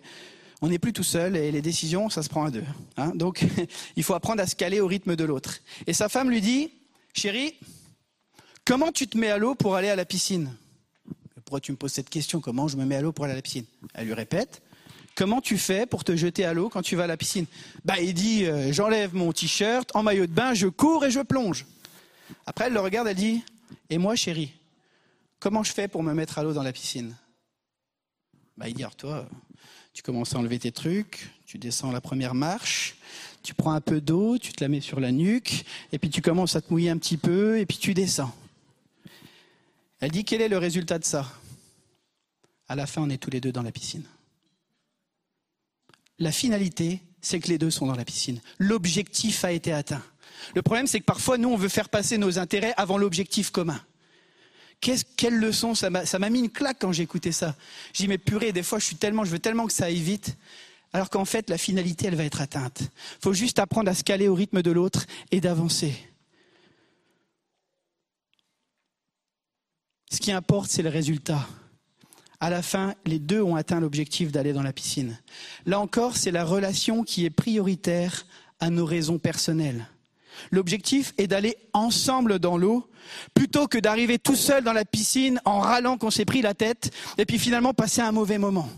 on 0.62 0.68
n'est 0.68 0.78
plus 0.78 0.92
tout 0.92 1.02
seul 1.02 1.36
et 1.36 1.50
les 1.50 1.62
décisions, 1.62 2.08
ça 2.08 2.22
se 2.22 2.28
prend 2.28 2.44
à 2.44 2.50
deux. 2.50 2.64
hein. 2.96 3.12
Donc, 3.14 3.44
il 3.96 4.02
faut 4.02 4.14
apprendre 4.14 4.40
à 4.40 4.46
se 4.46 4.54
caler 4.54 4.80
au 4.80 4.86
rythme 4.86 5.16
de 5.16 5.24
l'autre. 5.24 5.58
Et 5.86 5.92
sa 5.92 6.08
femme 6.08 6.30
lui 6.30 6.40
dit, 6.40 6.70
chérie, 7.12 7.54
comment 8.64 8.92
tu 8.92 9.08
te 9.08 9.18
mets 9.18 9.30
à 9.30 9.38
l'eau 9.38 9.54
pour 9.54 9.74
aller 9.74 9.88
à 9.88 9.96
la 9.96 10.04
piscine? 10.04 10.54
Pourquoi 11.44 11.60
tu 11.60 11.72
me 11.72 11.76
poses 11.76 11.92
cette 11.92 12.08
question? 12.08 12.40
Comment 12.40 12.68
je 12.68 12.76
me 12.76 12.84
mets 12.84 12.96
à 12.96 13.02
l'eau 13.02 13.12
pour 13.12 13.24
aller 13.24 13.32
à 13.32 13.36
la 13.36 13.42
piscine? 13.42 13.66
Elle 13.92 14.06
lui 14.06 14.14
répète, 14.14 14.62
comment 15.14 15.40
tu 15.40 15.58
fais 15.58 15.84
pour 15.84 16.04
te 16.04 16.16
jeter 16.16 16.44
à 16.44 16.54
l'eau 16.54 16.68
quand 16.68 16.80
tu 16.82 16.96
vas 16.96 17.04
à 17.04 17.08
la 17.08 17.16
piscine? 17.16 17.46
Bah, 17.84 17.98
il 18.00 18.14
dit, 18.14 18.46
euh, 18.46 18.72
j'enlève 18.72 19.14
mon 19.14 19.32
t-shirt, 19.32 19.90
en 19.94 20.02
maillot 20.02 20.26
de 20.26 20.32
bain, 20.32 20.54
je 20.54 20.68
cours 20.68 21.04
et 21.04 21.10
je 21.10 21.20
plonge. 21.20 21.66
Après, 22.46 22.66
elle 22.66 22.72
le 22.72 22.80
regarde, 22.80 23.08
elle 23.08 23.16
dit, 23.16 23.42
et 23.90 23.98
moi, 23.98 24.16
chérie, 24.16 24.52
comment 25.40 25.62
je 25.62 25.72
fais 25.72 25.88
pour 25.88 26.02
me 26.02 26.14
mettre 26.14 26.38
à 26.38 26.42
l'eau 26.42 26.52
dans 26.54 26.62
la 26.62 26.72
piscine? 26.72 27.14
Bah, 28.56 28.68
il 28.68 28.74
dit, 28.74 28.82
alors 28.82 28.96
toi, 28.96 29.28
tu 29.92 30.02
commences 30.02 30.34
à 30.34 30.38
enlever 30.38 30.58
tes 30.58 30.72
trucs, 30.72 31.30
tu 31.46 31.58
descends 31.58 31.90
la 31.90 32.00
première 32.00 32.34
marche, 32.34 32.96
tu 33.42 33.54
prends 33.54 33.72
un 33.72 33.80
peu 33.80 34.00
d'eau, 34.00 34.38
tu 34.38 34.52
te 34.52 34.62
la 34.62 34.68
mets 34.68 34.80
sur 34.80 35.00
la 35.00 35.12
nuque, 35.12 35.64
et 35.92 35.98
puis 35.98 36.10
tu 36.10 36.22
commences 36.22 36.56
à 36.56 36.60
te 36.60 36.72
mouiller 36.72 36.90
un 36.90 36.98
petit 36.98 37.16
peu, 37.16 37.58
et 37.58 37.66
puis 37.66 37.78
tu 37.78 37.94
descends. 37.94 38.34
Elle 40.00 40.10
dit, 40.10 40.24
quel 40.24 40.40
est 40.40 40.48
le 40.48 40.58
résultat 40.58 40.98
de 40.98 41.04
ça? 41.04 41.30
À 42.68 42.76
la 42.76 42.86
fin, 42.86 43.02
on 43.02 43.10
est 43.10 43.18
tous 43.18 43.30
les 43.30 43.40
deux 43.40 43.52
dans 43.52 43.62
la 43.62 43.72
piscine. 43.72 44.04
La 46.18 46.32
finalité, 46.32 47.00
c'est 47.20 47.40
que 47.40 47.48
les 47.48 47.58
deux 47.58 47.70
sont 47.70 47.86
dans 47.86 47.96
la 47.96 48.04
piscine. 48.04 48.40
L'objectif 48.58 49.44
a 49.44 49.52
été 49.52 49.72
atteint. 49.72 50.02
Le 50.54 50.62
problème, 50.62 50.86
c'est 50.86 51.00
que 51.00 51.04
parfois, 51.04 51.38
nous, 51.38 51.48
on 51.48 51.56
veut 51.56 51.68
faire 51.68 51.88
passer 51.88 52.18
nos 52.18 52.38
intérêts 52.38 52.74
avant 52.76 52.98
l'objectif 52.98 53.50
commun. 53.50 53.80
Quelle 55.16 55.36
leçon? 55.36 55.74
Ça 55.74 55.88
m'a, 55.90 56.30
mis 56.30 56.40
une 56.40 56.50
claque 56.50 56.78
quand 56.80 56.92
j'écoutais 56.92 57.32
ça. 57.32 57.56
J'ai 57.92 58.04
dit 58.04 58.08
mais 58.08 58.18
purée, 58.18 58.52
des 58.52 58.62
fois 58.62 58.78
je 58.78 58.84
suis 58.84 58.96
tellement, 58.96 59.24
je 59.24 59.30
veux 59.30 59.38
tellement 59.38 59.66
que 59.66 59.72
ça 59.72 59.86
aille 59.86 60.00
vite, 60.00 60.36
alors 60.92 61.08
qu'en 61.10 61.24
fait 61.24 61.48
la 61.48 61.58
finalité 61.58 62.06
elle 62.06 62.16
va 62.16 62.24
être 62.24 62.40
atteinte. 62.40 62.80
Il 62.82 63.22
faut 63.22 63.32
juste 63.32 63.58
apprendre 63.58 63.90
à 63.90 63.94
se 63.94 64.04
caler 64.04 64.28
au 64.28 64.34
rythme 64.34 64.62
de 64.62 64.70
l'autre 64.70 65.06
et 65.30 65.40
d'avancer. 65.40 65.94
Ce 70.10 70.18
qui 70.18 70.32
importe, 70.32 70.70
c'est 70.70 70.82
le 70.82 70.90
résultat. 70.90 71.48
À 72.38 72.50
la 72.50 72.62
fin, 72.62 72.94
les 73.06 73.18
deux 73.18 73.40
ont 73.40 73.56
atteint 73.56 73.80
l'objectif 73.80 74.30
d'aller 74.30 74.52
dans 74.52 74.62
la 74.62 74.72
piscine. 74.72 75.18
Là 75.64 75.80
encore, 75.80 76.16
c'est 76.16 76.30
la 76.30 76.44
relation 76.44 77.04
qui 77.04 77.24
est 77.24 77.30
prioritaire 77.30 78.26
à 78.60 78.70
nos 78.70 78.84
raisons 78.84 79.18
personnelles. 79.18 79.88
L'objectif 80.50 81.12
est 81.18 81.26
d'aller 81.26 81.56
ensemble 81.72 82.38
dans 82.38 82.56
l'eau 82.56 82.88
plutôt 83.34 83.68
que 83.68 83.78
d'arriver 83.78 84.18
tout 84.18 84.36
seul 84.36 84.64
dans 84.64 84.72
la 84.72 84.84
piscine 84.84 85.40
en 85.44 85.60
râlant 85.60 85.98
qu'on 85.98 86.10
s'est 86.10 86.24
pris 86.24 86.42
la 86.42 86.54
tête 86.54 86.92
et 87.18 87.26
puis 87.26 87.38
finalement 87.38 87.74
passer 87.74 88.00
un 88.00 88.12
mauvais 88.12 88.38
moment. 88.38 88.68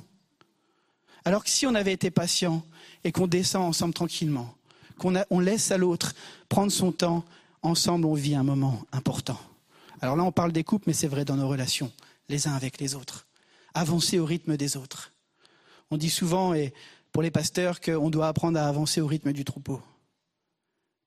Alors 1.24 1.44
que 1.44 1.50
si 1.50 1.66
on 1.66 1.74
avait 1.74 1.92
été 1.92 2.10
patient 2.10 2.64
et 3.04 3.12
qu'on 3.12 3.26
descend 3.26 3.64
ensemble 3.64 3.94
tranquillement, 3.94 4.54
qu'on 4.98 5.14
on 5.30 5.40
laisse 5.40 5.70
à 5.70 5.78
l'autre 5.78 6.14
prendre 6.48 6.72
son 6.72 6.92
temps, 6.92 7.24
ensemble 7.62 8.06
on 8.06 8.14
vit 8.14 8.34
un 8.34 8.44
moment 8.44 8.82
important. 8.92 9.38
Alors 10.00 10.16
là 10.16 10.24
on 10.24 10.32
parle 10.32 10.52
des 10.52 10.64
couples, 10.64 10.84
mais 10.86 10.92
c'est 10.92 11.08
vrai 11.08 11.24
dans 11.24 11.36
nos 11.36 11.48
relations, 11.48 11.92
les 12.28 12.48
uns 12.48 12.54
avec 12.54 12.80
les 12.80 12.94
autres. 12.94 13.26
Avancer 13.74 14.18
au 14.18 14.24
rythme 14.24 14.56
des 14.56 14.76
autres. 14.76 15.12
On 15.90 15.96
dit 15.96 16.10
souvent, 16.10 16.54
et 16.54 16.72
pour 17.12 17.22
les 17.22 17.30
pasteurs, 17.30 17.80
qu'on 17.80 18.10
doit 18.10 18.28
apprendre 18.28 18.58
à 18.58 18.66
avancer 18.66 19.00
au 19.00 19.06
rythme 19.06 19.32
du 19.32 19.44
troupeau. 19.44 19.80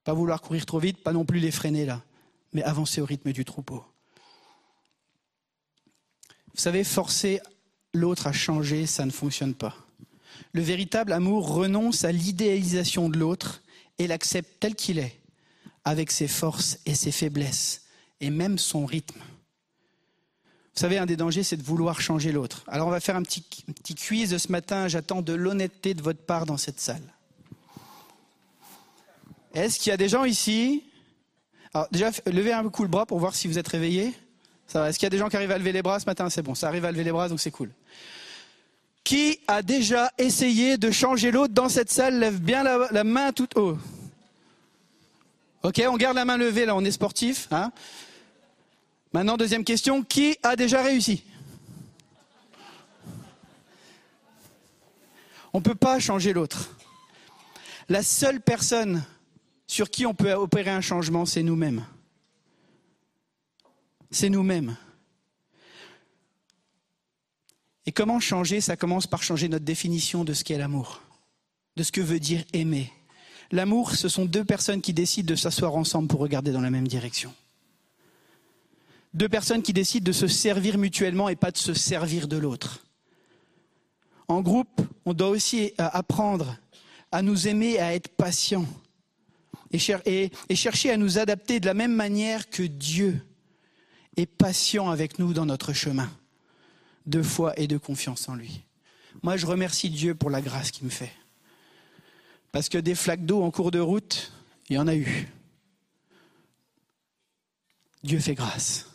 Pas 0.10 0.16
vouloir 0.16 0.42
courir 0.42 0.66
trop 0.66 0.80
vite, 0.80 1.04
pas 1.04 1.14
non 1.14 1.24
plus 1.24 1.38
les 1.38 1.52
freiner 1.52 1.86
là, 1.86 2.02
mais 2.52 2.64
avancer 2.64 3.00
au 3.00 3.06
rythme 3.06 3.32
du 3.32 3.46
troupeau. 3.46 3.86
Vous 6.56 6.60
savez, 6.60 6.84
forcer 6.84 7.40
l'autre 7.94 8.26
à 8.26 8.32
changer, 8.32 8.88
ça 8.88 9.06
ne 9.06 9.12
fonctionne 9.12 9.54
pas. 9.54 9.76
Le 10.54 10.64
véritable 10.64 11.14
amour 11.14 11.54
renonce 11.54 12.06
à 12.06 12.12
l'idéalisation 12.12 13.08
de 13.08 13.20
l'autre 13.20 13.62
et 14.00 14.08
l'accepte 14.08 14.60
tel 14.60 14.74
qu'il 14.74 14.98
est, 14.98 15.16
avec 15.86 16.10
ses 16.10 16.28
forces 16.28 16.80
et 16.88 16.96
ses 16.96 17.12
faiblesses, 17.12 17.84
et 18.20 18.32
même 18.32 18.58
son 18.58 18.88
rythme. 18.88 19.20
Vous 19.20 20.82
savez, 20.82 20.98
un 20.98 21.06
des 21.06 21.18
dangers, 21.18 21.44
c'est 21.44 21.58
de 21.58 21.62
vouloir 21.62 22.02
changer 22.02 22.32
l'autre. 22.32 22.64
Alors 22.66 22.88
on 22.88 22.92
va 22.92 23.00
faire 23.00 23.16
un 23.16 23.22
petit, 23.22 23.44
quiz 23.94 24.36
ce 24.36 24.52
matin. 24.52 24.88
J'attends 24.88 25.22
de 25.22 25.34
l'honnêteté 25.34 25.94
de 25.94 26.02
votre 26.02 26.26
part 26.26 26.48
dans 26.48 26.58
cette 26.58 26.80
salle. 26.80 27.14
Est-ce 29.54 29.80
qu'il 29.80 29.90
y 29.90 29.94
a 29.94 29.98
des 29.98 30.10
gens 30.10 30.26
ici? 30.26 30.84
Alors 31.74 31.88
déjà, 31.92 32.12
levez 32.26 32.54
un 32.54 32.68
coup 32.70 32.84
le 32.84 32.90
bras 32.90 33.06
pour 33.06 33.20
voir 33.20 33.36
si 33.36 33.48
vous 33.48 33.58
êtes 33.58 33.68
réveillés. 33.68 34.14
Est-ce 34.74 35.00
qu'il 35.00 35.06
y 35.06 35.08
a 35.08 35.10
des 35.10 35.18
gens 35.18 35.30
qui 35.30 35.36
arrivent 35.36 35.52
à 35.52 35.58
lever 35.58 35.72
les 35.72 35.82
bras 35.82 36.00
ce 36.00 36.06
matin? 36.06 36.30
C'est 36.30 36.44
bon, 36.44 36.54
ça 36.54 36.68
arrive 36.68 36.86
à 36.86 36.92
lever 36.92 37.04
les 37.04 37.12
bras, 37.12 37.28
donc 37.28 37.40
c'est 37.40 37.52
cool. 37.52 37.72
Qui 39.04 39.40
a 39.48 39.64
déjà 39.64 40.12
essayé 40.20 40.78
de 40.78 40.92
changer 40.92 41.32
l'autre 41.32 41.54
dans 41.54 41.70
cette 41.70 41.90
salle? 41.90 42.20
Lève 42.20 42.40
bien 42.40 42.64
la, 42.64 42.88
la 42.92 43.04
main 43.04 43.32
tout 43.32 43.50
haut. 43.56 43.78
Ok, 45.64 45.82
on 45.88 45.98
garde 45.98 46.16
la 46.16 46.26
main 46.26 46.38
levée 46.38 46.66
là, 46.66 46.76
on 46.76 46.86
est 46.86 46.92
sportif. 46.92 47.48
Hein 47.52 47.72
Maintenant, 49.12 49.38
deuxième 49.38 49.64
question, 49.64 50.04
qui 50.04 50.38
a 50.44 50.56
déjà 50.56 50.84
réussi? 50.84 51.24
On 55.52 55.58
ne 55.58 55.64
peut 55.64 55.74
pas 55.76 56.00
changer 56.00 56.32
l'autre. 56.32 56.76
La 57.90 58.04
seule 58.04 58.40
personne 58.40 59.04
sur 59.70 59.92
qui 59.92 60.08
on 60.08 60.16
peut 60.16 60.34
opérer 60.34 60.72
un 60.72 60.82
changement, 60.82 61.28
c'est 61.28 61.44
nous-mêmes. 61.44 61.86
C'est 64.10 64.30
nous-mêmes. 64.30 64.76
Et 67.86 67.92
comment 67.92 68.20
changer? 68.20 68.62
Ça 68.62 68.76
commence 68.76 69.06
par 69.06 69.22
changer 69.22 69.48
notre 69.48 69.66
définition 69.66 70.24
de 70.24 70.34
ce 70.34 70.44
qu'est 70.44 70.58
l'amour, 70.58 71.04
de 71.76 71.84
ce 71.84 71.92
que 71.92 72.02
veut 72.02 72.20
dire 72.20 72.44
aimer. 72.52 72.92
L'amour, 73.52 73.92
ce 73.92 74.10
sont 74.10 74.26
deux 74.26 74.44
personnes 74.44 74.82
qui 74.82 74.92
décident 74.92 75.30
de 75.30 75.36
s'asseoir 75.36 75.76
ensemble 75.76 76.08
pour 76.08 76.20
regarder 76.20 76.52
dans 76.52 76.62
la 76.62 76.72
même 76.72 76.88
direction. 76.88 77.32
Deux 79.14 79.30
personnes 79.30 79.62
qui 79.62 79.74
décident 79.74 80.04
de 80.04 80.12
se 80.12 80.28
servir 80.28 80.80
mutuellement 80.80 81.30
et 81.30 81.36
pas 81.36 81.52
de 81.52 81.58
se 81.58 81.76
servir 81.76 82.28
de 82.28 82.38
l'autre. 82.38 82.84
En 84.28 84.42
groupe, 84.42 84.82
on 85.06 85.14
doit 85.14 85.30
aussi 85.30 85.74
euh, 85.80 85.90
apprendre 85.94 86.58
à 87.12 87.22
nous 87.22 87.48
aimer, 87.48 87.78
à 87.78 87.94
être 87.94 88.08
patient 88.08 88.66
et, 89.72 89.80
cher 89.80 90.02
et, 90.06 90.32
et 90.50 90.56
chercher 90.56 90.92
à 90.92 90.98
nous 90.98 91.18
adapter 91.18 91.60
de 91.60 91.66
la 91.66 91.74
même 91.74 91.94
manière 91.94 92.50
que 92.50 92.64
Dieu 92.64 93.22
est 94.18 94.26
patient 94.26 94.90
avec 94.90 95.20
nous 95.20 95.34
dans 95.34 95.46
notre 95.46 95.74
chemin 95.74 96.10
de 97.06 97.22
foi 97.22 97.58
et 97.60 97.68
de 97.68 97.78
confiance 97.78 98.30
en 98.30 98.36
lui. 98.36 98.64
Moi, 99.24 99.38
je 99.38 99.46
remercie 99.46 99.90
Dieu 99.90 100.16
pour 100.16 100.30
la 100.30 100.42
grâce 100.42 100.72
qu'il 100.72 100.86
me 100.86 100.90
fait. 100.90 101.12
Parce 102.52 102.70
que 102.70 102.78
des 102.78 102.96
flaques 102.96 103.26
d'eau 103.26 103.44
en 103.44 103.52
cours 103.52 103.72
de 103.72 103.80
route, 103.80 104.32
il 104.70 104.76
y 104.76 104.80
en 104.80 104.88
a 104.88 104.96
eu. 104.96 105.28
Dieu 108.04 108.20
fait 108.20 108.36
grâce. 108.36 108.90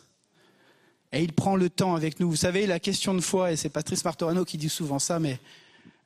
Et 1.11 1.23
il 1.23 1.33
prend 1.33 1.55
le 1.55 1.69
temps 1.69 1.95
avec 1.95 2.19
nous. 2.19 2.29
Vous 2.29 2.35
savez, 2.35 2.65
la 2.65 2.79
question 2.79 3.13
de 3.13 3.21
foi, 3.21 3.51
et 3.51 3.55
c'est 3.55 3.69
Patrice 3.69 4.03
Martorano 4.03 4.43
qui 4.43 4.57
dit 4.57 4.69
souvent 4.69 4.99
ça, 4.99 5.19
mais 5.19 5.39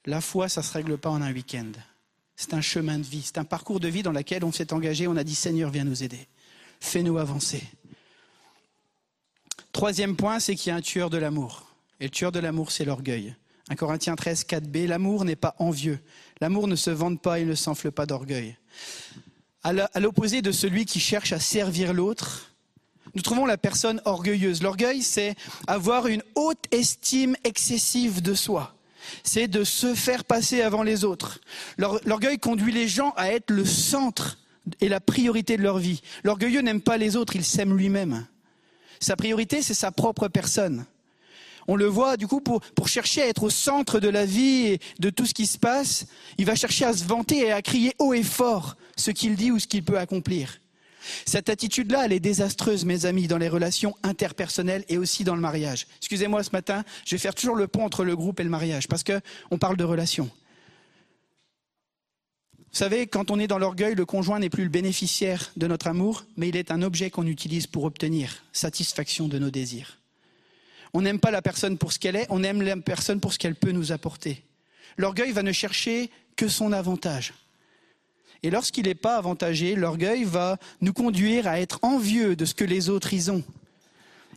la 0.06 0.22
foi, 0.22 0.50
ça 0.50 0.62
ne 0.62 0.66
se 0.66 0.74
règle 0.74 0.98
pas 0.98 1.10
en 1.10 1.22
un 1.22 1.34
week-end. 1.34 1.72
C'est 2.42 2.54
un 2.54 2.62
chemin 2.62 2.98
de 2.98 3.04
vie, 3.04 3.22
c'est 3.22 3.38
un 3.38 3.44
parcours 3.44 3.82
de 3.82 3.90
vie 3.90 4.02
dans 4.02 4.14
lequel 4.14 4.46
on 4.46 4.54
s'est 4.54 4.72
engagé, 4.72 5.08
on 5.10 5.18
a 5.18 5.26
dit 5.26 5.36
Seigneur, 5.36 5.72
viens 5.72 5.84
nous 5.84 6.04
aider. 6.04 6.26
Fais-nous 6.80 7.18
avancer. 7.18 7.62
Troisième 9.74 10.16
point, 10.16 10.40
c'est 10.40 10.56
qu'il 10.56 10.70
y 10.70 10.72
a 10.72 10.78
un 10.78 10.82
tueur 10.82 11.10
de 11.10 11.18
l'amour. 11.18 11.70
Et 12.00 12.06
le 12.06 12.10
tueur 12.10 12.32
de 12.32 12.40
l'amour, 12.40 12.72
c'est 12.72 12.86
l'orgueil. 12.86 13.36
1 13.68 13.76
Corinthiens 13.76 14.16
13, 14.16 14.46
4b, 14.46 14.88
l'amour 14.88 15.26
n'est 15.26 15.36
pas 15.36 15.54
envieux. 15.60 16.00
L'amour 16.40 16.70
ne 16.70 16.78
se 16.78 16.90
vante 16.90 17.22
pas 17.22 17.42
et 17.42 17.44
ne 17.44 17.56
s'enfle 17.56 17.92
pas 17.92 18.06
d'orgueil. 18.06 18.58
À 19.64 20.00
l'opposé 20.00 20.42
de 20.42 20.54
celui 20.54 20.86
qui 20.86 21.02
cherche 21.02 21.34
à 21.34 21.42
servir 21.42 21.92
l'autre, 21.92 22.54
nous 23.16 23.22
trouvons 23.22 23.48
la 23.48 23.58
personne 23.58 24.02
orgueilleuse. 24.06 24.64
L'orgueil, 24.64 25.02
c'est 25.02 25.36
avoir 25.68 26.08
une 26.08 26.24
haute 26.36 26.64
estime 26.72 27.36
excessive 27.44 28.22
de 28.22 28.34
soi. 28.34 28.79
C'est 29.24 29.48
de 29.48 29.64
se 29.64 29.96
faire 29.96 30.24
passer 30.24 30.62
avant 30.62 30.84
les 30.84 31.04
autres. 31.04 31.40
L'orgueil 31.78 32.40
conduit 32.40 32.74
les 32.74 32.88
gens 32.88 33.14
à 33.16 33.32
être 33.32 33.52
le 33.52 33.66
centre 33.66 34.38
et 34.82 34.90
la 34.90 35.00
priorité 35.00 35.58
de 35.58 35.64
leur 35.64 35.78
vie. 35.78 36.02
L'orgueilleux 36.24 36.62
n'aime 36.62 36.82
pas 36.82 36.98
les 36.98 37.16
autres, 37.16 37.36
il 37.36 37.44
s'aime 37.44 37.76
lui-même. 37.78 38.26
Sa 39.00 39.16
priorité, 39.16 39.62
c'est 39.62 39.74
sa 39.74 39.92
propre 39.92 40.28
personne. 40.28 40.86
On 41.68 41.76
le 41.76 41.86
voit, 41.86 42.18
du 42.18 42.28
coup, 42.28 42.42
pour, 42.42 42.88
chercher 42.88 43.22
à 43.22 43.28
être 43.28 43.44
au 43.44 43.50
centre 43.50 44.00
de 44.00 44.10
la 44.10 44.26
vie 44.26 44.66
et 44.66 44.80
de 44.98 45.12
tout 45.12 45.28
ce 45.28 45.36
qui 45.36 45.46
se 45.46 45.60
passe, 45.60 46.08
il 46.40 46.46
va 46.46 46.56
chercher 46.56 46.86
à 46.86 46.94
se 46.94 47.04
vanter 47.04 47.46
et 47.46 47.52
à 47.52 47.62
crier 47.62 47.94
haut 48.00 48.14
et 48.14 48.24
fort 48.24 48.76
ce 48.96 49.12
qu'il 49.12 49.36
dit 49.36 49.52
ou 49.52 49.60
ce 49.60 49.68
qu'il 49.68 49.84
peut 49.84 50.00
accomplir. 50.00 50.60
Cette 51.26 51.50
attitude-là, 51.50 52.06
elle 52.06 52.14
est 52.14 52.20
désastreuse, 52.20 52.86
mes 52.86 53.06
amis, 53.06 53.28
dans 53.28 53.38
les 53.38 53.50
relations 53.50 53.96
interpersonnelles 54.04 54.84
et 54.90 54.98
aussi 54.98 55.24
dans 55.24 55.36
le 55.36 55.42
mariage. 55.42 55.88
Excusez-moi 55.98 56.44
ce 56.44 56.52
matin, 56.52 56.84
je 57.06 57.16
vais 57.16 57.20
faire 57.20 57.36
toujours 57.36 57.56
le 57.56 57.68
pont 57.68 57.84
entre 57.84 58.04
le 58.04 58.16
groupe 58.16 58.40
et 58.40 58.44
le 58.44 58.50
mariage, 58.50 58.88
parce 58.88 59.04
qu'on 59.04 59.58
parle 59.58 59.78
de 59.78 59.84
relations. 59.84 60.30
Vous 62.72 62.78
savez, 62.78 63.08
quand 63.08 63.32
on 63.32 63.40
est 63.40 63.48
dans 63.48 63.58
l'orgueil, 63.58 63.96
le 63.96 64.06
conjoint 64.06 64.40
n'est 64.40 64.50
plus 64.50 64.64
le 64.64 64.70
bénéficiaire 64.70 65.52
de 65.58 65.66
notre 65.66 65.88
amour, 65.88 66.26
mais 66.38 66.50
il 66.50 66.56
est 66.56 66.70
un 66.70 66.84
objet 66.84 67.10
qu'on 67.10 67.26
utilise 67.26 67.66
pour 67.66 67.84
obtenir 67.84 68.44
satisfaction 68.54 69.28
de 69.28 69.40
nos 69.40 69.50
désirs. 69.50 69.98
On 70.94 71.02
n'aime 71.02 71.20
pas 71.20 71.32
la 71.32 71.42
personne 71.42 71.78
pour 71.78 71.92
ce 71.92 72.00
qu'elle 72.00 72.16
est, 72.16 72.28
on 72.30 72.44
aime 72.44 72.62
la 72.62 72.78
personne 72.78 73.20
pour 73.20 73.34
ce 73.34 73.40
qu'elle 73.40 73.56
peut 73.56 73.72
nous 73.72 73.92
apporter. 73.92 74.44
L'orgueil 74.98 75.32
va 75.32 75.44
ne 75.44 75.52
chercher 75.52 76.12
que 76.36 76.48
son 76.48 76.72
avantage. 76.72 77.34
Et 78.44 78.50
lorsqu'il 78.50 78.86
n'est 78.86 78.96
pas 78.96 79.18
avantagé, 79.18 79.76
l'orgueil 79.76 80.24
va 80.24 80.58
nous 80.82 80.94
conduire 80.94 81.48
à 81.48 81.60
être 81.60 81.80
envieux 81.82 82.36
de 82.36 82.46
ce 82.46 82.54
que 82.54 82.64
les 82.64 82.90
autres 82.90 83.14
y 83.14 83.30
ont 83.30 83.44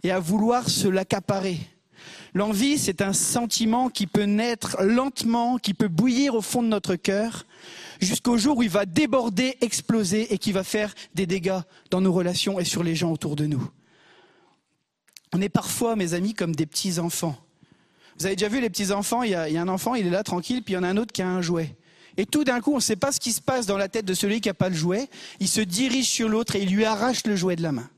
et 0.03 0.11
à 0.11 0.19
vouloir 0.19 0.69
se 0.69 0.89
l'accaparer. 0.89 1.59
L'envie, 2.35 2.79
c'est 2.79 3.03
un 3.03 3.12
sentiment 3.12 3.91
qui 3.91 4.07
peut 4.07 4.24
naître 4.24 4.83
lentement, 4.83 5.59
qui 5.59 5.74
peut 5.74 5.89
bouillir 5.89 6.35
au 6.35 6.41
fond 6.41 6.62
de 6.62 6.69
notre 6.69 6.97
cœur, 6.97 7.47
jusqu'au 8.01 8.39
jour 8.39 8.57
où 8.59 8.62
il 8.62 8.70
va 8.70 8.87
déborder, 8.87 9.57
exploser 9.61 10.33
et 10.33 10.39
qui 10.39 10.51
va 10.51 10.65
faire 10.65 10.95
des 11.15 11.27
dégâts 11.27 11.61
dans 11.91 12.01
nos 12.01 12.12
relations 12.12 12.59
et 12.59 12.65
sur 12.65 12.83
les 12.83 12.97
gens 12.97 13.12
autour 13.12 13.37
de 13.37 13.47
nous. 13.47 13.70
On 15.35 15.41
est 15.41 15.51
parfois, 15.51 15.95
mes 15.95 16.15
amis, 16.15 16.35
comme 16.35 16.55
des 16.55 16.66
petits 16.66 16.99
enfants. 16.99 17.37
Vous 18.19 18.27
avez 18.27 18.37
déjà 18.37 18.49
vu 18.49 18.61
les 18.61 18.70
petits 18.70 18.93
enfants, 18.93 19.23
il 19.23 19.31
y, 19.31 19.35
a, 19.35 19.49
il 19.49 19.55
y 19.55 19.59
a 19.59 19.62
un 19.62 19.69
enfant, 19.69 19.95
il 19.95 20.07
est 20.07 20.11
là 20.11 20.23
tranquille, 20.23 20.62
puis 20.62 20.74
il 20.74 20.77
y 20.77 20.79
en 20.79 20.83
a 20.83 20.89
un 20.89 20.97
autre 20.97 21.12
qui 21.12 21.23
a 21.23 21.29
un 21.29 21.43
jouet. 21.43 21.77
Et 22.16 22.26
tout 22.26 22.44
d'un 22.44 22.60
coup, 22.60 22.72
on 22.72 22.76
ne 22.76 22.80
sait 22.80 22.97
pas 22.97 23.12
ce 23.12 23.20
qui 23.20 23.32
se 23.32 23.40
passe 23.40 23.66
dans 23.66 23.78
la 23.78 23.89
tête 23.89 24.05
de 24.05 24.14
celui 24.14 24.40
qui 24.40 24.48
n'a 24.48 24.55
pas 24.55 24.68
le 24.68 24.74
jouet. 24.74 25.09
Il 25.40 25.48
se 25.48 25.60
dirige 25.60 26.09
sur 26.09 26.28
l'autre 26.28 26.56
et 26.56 26.62
il 26.62 26.74
lui 26.74 26.84
arrache 26.84 27.24
le 27.26 27.36
jouet 27.36 27.56
de 27.56 27.62
la 27.62 27.72
main. 27.72 27.89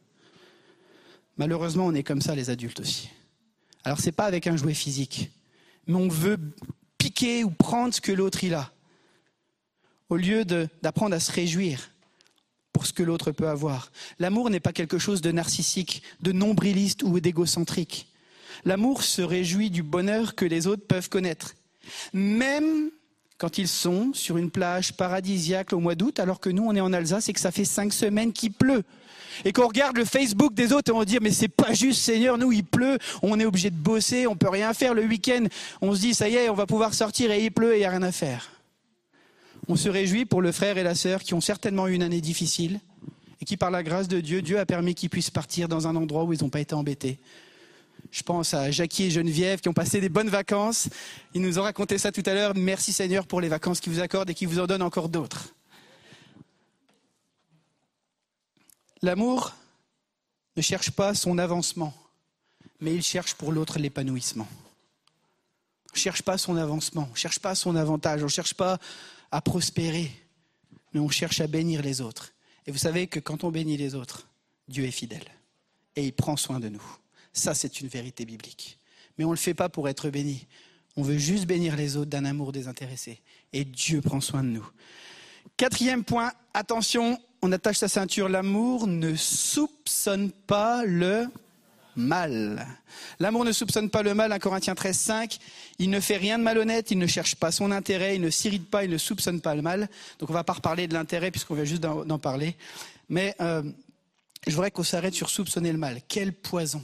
Malheureusement, 1.37 1.87
on 1.87 1.95
est 1.95 2.05
comme 2.05 2.21
ça, 2.21 2.35
les 2.35 2.51
adultes 2.51 2.81
aussi. 2.81 3.11
Alors, 3.83 3.99
ce 3.99 4.07
n'est 4.07 4.13
pas 4.13 4.25
avec 4.25 4.47
un 4.47 4.57
jouet 4.57 4.75
physique, 4.75 5.31
mais 5.87 5.97
on 5.97 6.09
veut 6.09 6.39
piquer 6.97 7.45
ou 7.45 7.51
prendre 7.51 7.93
ce 7.93 8.01
que 8.01 8.13
l'autre 8.13 8.45
il 8.45 8.55
a, 8.55 8.73
au 10.09 10.17
lieu 10.17 10.45
d'apprendre 10.45 11.15
à 11.15 11.21
se 11.21 11.33
réjouir 11.33 11.91
pour 12.73 12.87
ce 12.87 12.93
que 12.93 13.03
l'autre 13.03 13.31
peut 13.31 13.49
avoir. 13.49 13.91
L'amour 14.19 14.49
n'est 14.49 14.61
pas 14.61 14.73
quelque 14.73 14.99
chose 14.99 15.21
de 15.21 15.33
narcissique, 15.33 16.03
de 16.21 16.33
nombriliste 16.33 17.03
ou 17.03 17.21
d'égocentrique. 17.21 18.09
L'amour 18.65 19.03
se 19.03 19.23
réjouit 19.23 19.71
du 19.71 19.83
bonheur 19.83 20.35
que 20.35 20.45
les 20.45 20.67
autres 20.67 20.87
peuvent 20.87 21.09
connaître, 21.09 21.55
même 22.13 22.91
quand 23.39 23.59
ils 23.59 23.69
sont 23.69 24.13
sur 24.13 24.37
une 24.37 24.51
plage 24.51 24.93
paradisiaque 24.93 25.73
au 25.73 25.81
mois 25.81 25.95
d'août, 25.95 26.21
alors 26.21 26.41
que 26.41 26.51
nous, 26.51 26.65
on 26.65 26.75
est 26.75 26.81
en 26.81 26.93
Alsace 26.93 27.29
et 27.29 27.33
que 27.33 27.41
ça 27.41 27.51
fait 27.51 27.65
cinq 27.65 27.93
semaines 27.93 28.33
qu'il 28.33 28.53
pleut. 28.53 28.85
Et 29.45 29.53
qu'on 29.53 29.67
regarde 29.67 29.97
le 29.97 30.05
Facebook 30.05 30.55
des 30.55 30.73
autres 30.73 30.93
et 30.93 30.95
on 30.95 31.03
dire, 31.03 31.19
mais 31.21 31.33
c'est 31.33 31.49
pas 31.49 31.75
juste, 31.75 32.01
Seigneur, 32.01 32.39
nous, 32.39 32.53
il 32.53 32.65
pleut, 32.65 32.99
on 33.23 33.41
est 33.41 33.45
obligé 33.45 33.71
de 33.71 33.77
bosser, 33.77 34.29
on 34.29 34.37
peut 34.37 34.49
rien 34.49 34.73
faire. 34.73 34.95
Le 34.95 35.05
week-end, 35.05 35.45
on 35.81 35.95
se 35.95 36.01
dit, 36.01 36.15
ça 36.15 36.29
y 36.29 36.37
est, 36.37 36.49
on 36.49 36.55
va 36.55 36.67
pouvoir 36.67 36.95
sortir 36.95 37.33
et 37.33 37.45
il 37.45 37.51
pleut 37.51 37.73
et 37.73 37.77
il 37.77 37.81
n'y 37.81 37.85
a 37.85 37.91
rien 37.91 38.03
à 38.03 38.13
faire. 38.13 38.51
On 39.67 39.77
se 39.77 39.89
réjouit 39.89 40.27
pour 40.27 40.41
le 40.41 40.53
frère 40.53 40.79
et 40.79 40.83
la 40.85 40.95
sœur 40.95 41.23
qui 41.23 41.35
ont 41.35 41.41
certainement 41.41 41.89
eu 41.89 41.95
une 41.95 42.03
année 42.03 42.21
difficile 42.21 42.81
et 43.41 43.45
qui, 43.45 43.57
par 43.57 43.73
la 43.73 43.83
grâce 43.83 44.07
de 44.07 44.21
Dieu, 44.21 44.43
Dieu 44.43 44.61
a 44.61 44.67
permis 44.67 44.95
qu'ils 44.95 45.11
puissent 45.11 45.31
partir 45.31 45.69
dans 45.69 45.89
un 45.89 45.97
endroit 45.97 46.25
où 46.25 46.33
ils 46.33 46.43
n'ont 46.43 46.51
pas 46.51 46.61
été 46.61 46.75
embêtés. 46.75 47.19
Je 48.15 48.23
pense 48.23 48.55
à 48.55 48.71
Jackie 48.71 49.07
et 49.07 49.11
Geneviève 49.11 49.61
qui 49.61 49.69
ont 49.69 49.73
passé 49.73 50.01
des 50.01 50.09
bonnes 50.09 50.29
vacances. 50.29 50.89
Ils 51.35 51.43
nous 51.43 51.59
ont 51.59 51.63
raconté 51.63 51.99
ça 51.99 52.13
tout 52.13 52.23
à 52.27 52.33
l'heure. 52.33 52.55
Merci 52.55 52.93
Seigneur 52.93 53.27
pour 53.27 53.41
les 53.41 53.49
vacances 53.49 53.81
qu'il 53.81 53.93
vous 53.93 53.99
accorde 53.99 54.31
et 54.31 54.35
qu'il 54.35 54.47
vous 54.47 54.61
en 54.61 54.69
donne 54.69 54.83
encore 54.83 55.09
d'autres. 55.09 55.53
L'amour 59.03 59.53
ne 60.57 60.63
cherche 60.63 60.93
pas 60.93 61.13
son 61.15 61.39
avancement, 61.39 61.93
mais 62.79 62.95
il 62.95 63.03
cherche 63.03 63.35
pour 63.35 63.51
l'autre 63.51 63.81
l'épanouissement. 63.81 64.47
On 65.91 65.95
ne 65.95 65.99
cherche 65.99 66.23
pas 66.23 66.39
son 66.39 66.57
avancement, 66.57 67.09
on 67.09 67.15
ne 67.15 67.19
cherche 67.19 67.41
pas 67.41 67.57
son 67.57 67.75
avantage, 67.75 68.21
on 68.21 68.27
ne 68.27 68.31
cherche 68.31 68.55
pas 68.55 68.79
à 69.33 69.41
prospérer, 69.41 70.09
mais 70.93 71.01
on 71.01 71.09
cherche 71.09 71.41
à 71.41 71.49
bénir 71.49 71.83
les 71.83 72.01
autres. 72.01 72.31
Et 72.69 72.71
vous 72.71 72.79
savez 72.79 73.09
que 73.09 73.19
quand 73.19 73.43
on 73.43 73.51
bénit 73.51 73.77
les 73.77 73.97
autres, 73.97 74.29
Dieu 74.69 74.85
est 74.85 74.93
fidèle 74.93 75.27
et 75.97 76.07
il 76.07 76.13
prend 76.13 76.37
soin 76.37 76.61
de 76.61 76.69
nous. 76.69 76.99
Ça, 77.35 77.53
c'est 77.53 77.81
une 77.81 77.89
vérité 77.89 78.25
biblique. 78.25 78.79
Mais 79.19 79.25
on 79.25 79.31
ne 79.31 79.35
le 79.35 79.39
fait 79.39 79.55
pas 79.55 79.69
pour 79.69 79.89
être 79.89 80.09
béni. 80.09 80.47
On 80.97 81.03
veut 81.03 81.19
juste 81.19 81.47
bénir 81.47 81.77
les 81.77 81.97
autres 81.97 82.11
d'un 82.11 82.25
amour 82.25 82.53
désintéressé. 82.53 83.21
Et 83.53 83.65
Dieu 83.65 84.01
prend 84.01 84.21
soin 84.21 84.43
de 84.43 84.49
nous. 84.49 84.67
Quatrième 85.57 86.05
point, 86.05 86.33
attention, 86.55 87.19
on 87.43 87.53
attache 87.53 87.79
sa 87.79 87.89
ceinture. 87.89 88.29
L'amour 88.29 88.87
ne 88.87 89.15
soupçonne 89.17 90.31
pas 90.31 90.85
le 90.85 91.27
mal. 91.97 92.67
L'amour 93.19 93.45
ne 93.45 93.53
soupçonne 93.53 93.91
pas 93.91 94.03
le 94.03 94.15
mal, 94.15 94.33
1 94.33 94.39
Corinthiens 94.39 94.75
13, 94.75 94.97
5. 94.97 95.39
Il 95.79 95.91
ne 95.91 96.01
fait 96.01 96.17
rien 96.17 96.39
de 96.39 96.45
malhonnête, 96.45 96.91
il 96.93 96.99
ne 96.99 97.07
cherche 97.07 97.35
pas 97.35 97.51
son 97.51 97.71
intérêt, 97.73 98.15
il 98.17 98.23
ne 98.23 98.31
s'irrite 98.31 98.71
pas, 98.71 98.85
il 98.85 98.91
ne 98.91 98.99
soupçonne 98.99 99.41
pas 99.41 99.55
le 99.55 99.63
mal. 99.63 99.89
Donc 100.19 100.31
on 100.31 100.33
ne 100.33 100.39
va 100.39 100.45
pas 100.45 100.55
reparler 100.55 100.87
de 100.87 100.95
l'intérêt 100.95 101.31
puisqu'on 101.31 101.55
vient 101.55 101.65
juste 101.65 101.83
d'en 101.83 102.19
parler. 102.19 102.57
Mais 103.09 103.35
euh, 103.41 103.63
je 104.47 104.53
voudrais 104.53 104.71
qu'on 104.71 104.85
s'arrête 104.85 105.15
sur 105.15 105.31
soupçonner 105.31 105.73
le 105.73 105.79
mal. 105.79 106.01
Quel 106.09 106.33
poison 106.33 106.83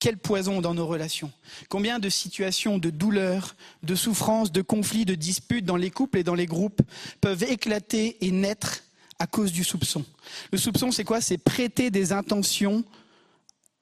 quel 0.00 0.16
poison 0.16 0.60
dans 0.60 0.74
nos 0.74 0.86
relations 0.86 1.30
Combien 1.68 1.98
de 1.98 2.08
situations 2.08 2.78
de 2.78 2.90
douleur, 2.90 3.54
de 3.82 3.94
souffrance, 3.94 4.50
de 4.50 4.62
conflits, 4.62 5.04
de 5.04 5.14
disputes 5.14 5.66
dans 5.66 5.76
les 5.76 5.90
couples 5.90 6.18
et 6.18 6.24
dans 6.24 6.34
les 6.34 6.46
groupes 6.46 6.82
peuvent 7.20 7.44
éclater 7.44 8.16
et 8.22 8.32
naître 8.32 8.82
à 9.18 9.26
cause 9.26 9.52
du 9.52 9.62
soupçon 9.62 10.04
Le 10.50 10.58
soupçon, 10.58 10.90
c'est 10.90 11.04
quoi? 11.04 11.20
C'est 11.20 11.38
prêter 11.38 11.90
des 11.90 12.12
intentions 12.12 12.82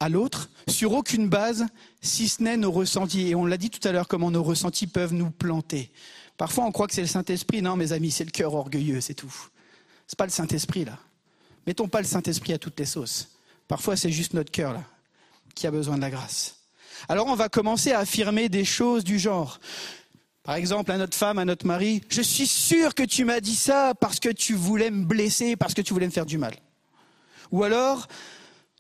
à 0.01 0.09
l'autre 0.09 0.51
sur 0.67 0.93
aucune 0.93 1.29
base, 1.29 1.67
si 2.01 2.29
ce 2.29 2.43
n'est 2.43 2.57
nos 2.57 2.73
ressentis. 2.73 3.29
Et 3.29 3.35
on 3.35 3.47
l'a 3.47 3.57
dit 3.57 3.71
tout 3.71 3.87
à 3.87 3.93
l'heure, 3.93 4.09
comment 4.09 4.31
nos 4.31 4.43
ressentis 4.43 4.89
peuvent 4.89 5.15
nous 5.15 5.31
planter. 5.31 5.91
Parfois, 6.37 6.65
on 6.65 6.73
croit 6.73 6.89
que 6.89 6.95
c'est 6.95 7.01
le 7.01 7.07
Saint-Esprit. 7.07 7.63
Non, 7.63 7.77
mes 7.77 7.93
amis, 7.93 8.11
c'est 8.11 8.25
le 8.25 8.31
cœur 8.31 8.55
orgueilleux, 8.55 9.01
c'est 9.01 9.15
tout. 9.15 9.35
C'est 10.07 10.19
pas 10.19 10.27
le 10.27 10.33
Saint-Esprit, 10.33 10.85
là. 10.85 10.99
Mettons 11.67 11.89
pas 11.89 12.01
le 12.01 12.07
Saint-Esprit 12.07 12.53
à 12.53 12.59
toutes 12.59 12.79
les 12.79 12.87
sauces. 12.87 13.29
Parfois, 13.69 13.97
c'est 13.97 14.11
juste 14.11 14.35
notre 14.35 14.51
cœur, 14.51 14.73
là 14.73 14.85
qui 15.55 15.67
a 15.67 15.71
besoin 15.71 15.97
de 15.97 16.01
la 16.01 16.11
grâce. 16.11 16.57
Alors 17.09 17.27
on 17.27 17.35
va 17.35 17.49
commencer 17.49 17.93
à 17.93 18.01
affirmer 18.01 18.49
des 18.49 18.65
choses 18.65 19.05
du 19.05 19.19
genre. 19.19 19.61
Par 20.43 20.55
exemple, 20.55 20.91
à 20.91 20.97
notre 20.97 21.17
femme, 21.17 21.39
à 21.39 21.45
notre 21.45 21.67
mari, 21.67 22.03
je 22.09 22.23
suis 22.23 22.47
sûr 22.47 22.95
que 22.95 23.03
tu 23.03 23.25
m'as 23.25 23.41
dit 23.41 23.55
ça 23.55 23.95
parce 23.95 24.19
que 24.19 24.31
tu 24.31 24.55
voulais 24.55 24.91
me 24.91 25.05
blesser, 25.05 25.57
parce 25.57 25.75
que 25.75 25.83
tu 25.83 25.93
voulais 25.93 26.07
me 26.07 26.13
faire 26.13 26.27
du 26.27 26.39
mal. 26.39 26.55
Ou 27.51 27.65
alors, 27.65 28.09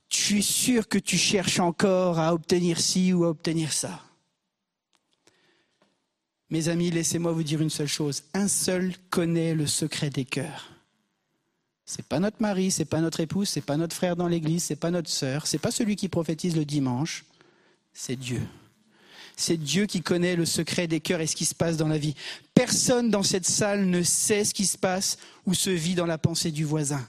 je 0.09 0.16
suis 0.16 0.43
sûr 0.43 0.89
que 0.89 0.99
tu 0.99 1.19
cherches 1.19 1.61
encore 1.61 2.19
à 2.19 2.32
obtenir 2.32 2.81
ci 2.81 3.12
ou 3.12 3.24
à 3.24 3.28
obtenir 3.28 3.73
ça. 3.73 4.01
Mes 6.51 6.69
amis, 6.69 6.90
laissez-moi 6.90 7.32
vous 7.32 7.43
dire 7.43 7.61
une 7.61 7.69
seule 7.69 7.89
chose. 7.89 8.23
Un 8.32 8.49
seul 8.49 8.95
connaît 9.11 9.55
le 9.55 9.66
secret 9.66 10.09
des 10.09 10.24
cœurs. 10.24 10.70
C'est 11.90 12.05
pas 12.05 12.20
notre 12.20 12.43
mari, 12.43 12.70
c'est 12.70 12.85
pas 12.85 13.01
notre 13.01 13.20
épouse, 13.20 13.48
c'est 13.48 13.62
pas 13.62 13.78
notre 13.78 13.97
frère 13.97 14.15
dans 14.15 14.28
l'église, 14.28 14.62
c'est 14.62 14.77
pas 14.77 14.90
notre 14.90 15.09
sœur, 15.09 15.47
c'est 15.47 15.56
pas 15.56 15.70
celui 15.70 15.97
qui 15.97 16.10
prophétise 16.10 16.55
le 16.55 16.66
dimanche, 16.66 17.24
c'est 17.94 18.15
Dieu. 18.15 18.43
C'est 19.39 19.56
Dieu 19.56 19.86
qui 19.86 20.02
connaît 20.02 20.36
le 20.36 20.44
secret 20.44 20.86
des 20.86 21.01
cœurs 21.01 21.23
et 21.23 21.27
ce 21.27 21.35
qui 21.35 21.47
se 21.47 21.55
passe 21.55 21.78
dans 21.78 21.89
la 21.89 21.97
vie. 21.97 22.15
Personne 22.52 23.09
dans 23.09 23.23
cette 23.23 23.47
salle 23.47 23.86
ne 23.86 24.02
sait 24.02 24.44
ce 24.44 24.52
qui 24.52 24.66
se 24.66 24.77
passe 24.77 25.16
ou 25.47 25.55
se 25.55 25.70
vit 25.70 25.94
dans 25.94 26.05
la 26.05 26.19
pensée 26.19 26.51
du 26.51 26.66
voisin. 26.66 27.09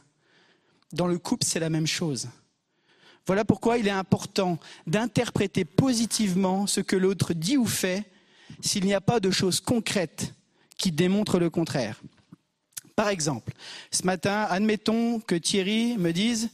Dans 0.93 1.07
le 1.07 1.17
couple, 1.17 1.45
c'est 1.45 1.59
la 1.59 1.69
même 1.69 1.87
chose. 1.87 2.29
Voilà 3.27 3.43
pourquoi 3.43 3.79
il 3.79 3.87
est 3.87 3.91
important 3.91 4.59
d'interpréter 4.87 5.65
positivement 5.65 6.67
ce 6.67 6.79
que 6.79 6.95
l'autre 6.95 7.33
dit 7.33 7.57
ou 7.57 7.65
fait 7.65 8.05
s'il 8.61 8.85
n'y 8.85 8.93
a 8.93 9.01
pas 9.01 9.19
de 9.19 9.29
choses 9.29 9.59
concrètes 9.59 10.33
qui 10.77 10.93
démontrent 10.93 11.37
le 11.37 11.49
contraire. 11.49 12.01
Par 12.99 13.07
exemple, 13.07 13.53
ce 13.91 14.03
matin, 14.03 14.45
admettons 14.49 15.21
que 15.21 15.35
Thierry 15.35 15.97
me 15.97 16.11
dise 16.11 16.49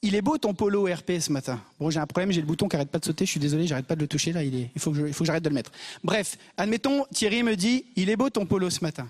il 0.00 0.14
est 0.14 0.22
beau 0.22 0.38
ton 0.38 0.54
polo 0.54 0.84
RP 0.84 1.18
ce 1.18 1.32
matin. 1.32 1.60
Bon, 1.80 1.90
j'ai 1.90 1.98
un 1.98 2.06
problème, 2.06 2.30
j'ai 2.30 2.40
le 2.40 2.46
bouton 2.46 2.68
qui 2.68 2.76
n'arrête 2.76 2.92
pas 2.92 3.00
de 3.00 3.04
sauter, 3.04 3.26
je 3.26 3.32
suis 3.32 3.40
désolé, 3.40 3.66
j'arrête 3.66 3.88
pas 3.88 3.96
de 3.96 4.00
le 4.00 4.06
toucher 4.06 4.32
là, 4.32 4.44
il, 4.44 4.54
est, 4.54 4.70
il 4.76 4.80
faut 4.80 4.92
que 4.92 5.24
j'arrête 5.24 5.42
de 5.42 5.48
le 5.48 5.56
mettre. 5.56 5.72
Bref, 6.04 6.38
admettons, 6.56 7.04
Thierry 7.12 7.42
me 7.42 7.56
dit 7.56 7.84
il 7.96 8.10
est 8.10 8.16
beau 8.16 8.30
ton 8.30 8.46
polo 8.46 8.70
ce 8.70 8.78
matin. 8.80 9.08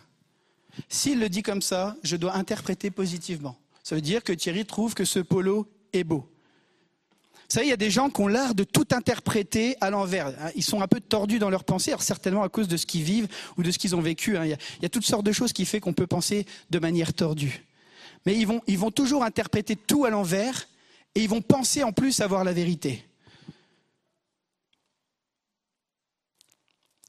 S'il 0.89 1.21
le 1.21 1.29
dit 1.29 1.43
comme 1.43 1.61
ça, 1.61 1.95
je 2.03 2.17
dois 2.17 2.35
interpréter 2.35 2.91
positivement. 2.91 3.59
Ça 3.83 3.95
veut 3.95 4.01
dire 4.01 4.25
que 4.25 4.33
Thierry 4.33 4.65
trouve 4.65 4.95
que 4.95 5.05
ce 5.05 5.19
polo 5.19 5.69
est 5.93 6.05
beau. 6.05 6.27
Vous 7.49 7.55
savez, 7.55 7.67
il 7.67 7.71
y 7.71 7.73
a 7.73 7.77
des 7.77 7.93
gens 7.93 8.11
qui 8.11 8.21
ont 8.21 8.27
l'art 8.27 8.57
de 8.57 8.65
tout 8.65 8.89
interpréter 8.91 9.77
à 9.81 9.91
l'envers. 9.91 10.27
Hein. 10.27 10.51
Ils 10.57 10.65
sont 10.65 10.81
un 10.81 10.89
peu 10.89 10.99
tordus 10.99 11.39
dans 11.39 11.49
leur 11.49 11.63
pensée, 11.63 11.95
certainement 12.01 12.43
à 12.43 12.49
cause 12.49 12.67
de 12.67 12.77
ce 12.77 12.87
qu'ils 12.87 13.05
vivent 13.05 13.29
ou 13.57 13.63
de 13.63 13.71
ce 13.71 13.79
qu'ils 13.79 13.95
ont 13.95 14.01
vécu. 14.01 14.37
Hein. 14.37 14.45
Il 14.45 14.51
y, 14.83 14.87
a, 14.87 14.89
toutes 14.89 15.05
sortes 15.05 15.25
de 15.25 15.31
choses 15.31 15.53
qui 15.53 15.65
font 15.65 15.79
qu'on 15.79 15.93
peut 15.93 16.09
penser 16.09 16.45
de 16.71 16.79
manière 16.81 17.15
tordue. 17.15 17.65
Mais 18.25 18.37
ils 18.37 18.47
vont, 18.47 18.91
toujours 18.91 19.23
interpréter 19.23 19.77
tout 19.77 20.05
à 20.05 20.11
l'envers 20.11 20.67
et 21.15 21.23
ils 21.23 21.29
vont 21.29 21.41
penser 21.41 21.85
en 21.85 21.93
plus 21.93 22.21
avoir 22.21 22.43
la 22.43 22.53
vérité. 22.53 23.05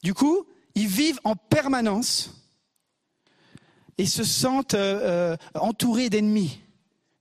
Du 0.04 0.14
coup, 0.14 0.46
ils 0.76 0.86
vivent 0.86 1.18
en 1.24 1.34
permanence 1.34 2.32
et 3.98 4.06
se 4.06 4.22
sentent 4.22 4.74
euh, 4.74 5.34
euh, 5.34 5.36
entourés 5.54 6.08
d'ennemis 6.08 6.60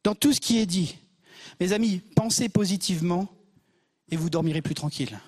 dans 0.03 0.14
tout 0.14 0.31
ce 0.34 0.39
qui 0.39 0.60
est 0.60 0.68
dit. 0.68 0.99
Mes 1.59 1.73
amis, 1.73 2.01
pensez 2.15 2.49
positivement 2.49 3.27
et 4.11 4.15
vous 4.15 4.29
dormirez 4.29 4.61
plus 4.61 4.75
tranquille. 4.75 5.19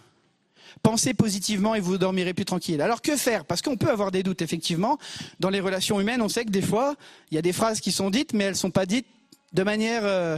Pensez 0.84 1.14
positivement 1.14 1.76
et 1.76 1.80
vous 1.80 1.97
dormirez 1.97 2.34
plus 2.34 2.45
tranquille. 2.45 2.81
Alors 2.81 3.01
que 3.01 3.15
faire? 3.18 3.45
Parce 3.45 3.61
qu'on 3.61 3.76
peut 3.76 3.89
avoir 3.89 4.11
des 4.11 4.23
doutes, 4.23 4.41
effectivement. 4.41 4.97
Dans 5.39 5.49
les 5.49 5.60
relations 5.60 5.99
humaines, 5.99 6.22
on 6.22 6.30
sait 6.30 6.45
que 6.45 6.51
des 6.51 6.61
fois, 6.61 6.95
il 7.31 7.35
y 7.35 7.38
a 7.38 7.41
des 7.41 7.53
phrases 7.53 7.81
qui 7.81 7.91
sont 7.91 8.10
dites, 8.10 8.34
mais 8.34 8.45
elles 8.45 8.51
ne 8.51 8.57
sont 8.57 8.72
pas 8.72 8.85
dites 8.85 9.07
de 9.53 9.64
manière 9.64 10.01
euh, 10.06 10.38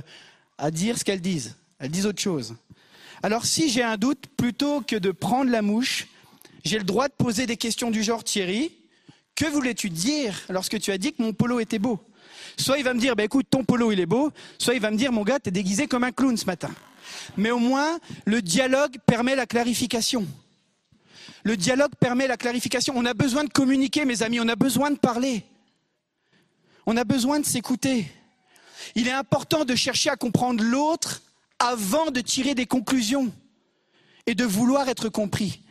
à 0.57 0.71
dire 0.71 0.97
ce 0.97 1.03
qu'elles 1.03 1.21
disent. 1.21 1.55
Elles 1.79 1.91
disent 1.91 2.05
autre 2.05 2.21
chose. 2.21 2.55
Alors 3.23 3.45
si 3.45 3.69
j'ai 3.69 3.83
un 3.83 3.97
doute, 3.97 4.25
plutôt 4.37 4.81
que 4.81 4.95
de 4.95 5.11
prendre 5.11 5.51
la 5.51 5.61
mouche, 5.61 6.07
j'ai 6.63 6.77
le 6.77 6.83
droit 6.83 7.07
de 7.07 7.13
poser 7.13 7.45
des 7.45 7.57
questions 7.57 7.91
du 7.91 8.03
genre 8.03 8.23
Thierry, 8.23 8.71
que 9.35 9.45
voulais-tu 9.45 9.89
dire 9.89 10.39
lorsque 10.49 10.79
tu 10.79 10.91
as 10.91 10.97
dit 10.97 11.13
que 11.13 11.21
mon 11.21 11.33
polo 11.33 11.59
était 11.59 11.79
beau? 11.79 11.99
Soit 12.61 12.77
il 12.77 12.83
va 12.83 12.93
me 12.93 12.99
dire, 12.99 13.15
bah, 13.15 13.23
écoute, 13.23 13.47
ton 13.49 13.63
polo, 13.63 13.91
il 13.91 13.99
est 13.99 14.05
beau. 14.05 14.31
Soit 14.57 14.75
il 14.75 14.81
va 14.81 14.91
me 14.91 14.97
dire, 14.97 15.11
mon 15.11 15.23
gars, 15.23 15.39
t'es 15.39 15.51
déguisé 15.51 15.87
comme 15.87 16.03
un 16.03 16.11
clown 16.11 16.37
ce 16.37 16.45
matin. 16.45 16.69
Mais 17.37 17.51
au 17.51 17.59
moins, 17.59 17.99
le 18.25 18.41
dialogue 18.41 18.97
permet 19.05 19.35
la 19.35 19.45
clarification. 19.45 20.27
Le 21.43 21.57
dialogue 21.57 21.91
permet 21.99 22.27
la 22.27 22.37
clarification. 22.37 22.93
On 22.95 23.05
a 23.05 23.13
besoin 23.13 23.43
de 23.43 23.49
communiquer, 23.49 24.05
mes 24.05 24.21
amis. 24.21 24.39
On 24.39 24.47
a 24.47 24.55
besoin 24.55 24.91
de 24.91 24.97
parler. 24.97 25.43
On 26.85 26.97
a 26.97 27.03
besoin 27.03 27.39
de 27.39 27.45
s'écouter. 27.45 28.05
Il 28.95 29.07
est 29.07 29.13
important 29.13 29.65
de 29.65 29.75
chercher 29.75 30.09
à 30.09 30.15
comprendre 30.15 30.63
l'autre 30.63 31.21
avant 31.59 32.11
de 32.11 32.21
tirer 32.21 32.55
des 32.55 32.65
conclusions 32.65 33.31
et 34.27 34.35
de 34.35 34.45
vouloir 34.45 34.87
être 34.89 35.09
compris. 35.09 35.61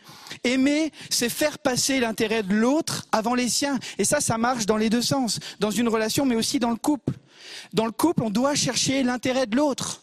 Aimer, 0.45 0.93
c'est 1.09 1.29
faire 1.29 1.59
passer 1.59 2.01
l'intérêt 2.01 2.43
de 2.43 2.55
l'autre 2.55 3.07
avant 3.13 3.35
les 3.35 3.49
siens. 3.49 3.79
Et 3.99 4.05
ça, 4.05 4.21
ça 4.21 4.39
marche 4.39 4.67
dans 4.67 4.77
les 4.77 4.91
deux 4.91 5.03
sens, 5.03 5.41
dans 5.59 5.71
une 5.71 5.89
relation, 5.89 6.27
mais 6.27 6.37
aussi 6.37 6.59
dans 6.59 6.71
le 6.71 6.77
couple. 6.77 7.15
Dans 7.73 7.87
le 7.87 7.93
couple, 7.93 8.23
on 8.23 8.31
doit 8.31 8.55
chercher 8.55 9.03
l'intérêt 9.03 9.47
de 9.47 9.57
l'autre. 9.57 10.03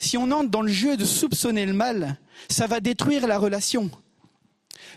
Si 0.00 0.18
on 0.18 0.30
entre 0.30 0.50
dans 0.50 0.62
le 0.62 0.72
jeu 0.72 0.96
de 0.96 1.04
soupçonner 1.04 1.64
le 1.66 1.72
mal, 1.72 2.18
ça 2.48 2.66
va 2.66 2.80
détruire 2.80 3.26
la 3.26 3.38
relation. 3.38 3.90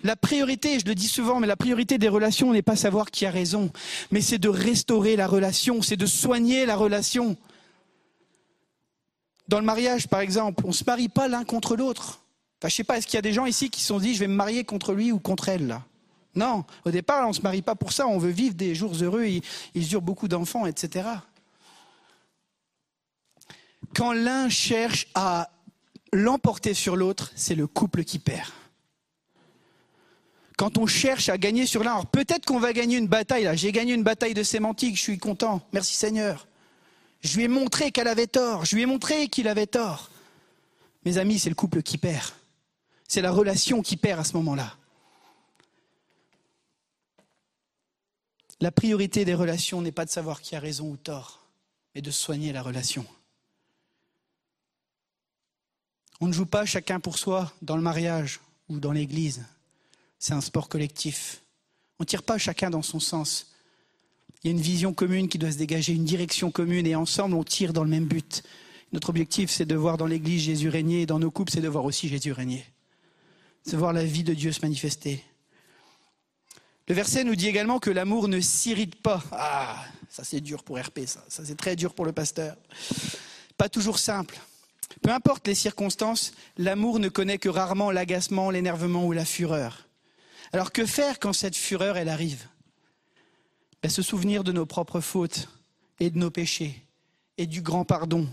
La 0.03 0.15
priorité, 0.15 0.79
je 0.79 0.85
le 0.85 0.95
dis 0.95 1.07
souvent, 1.07 1.39
mais 1.39 1.47
la 1.47 1.55
priorité 1.55 1.97
des 1.97 2.09
relations 2.09 2.51
n'est 2.51 2.61
pas 2.61 2.75
savoir 2.75 3.09
qui 3.09 3.25
a 3.25 3.31
raison, 3.31 3.71
mais 4.11 4.21
c'est 4.21 4.37
de 4.37 4.49
restaurer 4.49 5.15
la 5.15 5.27
relation, 5.27 5.81
c'est 5.81 5.97
de 5.97 6.05
soigner 6.05 6.65
la 6.65 6.75
relation. 6.75 7.37
Dans 9.47 9.59
le 9.59 9.65
mariage, 9.65 10.07
par 10.07 10.19
exemple, 10.19 10.63
on 10.65 10.69
ne 10.69 10.73
se 10.73 10.83
marie 10.85 11.09
pas 11.09 11.27
l'un 11.27 11.45
contre 11.45 11.75
l'autre. 11.75 12.21
Enfin, 12.59 12.69
je 12.69 12.75
sais 12.75 12.83
pas, 12.83 12.97
est-ce 12.97 13.05
qu'il 13.05 13.15
y 13.15 13.19
a 13.19 13.23
des 13.23 13.33
gens 13.33 13.45
ici 13.45 13.69
qui 13.69 13.81
se 13.81 13.87
sont 13.87 13.99
dit, 13.99 14.15
je 14.15 14.19
vais 14.19 14.27
me 14.27 14.33
marier 14.35 14.63
contre 14.63 14.93
lui 14.93 15.11
ou 15.11 15.19
contre 15.19 15.49
elle, 15.49 15.67
là? 15.67 15.83
Non, 16.35 16.65
au 16.85 16.91
départ, 16.91 17.25
on 17.25 17.29
ne 17.29 17.33
se 17.33 17.41
marie 17.41 17.63
pas 17.63 17.75
pour 17.75 17.91
ça, 17.91 18.07
on 18.07 18.19
veut 18.19 18.29
vivre 18.29 18.53
des 18.53 18.75
jours 18.75 18.93
heureux, 19.01 19.25
ils, 19.25 19.93
eurent 19.93 20.03
beaucoup 20.03 20.27
d'enfants, 20.27 20.67
etc. 20.67 21.09
Quand 23.95 24.13
l'un 24.13 24.47
cherche 24.47 25.07
à 25.15 25.49
l'emporter 26.13 26.75
sur 26.75 26.95
l'autre, 26.95 27.31
c'est 27.35 27.55
le 27.55 27.65
couple 27.65 28.03
qui 28.03 28.19
perd. 28.19 28.51
Quand 30.57 30.77
on 30.77 30.85
cherche 30.85 31.29
à 31.29 31.39
gagner 31.39 31.65
sur 31.65 31.83
l'un, 31.83 31.91
alors 31.91 32.05
peut-être 32.05 32.45
qu'on 32.45 32.59
va 32.59 32.73
gagner 32.73 32.97
une 32.97 33.07
bataille, 33.07 33.43
là, 33.43 33.55
j'ai 33.55 33.71
gagné 33.71 33.93
une 33.93 34.03
bataille 34.03 34.35
de 34.35 34.43
sémantique, 34.43 34.95
je 34.95 35.01
suis 35.01 35.17
content, 35.17 35.61
merci 35.73 35.95
Seigneur. 35.95 36.47
Je 37.21 37.35
lui 37.37 37.45
ai 37.45 37.47
montré 37.47 37.91
qu'elle 37.91 38.07
avait 38.07 38.27
tort, 38.27 38.65
je 38.65 38.75
lui 38.75 38.83
ai 38.83 38.85
montré 38.85 39.27
qu'il 39.27 39.47
avait 39.47 39.67
tort. 39.67 40.11
Mes 41.03 41.17
amis, 41.17 41.39
c'est 41.39 41.49
le 41.49 41.55
couple 41.55 41.81
qui 41.81 41.97
perd. 41.97 42.36
C'est 43.07 43.21
la 43.21 43.31
relation 43.31 43.81
qui 43.81 43.97
perd 43.97 44.19
à 44.19 44.23
ce 44.23 44.33
moment-là. 44.33 44.75
La 48.59 48.71
priorité 48.71 49.23
des 49.23 49.35
relations 49.35 49.81
n'est 49.81 49.91
pas 49.91 50.05
de 50.05 50.09
savoir 50.09 50.41
qui 50.41 50.55
a 50.55 50.59
raison 50.59 50.89
ou 50.89 50.97
tort, 50.97 51.43
mais 51.93 52.01
de 52.01 52.11
soigner 52.11 52.51
la 52.51 52.61
relation. 52.61 53.05
On 56.19 56.27
ne 56.27 56.33
joue 56.33 56.47
pas 56.47 56.65
chacun 56.65 56.99
pour 56.99 57.19
soi 57.19 57.53
dans 57.61 57.75
le 57.75 57.83
mariage 57.83 58.39
ou 58.69 58.79
dans 58.79 58.91
l'église. 58.91 59.45
C'est 60.17 60.33
un 60.33 60.41
sport 60.41 60.67
collectif. 60.67 61.43
On 61.99 62.03
ne 62.03 62.07
tire 62.07 62.23
pas 62.23 62.39
chacun 62.39 62.71
dans 62.71 62.81
son 62.81 62.99
sens. 62.99 63.53
Il 64.43 64.47
y 64.47 64.49
a 64.49 64.51
une 64.51 64.61
vision 64.61 64.93
commune 64.93 65.29
qui 65.29 65.37
doit 65.37 65.51
se 65.51 65.57
dégager, 65.57 65.93
une 65.93 66.05
direction 66.05 66.51
commune, 66.51 66.87
et 66.87 66.95
ensemble, 66.95 67.35
on 67.35 67.43
tire 67.43 67.73
dans 67.73 67.83
le 67.83 67.89
même 67.89 68.05
but. 68.05 68.43
Notre 68.91 69.09
objectif, 69.09 69.51
c'est 69.51 69.65
de 69.65 69.75
voir 69.75 69.97
dans 69.97 70.07
l'Église 70.07 70.41
Jésus 70.41 70.69
régner, 70.69 71.03
et 71.03 71.05
dans 71.05 71.19
nos 71.19 71.31
couples, 71.31 71.51
c'est 71.51 71.61
de 71.61 71.67
voir 71.67 71.85
aussi 71.85 72.07
Jésus 72.07 72.31
régner. 72.31 72.65
De 73.67 73.75
voir 73.75 73.91
la 73.91 74.05
vie 74.05 74.23
de 74.23 74.33
Dieu 74.33 74.53
se 74.53 74.61
manifester. 74.61 75.21
Le 76.87 76.95
verset 76.95 77.25
nous 77.25 77.35
dit 77.35 77.49
également 77.49 77.79
que 77.79 77.89
l'amour 77.89 78.29
ne 78.29 78.39
s'irrite 78.39 78.95
pas. 78.95 79.21
Ah, 79.33 79.83
ça 80.09 80.23
c'est 80.23 80.39
dur 80.39 80.63
pour 80.63 80.79
RP, 80.79 81.01
ça. 81.05 81.21
Ça 81.27 81.43
c'est 81.43 81.57
très 81.57 81.75
dur 81.75 81.93
pour 81.93 82.05
le 82.05 82.13
pasteur. 82.13 82.55
Pas 83.57 83.67
toujours 83.67 83.99
simple. 83.99 84.39
Peu 85.01 85.11
importe 85.11 85.47
les 85.47 85.55
circonstances, 85.55 86.31
l'amour 86.57 86.99
ne 86.99 87.09
connaît 87.09 87.39
que 87.39 87.49
rarement 87.49 87.91
l'agacement, 87.91 88.51
l'énervement 88.51 89.05
ou 89.05 89.11
la 89.11 89.25
fureur. 89.25 89.85
Alors 90.53 90.71
que 90.71 90.85
faire 90.85 91.19
quand 91.19 91.33
cette 91.33 91.57
fureur, 91.57 91.97
elle 91.97 92.09
arrive? 92.09 92.47
Ben, 93.83 93.89
Se 93.89 94.01
souvenir 94.01 94.45
de 94.45 94.53
nos 94.53 94.65
propres 94.65 95.01
fautes 95.01 95.49
et 95.99 96.09
de 96.09 96.17
nos 96.17 96.31
péchés 96.31 96.81
et 97.37 97.45
du 97.45 97.61
grand 97.61 97.83
pardon 97.83 98.29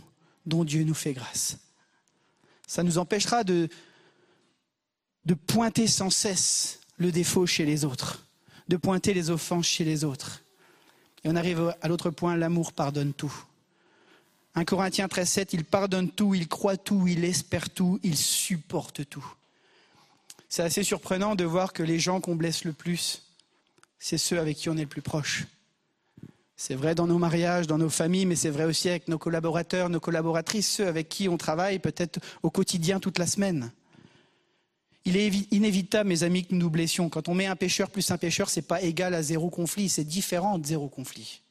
dont 0.47 0.63
Dieu 0.63 0.85
nous 0.85 0.95
fait 0.95 1.13
grâce. 1.13 1.59
Ça 2.69 2.85
nous 2.85 2.99
empêchera 2.99 3.43
de, 3.43 3.69
de 5.27 5.35
pointer 5.35 5.87
sans 5.87 6.11
cesse 6.11 6.81
le 6.99 7.11
défaut 7.11 7.47
chez 7.47 7.65
les 7.65 7.85
autres, 7.85 8.25
de 8.69 8.77
pointer 8.77 9.15
les 9.15 9.31
offenses 9.31 9.67
chez 9.67 9.85
les 9.85 10.05
autres. 10.05 10.43
Et 11.25 11.29
on 11.29 11.37
arrive 11.37 11.75
à 11.81 11.89
l'autre 11.89 12.11
point, 12.11 12.37
l'amour 12.37 12.73
pardonne 12.73 13.13
tout. 13.13 13.35
1 14.57 14.65
Corinthiens 14.65 15.09
13, 15.09 15.29
7, 15.29 15.53
il 15.53 15.65
pardonne 15.65 16.11
tout, 16.11 16.35
il 16.35 16.47
croit 16.47 16.77
tout, 16.77 17.09
il 17.09 17.25
espère 17.25 17.71
tout, 17.71 17.99
il 18.03 18.17
supporte 18.17 19.09
tout. 19.09 19.27
C'est 20.49 20.63
assez 20.63 20.85
surprenant 20.85 21.35
de 21.35 21.45
voir 21.45 21.73
que 21.73 21.83
les 21.83 21.99
gens 21.99 22.21
qu'on 22.21 22.37
blesse 22.37 22.65
le 22.65 22.73
plus, 22.73 23.23
c'est 23.99 24.19
ceux 24.19 24.39
avec 24.39 24.57
qui 24.57 24.69
on 24.69 24.77
est 24.77 24.83
le 24.83 24.87
plus 24.87 25.03
proche. 25.03 25.47
C'est 26.57 26.77
vrai 26.77 26.95
dans 26.95 27.09
nos 27.09 27.19
mariages, 27.19 27.67
dans 27.67 27.79
nos 27.79 27.89
familles, 27.89 28.27
mais 28.27 28.37
c'est 28.37 28.51
vrai 28.51 28.65
aussi 28.65 28.89
avec 28.89 29.09
nos 29.09 29.19
collaborateurs, 29.19 29.89
nos 29.89 29.99
collaboratrices, 29.99 30.71
ceux 30.71 30.87
avec 30.87 31.09
qui 31.09 31.29
on 31.29 31.37
travaille 31.37 31.81
peut-être 31.81 32.21
au 32.45 32.51
quotidien 32.51 33.01
toute 33.01 33.19
la 33.19 33.27
semaine. 33.27 33.73
Il 35.05 35.17
est 35.17 35.53
inévitable, 35.53 36.09
mes 36.09 36.23
amis, 36.23 36.47
que 36.47 36.55
nous 36.55 36.61
nous 36.61 36.71
blessions. 36.71 37.11
Quand 37.11 37.29
on 37.29 37.35
met 37.35 37.47
un 37.47 37.57
pêcheur 37.57 37.91
plus 37.91 38.11
un 38.11 38.17
pêcheur, 38.17 38.49
ce 38.49 38.61
n'est 38.61 38.67
pas 38.67 38.83
égal 38.83 39.15
à 39.15 39.23
zéro 39.23 39.51
conflit, 39.51 39.89
c'est 39.89 40.05
différent 40.05 40.59
de 40.59 40.67
zéro 40.67 40.89
conflit. 40.89 41.43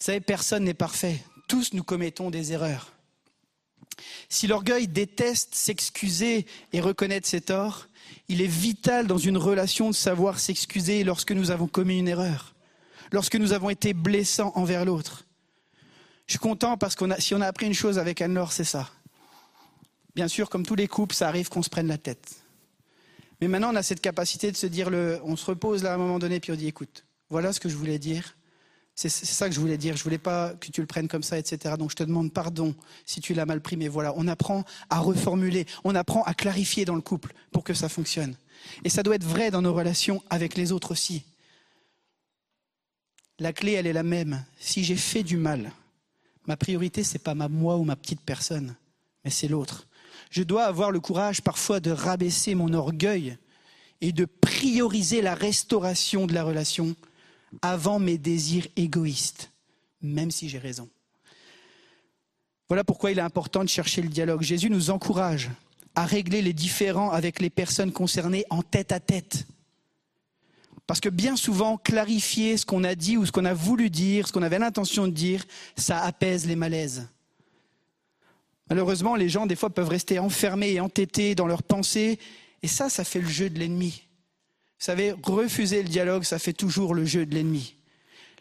Vous 0.00 0.06
savez, 0.06 0.20
personne 0.20 0.64
n'est 0.64 0.74
parfait. 0.74 1.22
Tous 1.48 1.74
nous 1.74 1.84
commettons 1.84 2.30
des 2.30 2.52
erreurs. 2.52 2.92
Si 4.28 4.46
l'orgueil 4.46 4.88
déteste 4.88 5.54
s'excuser 5.54 6.46
et 6.72 6.80
reconnaître 6.80 7.28
ses 7.28 7.42
torts, 7.42 7.88
il 8.28 8.40
est 8.40 8.46
vital 8.46 9.06
dans 9.06 9.18
une 9.18 9.36
relation 9.36 9.90
de 9.90 9.94
savoir 9.94 10.38
s'excuser 10.40 11.04
lorsque 11.04 11.32
nous 11.32 11.50
avons 11.50 11.68
commis 11.68 11.98
une 11.98 12.08
erreur, 12.08 12.54
lorsque 13.10 13.36
nous 13.36 13.52
avons 13.52 13.68
été 13.68 13.92
blessants 13.92 14.52
envers 14.54 14.86
l'autre. 14.86 15.26
Je 16.26 16.32
suis 16.32 16.38
content 16.38 16.78
parce 16.78 16.94
que 16.94 17.04
si 17.20 17.34
on 17.34 17.40
a 17.42 17.46
appris 17.46 17.66
une 17.66 17.74
chose 17.74 17.98
avec 17.98 18.22
Anne-Laure, 18.22 18.52
c'est 18.52 18.64
ça. 18.64 18.90
Bien 20.14 20.28
sûr, 20.28 20.50
comme 20.50 20.66
tous 20.66 20.74
les 20.74 20.88
couples, 20.88 21.14
ça 21.14 21.28
arrive 21.28 21.48
qu'on 21.48 21.62
se 21.62 21.70
prenne 21.70 21.88
la 21.88 21.98
tête. 21.98 22.42
Mais 23.40 23.48
maintenant, 23.48 23.72
on 23.72 23.76
a 23.76 23.82
cette 23.82 24.00
capacité 24.00 24.52
de 24.52 24.56
se 24.56 24.66
dire, 24.66 24.88
on 25.24 25.36
se 25.36 25.46
repose 25.46 25.82
là 25.82 25.92
à 25.92 25.94
un 25.94 25.98
moment 25.98 26.18
donné, 26.18 26.38
puis 26.38 26.52
on 26.52 26.54
dit, 26.54 26.68
écoute, 26.68 27.04
voilà 27.30 27.52
ce 27.52 27.60
que 27.60 27.68
je 27.68 27.76
voulais 27.76 27.98
dire. 27.98 28.36
C'est 28.94 29.08
ça 29.08 29.48
que 29.48 29.54
je 29.54 29.60
voulais 29.60 29.78
dire. 29.78 29.96
Je 29.96 30.04
voulais 30.04 30.18
pas 30.18 30.52
que 30.52 30.70
tu 30.70 30.82
le 30.82 30.86
prennes 30.86 31.08
comme 31.08 31.22
ça, 31.22 31.38
etc. 31.38 31.76
Donc 31.78 31.90
je 31.90 31.96
te 31.96 32.04
demande 32.04 32.30
pardon 32.30 32.74
si 33.06 33.20
tu 33.22 33.32
l'as 33.32 33.46
mal 33.46 33.62
pris. 33.62 33.76
Mais 33.76 33.88
voilà, 33.88 34.12
on 34.16 34.28
apprend 34.28 34.64
à 34.90 34.98
reformuler, 34.98 35.66
on 35.82 35.94
apprend 35.94 36.22
à 36.24 36.34
clarifier 36.34 36.84
dans 36.84 36.94
le 36.94 37.00
couple 37.00 37.32
pour 37.52 37.64
que 37.64 37.72
ça 37.72 37.88
fonctionne. 37.88 38.36
Et 38.84 38.90
ça 38.90 39.02
doit 39.02 39.14
être 39.14 39.24
vrai 39.24 39.50
dans 39.50 39.62
nos 39.62 39.72
relations 39.72 40.22
avec 40.28 40.56
les 40.56 40.72
autres 40.72 40.92
aussi. 40.92 41.24
La 43.38 43.54
clé, 43.54 43.72
elle 43.72 43.86
est 43.86 43.94
la 43.94 44.02
même. 44.02 44.44
Si 44.60 44.84
j'ai 44.84 44.96
fait 44.96 45.22
du 45.22 45.38
mal, 45.38 45.72
ma 46.46 46.58
priorité, 46.58 47.02
c'est 47.02 47.18
pas 47.18 47.34
ma 47.34 47.48
moi 47.48 47.78
ou 47.78 47.84
ma 47.84 47.96
petite 47.96 48.20
personne, 48.20 48.76
mais 49.24 49.30
c'est 49.30 49.48
l'autre. 49.48 49.86
Je 50.32 50.42
dois 50.42 50.64
avoir 50.64 50.90
le 50.90 50.98
courage 50.98 51.42
parfois 51.42 51.78
de 51.78 51.90
rabaisser 51.90 52.54
mon 52.54 52.72
orgueil 52.72 53.36
et 54.00 54.12
de 54.12 54.24
prioriser 54.24 55.20
la 55.20 55.34
restauration 55.34 56.26
de 56.26 56.32
la 56.32 56.42
relation 56.42 56.96
avant 57.60 57.98
mes 57.98 58.16
désirs 58.16 58.66
égoïstes, 58.76 59.52
même 60.00 60.30
si 60.30 60.48
j'ai 60.48 60.58
raison. 60.58 60.88
Voilà 62.68 62.82
pourquoi 62.82 63.10
il 63.10 63.18
est 63.18 63.22
important 63.22 63.62
de 63.62 63.68
chercher 63.68 64.00
le 64.00 64.08
dialogue. 64.08 64.40
Jésus 64.40 64.70
nous 64.70 64.88
encourage 64.88 65.50
à 65.94 66.06
régler 66.06 66.40
les 66.40 66.54
différends 66.54 67.10
avec 67.10 67.38
les 67.38 67.50
personnes 67.50 67.92
concernées 67.92 68.46
en 68.48 68.62
tête 68.62 68.92
à 68.92 69.00
tête. 69.00 69.44
Parce 70.86 71.00
que 71.00 71.10
bien 71.10 71.36
souvent, 71.36 71.76
clarifier 71.76 72.56
ce 72.56 72.64
qu'on 72.64 72.84
a 72.84 72.94
dit 72.94 73.18
ou 73.18 73.26
ce 73.26 73.32
qu'on 73.32 73.44
a 73.44 73.52
voulu 73.52 73.90
dire, 73.90 74.26
ce 74.26 74.32
qu'on 74.32 74.42
avait 74.42 74.58
l'intention 74.58 75.06
de 75.06 75.12
dire, 75.12 75.44
ça 75.76 76.00
apaise 76.00 76.46
les 76.46 76.56
malaises. 76.56 77.11
Malheureusement, 78.72 79.16
les 79.16 79.28
gens, 79.28 79.44
des 79.44 79.54
fois, 79.54 79.68
peuvent 79.68 79.90
rester 79.90 80.18
enfermés 80.18 80.70
et 80.70 80.80
entêtés 80.80 81.34
dans 81.34 81.46
leurs 81.46 81.62
pensées, 81.62 82.18
et 82.62 82.68
ça, 82.68 82.88
ça 82.88 83.04
fait 83.04 83.20
le 83.20 83.28
jeu 83.28 83.50
de 83.50 83.58
l'ennemi. 83.58 84.04
Vous 84.78 84.86
savez, 84.86 85.12
refuser 85.22 85.82
le 85.82 85.90
dialogue, 85.90 86.22
ça 86.22 86.38
fait 86.38 86.54
toujours 86.54 86.94
le 86.94 87.04
jeu 87.04 87.26
de 87.26 87.34
l'ennemi. 87.34 87.74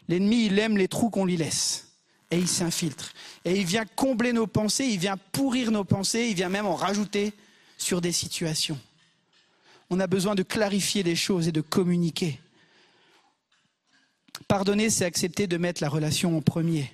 L'ennemi, 0.08 0.46
il 0.46 0.58
aime 0.58 0.78
les 0.78 0.88
trous 0.88 1.10
qu'on 1.10 1.26
lui 1.26 1.36
laisse. 1.36 1.90
Et 2.32 2.38
il 2.38 2.48
s'infiltre. 2.48 3.12
Et 3.44 3.60
il 3.60 3.66
vient 3.66 3.84
combler 3.84 4.32
nos 4.32 4.48
pensées, 4.48 4.86
il 4.86 5.00
vient 5.00 5.18
pourrir 5.34 5.70
nos 5.70 5.84
pensées, 5.84 6.28
il 6.30 6.36
vient 6.36 6.48
même 6.48 6.66
en 6.66 6.76
rajouter 6.76 7.34
sur 7.78 8.00
des 8.00 8.14
situations. 8.14 8.80
On 9.90 10.00
a 10.00 10.08
besoin 10.08 10.34
de 10.34 10.44
clarifier 10.44 11.04
des 11.04 11.18
choses 11.18 11.50
et 11.50 11.52
de 11.52 11.60
communiquer. 11.60 12.40
Pardonner, 14.48 14.90
c'est 14.90 15.04
accepter 15.04 15.48
de 15.48 15.58
mettre 15.58 15.84
la 15.84 15.90
relation 15.90 16.38
en 16.38 16.42
premier, 16.42 16.90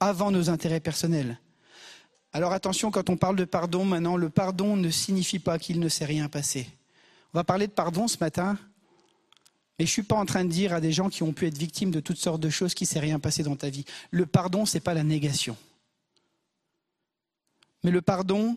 avant 0.00 0.30
nos 0.30 0.48
intérêts 0.48 0.80
personnels. 0.80 1.38
Alors 2.32 2.52
attention, 2.52 2.90
quand 2.90 3.10
on 3.10 3.16
parle 3.16 3.36
de 3.36 3.44
pardon, 3.44 3.84
maintenant, 3.84 4.16
le 4.16 4.30
pardon 4.30 4.76
ne 4.76 4.90
signifie 4.90 5.38
pas 5.38 5.58
qu'il 5.58 5.80
ne 5.80 5.88
s'est 5.88 6.06
rien 6.06 6.28
passé. 6.28 6.66
On 7.34 7.38
va 7.38 7.44
parler 7.44 7.66
de 7.66 7.72
pardon 7.72 8.08
ce 8.08 8.16
matin, 8.18 8.58
et 9.78 9.84
je 9.84 9.90
ne 9.90 9.92
suis 9.92 10.02
pas 10.02 10.16
en 10.16 10.26
train 10.26 10.44
de 10.44 10.50
dire 10.50 10.72
à 10.72 10.80
des 10.80 10.92
gens 10.92 11.08
qui 11.08 11.22
ont 11.22 11.32
pu 11.32 11.46
être 11.46 11.58
victimes 11.58 11.90
de 11.90 12.00
toutes 12.00 12.18
sortes 12.18 12.40
de 12.40 12.50
choses 12.50 12.74
qu'il 12.74 12.86
ne 12.86 12.90
s'est 12.90 13.00
rien 13.00 13.18
passé 13.18 13.42
dans 13.42 13.56
ta 13.56 13.68
vie. 13.68 13.84
Le 14.10 14.26
pardon, 14.26 14.64
ce 14.64 14.76
n'est 14.76 14.80
pas 14.80 14.94
la 14.94 15.02
négation. 15.02 15.56
Mais 17.84 17.90
le 17.90 18.00
pardon, 18.00 18.56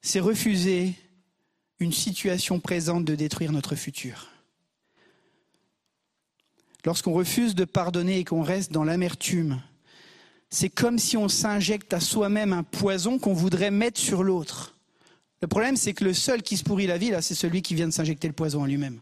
c'est 0.00 0.20
refuser 0.20 0.94
une 1.80 1.92
situation 1.92 2.60
présente 2.60 3.04
de 3.04 3.14
détruire 3.14 3.52
notre 3.52 3.74
futur. 3.74 4.28
Lorsqu'on 6.84 7.12
refuse 7.12 7.54
de 7.54 7.64
pardonner 7.64 8.18
et 8.18 8.24
qu'on 8.24 8.42
reste 8.42 8.72
dans 8.72 8.84
l'amertume, 8.84 9.60
c'est 10.52 10.68
comme 10.68 10.98
si 10.98 11.16
on 11.16 11.30
s'injecte 11.30 11.94
à 11.94 11.98
soi-même 11.98 12.52
un 12.52 12.62
poison 12.62 13.18
qu'on 13.18 13.32
voudrait 13.32 13.70
mettre 13.70 13.98
sur 13.98 14.22
l'autre. 14.22 14.76
Le 15.40 15.48
problème, 15.48 15.76
c'est 15.76 15.94
que 15.94 16.04
le 16.04 16.12
seul 16.12 16.42
qui 16.42 16.58
se 16.58 16.62
pourrit 16.62 16.86
la 16.86 16.98
vie, 16.98 17.08
là, 17.08 17.22
c'est 17.22 17.34
celui 17.34 17.62
qui 17.62 17.74
vient 17.74 17.88
de 17.88 17.92
s'injecter 17.92 18.28
le 18.28 18.34
poison 18.34 18.60
en 18.60 18.66
lui-même. 18.66 19.00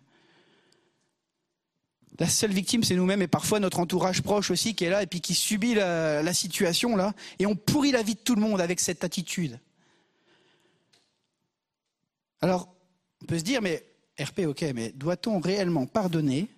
La 2.21 2.29
seule 2.29 2.53
victime, 2.53 2.85
c'est 2.85 2.95
nous-mêmes 2.95 3.23
et 3.23 3.27
parfois 3.27 3.59
notre 3.59 3.81
entourage 3.81 4.23
proche 4.23 4.53
aussi 4.53 4.77
qui 4.77 4.85
est 4.85 4.91
là 4.91 5.03
et 5.03 5.09
puis 5.09 5.21
qui 5.21 5.35
subit 5.35 5.75
la, 5.75 6.33
situation 6.33 6.95
là. 6.95 7.15
Et 7.41 7.47
on 7.47 7.57
pourrit 7.57 7.91
la 7.91 8.05
vie 8.05 8.15
de 8.15 8.21
tout 8.21 8.37
le 8.37 8.43
monde 8.43 8.61
avec 8.61 8.79
cette 8.79 9.03
attitude. 9.03 9.59
Alors, 12.41 12.73
on 13.23 13.27
peut 13.27 13.39
se 13.41 13.45
dire, 13.45 13.61
mais 13.61 13.85
RP, 14.21 14.43
ok, 14.47 14.67
mais 14.73 14.93
doit-on 14.93 15.41
réellement 15.41 15.87
pardonner 15.87 16.49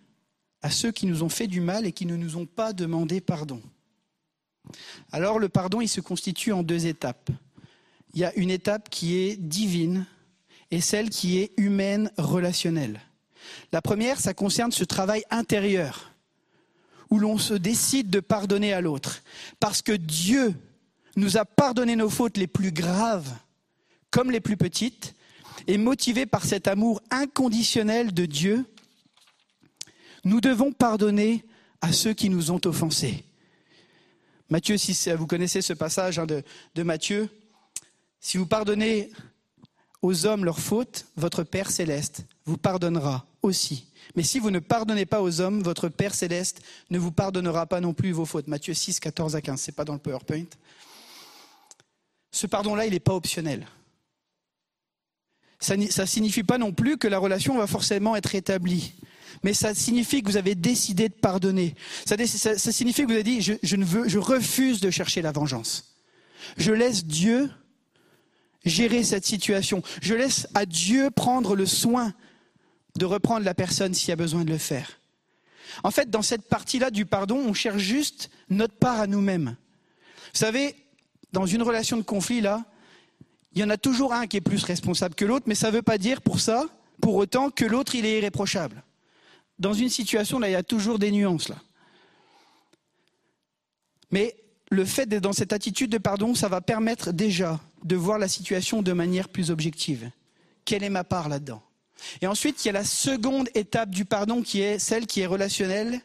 à 0.60 0.70
ceux 0.70 0.92
qui 0.92 1.06
nous 1.06 1.22
ont 1.22 1.30
fait 1.30 1.46
du 1.46 1.62
mal 1.62 1.86
et 1.86 1.92
qui 1.92 2.04
ne 2.04 2.16
nous 2.16 2.36
ont 2.36 2.46
pas 2.46 2.74
demandé 2.74 3.22
pardon? 3.22 3.62
Alors, 5.10 5.38
le 5.38 5.48
pardon, 5.48 5.80
il 5.80 5.88
se 5.88 6.00
constitue 6.00 6.52
en 6.52 6.62
deux 6.62 6.86
étapes. 6.86 7.30
Il 8.14 8.20
y 8.20 8.24
a 8.24 8.34
une 8.34 8.50
étape 8.50 8.90
qui 8.90 9.16
est 9.16 9.36
divine 9.36 10.06
et 10.70 10.80
celle 10.80 11.10
qui 11.10 11.38
est 11.38 11.52
humaine, 11.56 12.10
relationnelle. 12.16 13.00
La 13.72 13.82
première, 13.82 14.20
ça 14.20 14.34
concerne 14.34 14.72
ce 14.72 14.84
travail 14.84 15.22
intérieur, 15.30 16.12
où 17.10 17.18
l'on 17.18 17.38
se 17.38 17.54
décide 17.54 18.10
de 18.10 18.20
pardonner 18.20 18.72
à 18.72 18.80
l'autre. 18.80 19.22
Parce 19.60 19.82
que 19.82 19.92
Dieu 19.92 20.54
nous 21.16 21.36
a 21.36 21.44
pardonné 21.44 21.96
nos 21.96 22.08
fautes 22.08 22.38
les 22.38 22.46
plus 22.46 22.72
graves, 22.72 23.32
comme 24.10 24.30
les 24.30 24.40
plus 24.40 24.56
petites, 24.56 25.14
et 25.66 25.78
motivé 25.78 26.26
par 26.26 26.44
cet 26.44 26.68
amour 26.68 27.02
inconditionnel 27.10 28.12
de 28.12 28.26
Dieu, 28.26 28.64
nous 30.24 30.40
devons 30.40 30.72
pardonner 30.72 31.44
à 31.80 31.92
ceux 31.92 32.14
qui 32.14 32.30
nous 32.30 32.50
ont 32.50 32.60
offensés. 32.64 33.24
Matthieu 34.52 34.76
6, 34.76 35.08
vous 35.16 35.26
connaissez 35.26 35.62
ce 35.62 35.72
passage 35.72 36.18
hein, 36.18 36.26
de, 36.26 36.42
de 36.74 36.82
Matthieu. 36.82 37.30
Si 38.20 38.36
vous 38.36 38.44
pardonnez 38.44 39.10
aux 40.02 40.26
hommes 40.26 40.44
leurs 40.44 40.60
fautes, 40.60 41.06
votre 41.16 41.42
Père 41.42 41.70
céleste 41.70 42.26
vous 42.44 42.58
pardonnera 42.58 43.24
aussi. 43.40 43.86
Mais 44.14 44.22
si 44.22 44.38
vous 44.38 44.50
ne 44.50 44.58
pardonnez 44.58 45.06
pas 45.06 45.22
aux 45.22 45.40
hommes, 45.40 45.62
votre 45.62 45.88
Père 45.88 46.14
céleste 46.14 46.60
ne 46.90 46.98
vous 46.98 47.12
pardonnera 47.12 47.64
pas 47.64 47.80
non 47.80 47.94
plus 47.94 48.12
vos 48.12 48.26
fautes. 48.26 48.46
Matthieu 48.46 48.74
6, 48.74 49.00
14 49.00 49.36
à 49.36 49.40
15, 49.40 49.58
c'est 49.58 49.72
pas 49.72 49.86
dans 49.86 49.94
le 49.94 49.98
PowerPoint. 49.98 50.44
Ce 52.30 52.46
pardon-là, 52.46 52.84
il 52.84 52.92
n'est 52.92 53.00
pas 53.00 53.14
optionnel. 53.14 53.66
Ça 55.60 55.78
ne 55.78 55.86
signifie 55.86 56.42
pas 56.42 56.58
non 56.58 56.74
plus 56.74 56.98
que 56.98 57.08
la 57.08 57.18
relation 57.18 57.56
va 57.56 57.66
forcément 57.66 58.16
être 58.16 58.34
établie. 58.34 58.92
Mais 59.42 59.54
ça 59.54 59.74
signifie 59.74 60.22
que 60.22 60.28
vous 60.28 60.36
avez 60.36 60.54
décidé 60.54 61.08
de 61.08 61.14
pardonner. 61.14 61.74
Ça, 62.04 62.16
signifie 62.72 63.02
que 63.02 63.08
vous 63.08 63.14
avez 63.14 63.24
dit, 63.24 63.42
je, 63.42 63.54
je, 63.62 63.76
ne 63.76 63.84
veux, 63.84 64.08
je 64.08 64.18
refuse 64.18 64.80
de 64.80 64.90
chercher 64.90 65.22
la 65.22 65.32
vengeance. 65.32 65.96
Je 66.56 66.72
laisse 66.72 67.04
Dieu 67.04 67.50
gérer 68.64 69.02
cette 69.02 69.26
situation. 69.26 69.82
Je 70.00 70.14
laisse 70.14 70.46
à 70.54 70.66
Dieu 70.66 71.10
prendre 71.10 71.56
le 71.56 71.66
soin 71.66 72.12
de 72.96 73.04
reprendre 73.04 73.44
la 73.44 73.54
personne 73.54 73.94
s'il 73.94 74.10
y 74.10 74.12
a 74.12 74.16
besoin 74.16 74.44
de 74.44 74.50
le 74.50 74.58
faire. 74.58 75.00
En 75.82 75.90
fait, 75.90 76.10
dans 76.10 76.22
cette 76.22 76.48
partie-là 76.48 76.90
du 76.90 77.06
pardon, 77.06 77.36
on 77.36 77.54
cherche 77.54 77.80
juste 77.80 78.30
notre 78.50 78.74
part 78.74 79.00
à 79.00 79.06
nous-mêmes. 79.06 79.56
Vous 80.32 80.38
savez, 80.38 80.76
dans 81.32 81.46
une 81.46 81.62
relation 81.62 81.96
de 81.96 82.02
conflit, 82.02 82.40
là, 82.40 82.64
il 83.54 83.60
y 83.60 83.64
en 83.64 83.70
a 83.70 83.76
toujours 83.76 84.12
un 84.12 84.26
qui 84.26 84.36
est 84.36 84.42
plus 84.42 84.64
responsable 84.64 85.14
que 85.14 85.24
l'autre, 85.24 85.44
mais 85.48 85.54
ça 85.54 85.70
ne 85.70 85.76
veut 85.76 85.82
pas 85.82 85.98
dire 85.98 86.22
pour 86.22 86.40
ça, 86.40 86.66
pour 87.00 87.16
autant, 87.16 87.50
que 87.50 87.64
l'autre, 87.64 87.94
il 87.94 88.06
est 88.06 88.18
irréprochable. 88.18 88.82
Dans 89.62 89.74
une 89.74 89.90
situation, 89.90 90.40
là, 90.40 90.48
il 90.48 90.52
y 90.54 90.56
a 90.56 90.64
toujours 90.64 90.98
des 90.98 91.12
nuances, 91.12 91.48
là. 91.48 91.54
Mais 94.10 94.34
le 94.72 94.84
fait 94.84 95.06
d'être 95.06 95.22
dans 95.22 95.32
cette 95.32 95.52
attitude 95.52 95.88
de 95.88 95.98
pardon, 95.98 96.34
ça 96.34 96.48
va 96.48 96.60
permettre 96.60 97.12
déjà 97.12 97.60
de 97.84 97.94
voir 97.94 98.18
la 98.18 98.26
situation 98.26 98.82
de 98.82 98.92
manière 98.92 99.28
plus 99.28 99.52
objective. 99.52 100.10
Quelle 100.64 100.82
est 100.82 100.90
ma 100.90 101.04
part 101.04 101.28
là-dedans? 101.28 101.62
Et 102.20 102.26
ensuite, 102.26 102.64
il 102.64 102.66
y 102.66 102.70
a 102.70 102.72
la 102.72 102.84
seconde 102.84 103.50
étape 103.54 103.90
du 103.90 104.04
pardon 104.04 104.42
qui 104.42 104.60
est 104.60 104.80
celle 104.80 105.06
qui 105.06 105.20
est 105.20 105.26
relationnelle 105.26 106.00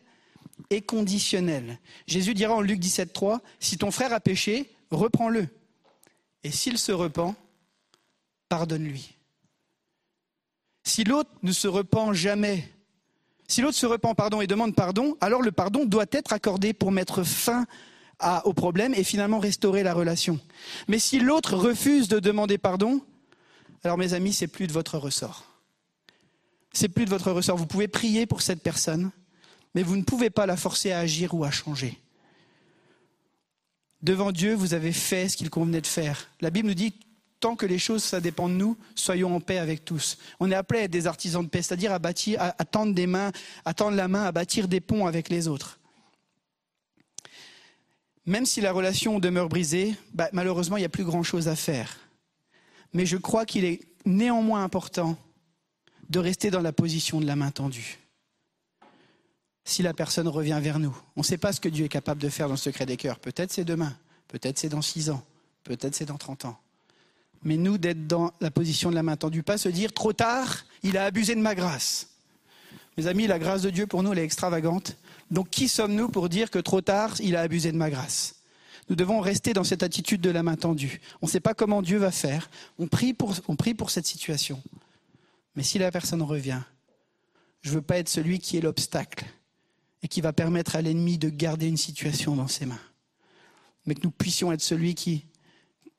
et 0.70 0.84
conditionnelle. 0.84 1.80
Jésus 2.06 2.36
dira 2.36 2.54
en 2.54 2.62
Luc 2.62 2.80
17,3 2.80 3.40
Si 3.60 3.80
ton 3.80 3.90
frère 3.90 4.14
a 4.14 4.20
péché, 4.20 4.70
reprends-le. 4.92 5.48
Et 6.44 6.52
s'il 6.52 6.78
se 6.78 6.92
repent, 6.92 7.34
pardonne-lui. 8.50 9.16
Si 10.84 11.04
l'autre 11.04 11.32
ne 11.42 11.52
se 11.52 11.68
repent 11.68 12.14
jamais, 12.14 12.72
si 13.48 13.62
l'autre 13.62 13.78
se 13.78 13.86
repent 13.86 14.14
pardon 14.14 14.42
et 14.42 14.48
demande 14.48 14.76
pardon, 14.76 15.16
alors 15.22 15.42
le 15.42 15.52
pardon 15.52 15.86
doit 15.86 16.06
être 16.12 16.34
accordé 16.34 16.74
pour 16.74 16.92
mettre 16.92 17.24
fin 17.24 17.66
au 18.46 18.54
problème 18.54 18.94
et 18.94 19.04
finalement 19.04 19.40
restaurer 19.40 19.84
la 19.84 19.94
relation. 19.94 20.40
Mais 20.88 21.00
si 21.00 21.20
l'autre 21.20 21.56
refuse 21.56 22.08
de 22.08 22.20
demander 22.20 22.58
pardon, 22.58 23.02
alors 23.84 23.98
mes 23.98 24.14
amis, 24.14 24.34
c'est 24.34 24.48
plus 24.48 24.68
de 24.68 24.74
votre 24.74 24.98
ressort. 24.98 25.46
C'est 26.74 26.90
plus 26.90 27.06
de 27.06 27.10
votre 27.10 27.32
ressort. 27.32 27.58
Vous 27.58 27.68
pouvez 27.68 27.88
prier 27.88 28.26
pour 28.26 28.42
cette 28.42 28.62
personne, 28.62 29.12
mais 29.76 29.84
vous 29.84 29.96
ne 29.96 30.04
pouvez 30.04 30.30
pas 30.30 30.46
la 30.46 30.58
forcer 30.58 30.92
à 30.92 31.00
agir 31.00 31.34
ou 31.34 31.44
à 31.44 31.52
changer. 31.52 32.00
Devant 34.02 34.32
Dieu, 34.32 34.54
vous 34.54 34.74
avez 34.74 34.92
fait 34.92 35.30
ce 35.30 35.38
qu'il 35.38 35.50
convenait 35.50 35.82
de 35.82 35.88
faire. 35.88 36.28
La 36.42 36.50
Bible 36.50 36.68
nous 36.68 36.74
dit, 36.74 36.94
tant 37.40 37.56
que 37.56 37.66
les 37.66 37.80
choses, 37.80 38.04
ça 38.04 38.20
dépend 38.20 38.50
de 38.50 38.54
nous, 38.54 38.78
soyons 38.96 39.36
en 39.36 39.40
paix 39.40 39.58
avec 39.58 39.86
tous. 39.86 40.18
On 40.40 40.52
est 40.52 40.56
appelé 40.56 40.82
à 40.82 40.84
être 40.84 40.92
des 40.92 41.08
artisans 41.08 41.44
de 41.44 41.50
paix, 41.50 41.62
c'est-à-dire 41.62 41.92
à 41.94 42.66
tendre 42.66 42.94
des 42.94 43.08
mains, 43.08 43.32
à 43.66 43.74
tendre 43.74 43.96
la 43.96 44.08
main, 44.08 44.24
à 44.24 44.32
bâtir 44.32 44.68
des 44.68 44.82
ponts 44.82 45.06
avec 45.06 45.30
les 45.30 45.48
autres. 45.48 45.80
Même 48.26 48.46
si 48.46 48.60
la 48.60 48.74
relation 48.74 49.20
demeure 49.20 49.48
brisée, 49.48 49.96
bah, 50.14 50.30
malheureusement, 50.34 50.78
il 50.78 50.82
n'y 50.82 50.86
a 50.86 50.90
plus 50.90 51.06
grand-chose 51.06 51.48
à 51.48 51.56
faire. 51.56 51.98
Mais 52.94 53.06
je 53.06 53.18
crois 53.18 53.46
qu'il 53.46 53.64
est 53.64 53.82
néanmoins 54.06 54.64
important 54.64 55.18
de 56.10 56.20
rester 56.20 56.52
dans 56.52 56.62
la 56.62 56.74
position 56.74 57.22
de 57.22 57.26
la 57.26 57.36
main 57.36 57.52
tendue. 57.52 58.00
Si 59.64 59.84
la 59.84 59.94
personne 59.94 60.28
revient 60.28 60.60
vers 60.62 60.80
nous, 60.80 60.98
on 61.16 61.22
ne 61.22 61.26
sait 61.26 61.38
pas 61.38 61.52
ce 61.52 61.60
que 61.60 61.70
Dieu 61.70 61.86
est 61.86 61.90
capable 61.90 62.22
de 62.22 62.30
faire 62.30 62.48
dans 62.48 62.54
le 62.54 62.58
secret 62.58 62.86
des 62.86 62.96
cœurs. 62.96 63.20
Peut-être 63.20 63.52
c'est 63.52 63.66
demain, 63.66 63.96
peut-être 64.30 64.58
c'est 64.58 64.70
dans 64.70 64.82
six 64.82 65.10
ans, 65.10 65.22
peut-être 65.64 65.94
c'est 65.94 66.06
dans 66.06 66.18
trente 66.18 66.46
ans. 66.46 66.58
Mais 67.44 67.58
nous, 67.58 67.78
d'être 67.78 68.08
dans 68.08 68.32
la 68.42 68.52
position 68.52 68.90
de 68.90 68.96
la 68.96 69.04
main 69.04 69.16
tendue, 69.16 69.44
pas 69.44 69.58
se 69.58 69.70
dire 69.70 69.94
trop 69.94 70.14
tard, 70.14 70.66
il 70.84 70.98
a 70.98 71.06
abusé 71.06 71.36
de 71.36 71.42
ma 71.42 71.56
grâce. 71.56 72.10
Mes 72.98 73.08
amis, 73.08 73.28
la 73.28 73.40
grâce 73.40 73.62
de 73.62 73.70
Dieu 73.70 73.86
pour 73.88 74.04
nous, 74.04 74.12
elle 74.12 74.20
est 74.20 74.24
extravagante. 74.24 74.98
Donc 75.30 75.50
qui 75.50 75.68
sommes-nous 75.68 76.10
pour 76.10 76.30
dire 76.30 76.50
que 76.50 76.60
trop 76.60 76.82
tard, 76.82 77.16
il 77.20 77.36
a 77.36 77.42
abusé 77.42 77.72
de 77.72 77.78
ma 77.78 77.90
grâce? 77.90 78.36
Nous 78.90 78.96
devons 78.96 79.20
rester 79.20 79.54
dans 79.54 79.66
cette 79.66 79.84
attitude 79.84 80.22
de 80.22 80.30
la 80.30 80.44
main 80.44 80.56
tendue. 80.56 81.02
On 81.22 81.26
ne 81.26 81.32
sait 81.32 81.42
pas 81.42 81.54
comment 81.54 81.82
Dieu 81.82 81.98
va 81.98 82.12
faire. 82.12 82.50
On 82.80 82.88
prie, 82.88 83.14
pour, 83.14 83.36
on 83.48 83.56
prie 83.56 83.74
pour 83.74 83.90
cette 83.90 84.06
situation. 84.06 84.62
Mais 85.56 85.64
si 85.64 85.78
la 85.78 85.92
personne 85.92 86.22
revient, 86.22 86.62
je 87.62 87.70
ne 87.70 87.76
veux 87.76 87.82
pas 87.82 87.98
être 87.98 88.10
celui 88.10 88.40
qui 88.40 88.58
est 88.58 88.62
l'obstacle 88.62 89.26
et 90.04 90.08
qui 90.08 90.22
va 90.22 90.32
permettre 90.32 90.76
à 90.76 90.82
l'ennemi 90.82 91.18
de 91.18 91.30
garder 91.30 91.68
une 91.68 91.78
situation 91.78 92.36
dans 92.36 92.48
ses 92.48 92.66
mains. 92.66 92.80
Mais 93.86 93.96
que 93.96 94.02
nous 94.04 94.12
puissions 94.12 94.52
être 94.52 94.62
celui 94.62 94.96
qui, 94.96 95.26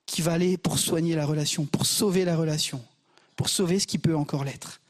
qui 0.08 0.22
va 0.22 0.32
aller 0.32 0.56
pour 0.56 0.78
soigner 0.78 1.14
la 1.14 1.26
relation, 1.26 1.66
pour 1.66 1.84
sauver 1.84 2.24
la 2.24 2.34
relation, 2.34 2.82
pour 3.36 3.50
sauver 3.50 3.78
ce 3.78 3.86
qui 3.86 3.98
peut 3.98 4.16
encore 4.16 4.42
l'être. 4.42 4.80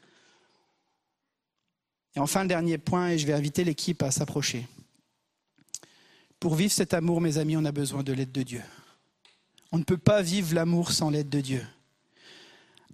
Et 2.15 2.19
enfin, 2.19 2.43
le 2.43 2.47
dernier 2.47 2.77
point, 2.77 3.09
et 3.09 3.19
je 3.19 3.27
vais 3.27 3.33
inviter 3.33 3.65
l'équipe 3.65 4.01
à 4.01 4.11
s'approcher. 4.11 4.65
Pour 6.39 6.55
vivre 6.55 6.71
cet 6.71 6.93
amour, 6.93 7.19
mes 7.19 7.37
amis, 7.37 7.57
on 7.57 7.65
a 7.65 7.73
besoin 7.73 8.01
de 8.01 8.13
l'aide 8.13 8.31
de 8.31 8.43
Dieu. 8.43 8.63
On 9.73 9.77
ne 9.77 9.83
peut 9.83 9.97
pas 9.97 10.21
vivre 10.21 10.55
l'amour 10.55 10.93
sans 10.93 11.09
l'aide 11.09 11.29
de 11.29 11.41
Dieu. 11.41 11.67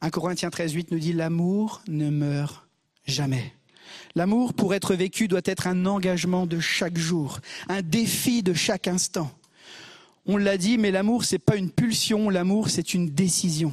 1 0.01 0.09
Corinthiens 0.09 0.49
13, 0.49 0.73
8 0.73 0.91
nous 0.91 0.99
dit 0.99 1.13
L'amour 1.13 1.83
ne 1.87 2.09
meurt 2.09 2.67
jamais. 3.05 3.53
L'amour, 4.15 4.55
pour 4.55 4.73
être 4.73 4.95
vécu, 4.95 5.27
doit 5.27 5.41
être 5.45 5.67
un 5.67 5.85
engagement 5.85 6.47
de 6.47 6.59
chaque 6.59 6.97
jour, 6.97 7.39
un 7.69 7.83
défi 7.83 8.41
de 8.41 8.53
chaque 8.53 8.87
instant. 8.87 9.31
On 10.25 10.37
l'a 10.37 10.57
dit, 10.57 10.77
mais 10.77 10.91
l'amour, 10.91 11.23
c'est 11.23 11.39
pas 11.39 11.55
une 11.55 11.69
pulsion, 11.69 12.29
l'amour, 12.29 12.69
c'est 12.69 12.93
une 12.93 13.09
décision. 13.09 13.71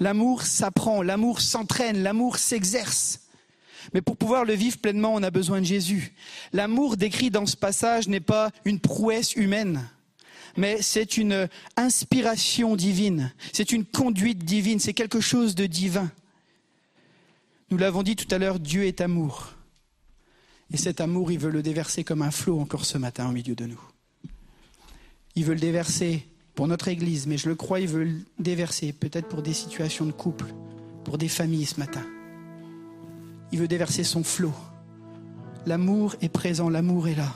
L'amour 0.00 0.42
s'apprend, 0.42 1.02
l'amour 1.02 1.40
s'entraîne, 1.40 2.02
l'amour 2.02 2.38
s'exerce. 2.38 3.20
Mais 3.92 4.00
pour 4.00 4.16
pouvoir 4.16 4.44
le 4.44 4.54
vivre 4.54 4.78
pleinement, 4.78 5.14
on 5.14 5.22
a 5.22 5.30
besoin 5.30 5.60
de 5.60 5.66
Jésus. 5.66 6.12
L'amour 6.52 6.96
décrit 6.96 7.30
dans 7.30 7.46
ce 7.46 7.56
passage 7.56 8.08
n'est 8.08 8.20
pas 8.20 8.50
une 8.64 8.80
prouesse 8.80 9.34
humaine, 9.34 9.88
mais 10.56 10.82
c'est 10.82 11.16
une 11.16 11.48
inspiration 11.76 12.74
divine, 12.74 13.32
c'est 13.52 13.72
une 13.72 13.84
conduite 13.84 14.44
divine, 14.44 14.80
c'est 14.80 14.94
quelque 14.94 15.20
chose 15.20 15.54
de 15.54 15.66
divin. 15.66 16.10
Nous 17.70 17.78
l'avons 17.78 18.02
dit 18.02 18.16
tout 18.16 18.32
à 18.34 18.38
l'heure, 18.38 18.58
Dieu 18.58 18.84
est 18.84 19.00
amour. 19.00 19.52
Et 20.72 20.76
cet 20.76 21.00
amour, 21.00 21.30
il 21.30 21.38
veut 21.38 21.50
le 21.50 21.62
déverser 21.62 22.02
comme 22.02 22.22
un 22.22 22.30
flot 22.30 22.60
encore 22.60 22.84
ce 22.84 22.98
matin 22.98 23.28
au 23.28 23.32
milieu 23.32 23.54
de 23.54 23.66
nous. 23.66 23.80
Il 25.36 25.44
veut 25.44 25.54
le 25.54 25.60
déverser 25.60 26.26
pour 26.54 26.66
notre 26.66 26.88
Église, 26.88 27.26
mais 27.26 27.36
je 27.36 27.48
le 27.48 27.54
crois, 27.54 27.80
il 27.80 27.88
veut 27.88 28.04
le 28.04 28.16
déverser 28.38 28.92
peut-être 28.92 29.28
pour 29.28 29.42
des 29.42 29.52
situations 29.52 30.06
de 30.06 30.12
couple, 30.12 30.46
pour 31.04 31.18
des 31.18 31.28
familles 31.28 31.66
ce 31.66 31.78
matin. 31.78 32.02
Il 33.52 33.58
veut 33.58 33.68
déverser 33.68 34.02
son 34.02 34.24
flot. 34.24 34.54
L'amour 35.66 36.16
est 36.22 36.30
présent, 36.30 36.70
l'amour 36.70 37.08
est 37.08 37.14
là. 37.14 37.34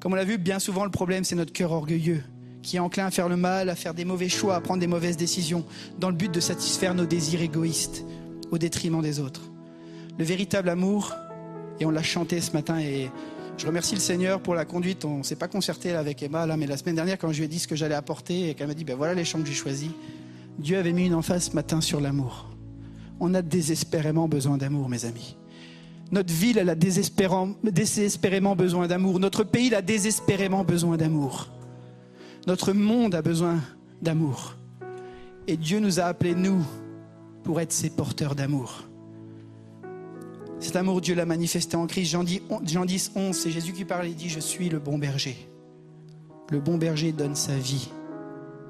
Comme 0.00 0.12
on 0.12 0.16
l'a 0.16 0.24
vu, 0.24 0.36
bien 0.36 0.58
souvent, 0.58 0.84
le 0.84 0.90
problème, 0.90 1.24
c'est 1.24 1.34
notre 1.34 1.52
cœur 1.52 1.72
orgueilleux, 1.72 2.22
qui 2.62 2.76
est 2.76 2.80
enclin 2.80 3.06
à 3.06 3.10
faire 3.10 3.28
le 3.28 3.36
mal, 3.36 3.70
à 3.70 3.74
faire 3.74 3.94
des 3.94 4.04
mauvais 4.04 4.28
choix, 4.28 4.54
à 4.56 4.60
prendre 4.60 4.80
des 4.80 4.86
mauvaises 4.86 5.16
décisions, 5.16 5.64
dans 5.98 6.10
le 6.10 6.16
but 6.16 6.32
de 6.32 6.40
satisfaire 6.40 6.94
nos 6.94 7.06
désirs 7.06 7.40
égoïstes, 7.40 8.04
au 8.50 8.58
détriment 8.58 9.00
des 9.00 9.18
autres. 9.18 9.50
Le 10.18 10.24
véritable 10.24 10.68
amour, 10.68 11.14
et 11.80 11.86
on 11.86 11.90
l'a 11.90 12.02
chanté 12.02 12.40
ce 12.42 12.52
matin, 12.52 12.78
et 12.78 13.10
je 13.56 13.66
remercie 13.66 13.94
le 13.94 14.00
Seigneur 14.00 14.40
pour 14.40 14.54
la 14.54 14.64
conduite. 14.64 15.04
On 15.04 15.18
ne 15.18 15.22
s'est 15.22 15.36
pas 15.36 15.48
concerté 15.48 15.92
avec 15.92 16.22
Emma, 16.22 16.46
là, 16.46 16.56
mais 16.56 16.66
la 16.66 16.76
semaine 16.76 16.96
dernière, 16.96 17.18
quand 17.18 17.32
je 17.32 17.38
lui 17.38 17.44
ai 17.44 17.48
dit 17.48 17.58
ce 17.58 17.68
que 17.68 17.76
j'allais 17.76 17.94
apporter, 17.94 18.50
et 18.50 18.54
qu'elle 18.54 18.68
m'a 18.68 18.74
dit, 18.74 18.84
ben 18.84 18.96
voilà 18.96 19.14
les 19.14 19.24
chants 19.24 19.40
que 19.40 19.46
j'ai 19.46 19.52
choisis, 19.54 19.90
Dieu 20.58 20.78
avait 20.78 20.92
mis 20.92 21.06
une 21.06 21.14
emphase 21.14 21.50
ce 21.50 21.54
matin 21.54 21.80
sur 21.80 22.00
l'amour 22.00 22.52
on 23.22 23.34
a 23.34 23.42
désespérément 23.42 24.26
besoin 24.26 24.58
d'amour, 24.58 24.88
mes 24.88 25.04
amis. 25.04 25.36
Notre 26.10 26.34
ville, 26.34 26.58
elle 26.58 26.68
a 26.68 26.74
désespérément 26.74 28.56
besoin 28.56 28.88
d'amour. 28.88 29.20
Notre 29.20 29.44
pays, 29.44 29.72
a 29.76 29.80
désespérément 29.80 30.64
besoin 30.64 30.96
d'amour. 30.96 31.48
Notre 32.48 32.72
monde 32.72 33.14
a 33.14 33.22
besoin 33.22 33.60
d'amour. 34.02 34.56
Et 35.46 35.56
Dieu 35.56 35.78
nous 35.78 36.00
a 36.00 36.04
appelés, 36.04 36.34
nous, 36.34 36.66
pour 37.44 37.60
être 37.60 37.72
ses 37.72 37.90
porteurs 37.90 38.34
d'amour. 38.34 38.88
Cet 40.62 40.76
amour, 40.76 41.00
Dieu 41.00 41.16
l'a 41.16 41.26
manifesté 41.26 41.76
en 41.76 41.88
Christ. 41.88 42.10
Jean 42.10 42.22
10, 42.22 42.42
Jean 42.66 42.84
10, 42.84 43.12
11, 43.16 43.36
c'est 43.36 43.50
Jésus 43.50 43.72
qui 43.72 43.84
parle 43.84 44.06
et 44.06 44.14
dit, 44.14 44.28
je 44.28 44.38
suis 44.38 44.68
le 44.68 44.78
bon 44.78 44.96
berger. 44.96 45.36
Le 46.50 46.60
bon 46.60 46.78
berger 46.78 47.10
donne 47.10 47.34
sa 47.34 47.56
vie 47.56 47.88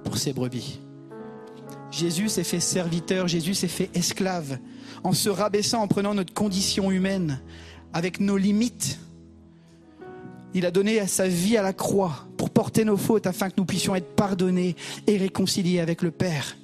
pour 0.02 0.16
ses 0.16 0.32
brebis. 0.32 0.80
Jésus 1.90 2.30
s'est 2.30 2.44
fait 2.44 2.60
serviteur, 2.60 3.28
Jésus 3.28 3.52
s'est 3.52 3.68
fait 3.68 3.90
esclave, 3.92 4.58
en 5.04 5.12
se 5.12 5.28
rabaissant, 5.28 5.82
en 5.82 5.86
prenant 5.86 6.14
notre 6.14 6.32
condition 6.32 6.90
humaine, 6.90 7.42
avec 7.92 8.20
nos 8.20 8.38
limites. 8.38 8.98
Il 10.54 10.64
a 10.64 10.70
donné 10.70 11.06
sa 11.06 11.28
vie 11.28 11.58
à 11.58 11.62
la 11.62 11.74
croix 11.74 12.26
pour 12.38 12.48
porter 12.48 12.86
nos 12.86 12.96
fautes 12.96 13.26
afin 13.26 13.50
que 13.50 13.56
nous 13.58 13.66
puissions 13.66 13.94
être 13.94 14.16
pardonnés 14.16 14.76
et 15.06 15.18
réconciliés 15.18 15.80
avec 15.80 16.00
le 16.00 16.10
Père. 16.10 16.56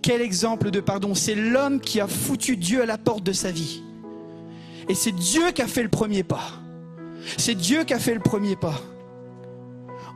Quel 0.00 0.22
exemple 0.22 0.70
de 0.70 0.80
pardon 0.80 1.14
C'est 1.14 1.34
l'homme 1.34 1.78
qui 1.78 2.00
a 2.00 2.08
foutu 2.08 2.56
Dieu 2.56 2.82
à 2.82 2.86
la 2.86 2.96
porte 2.96 3.22
de 3.22 3.32
sa 3.32 3.50
vie. 3.50 3.82
Et 4.88 4.94
c'est 4.94 5.12
Dieu 5.12 5.50
qui 5.52 5.62
a 5.62 5.66
fait 5.66 5.82
le 5.82 5.88
premier 5.88 6.22
pas. 6.22 6.52
C'est 7.38 7.54
Dieu 7.54 7.84
qui 7.84 7.94
a 7.94 7.98
fait 7.98 8.14
le 8.14 8.20
premier 8.20 8.56
pas. 8.56 8.80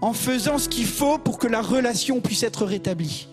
En 0.01 0.13
faisant 0.13 0.59
ce 0.59 0.69
qu'il 0.69 0.87
faut 0.87 1.19
pour 1.19 1.39
que 1.39 1.47
la 1.47 1.63
relation 1.63 2.21
puisse 2.21 2.43
être 2.43 2.65
rétablie. 2.67 3.29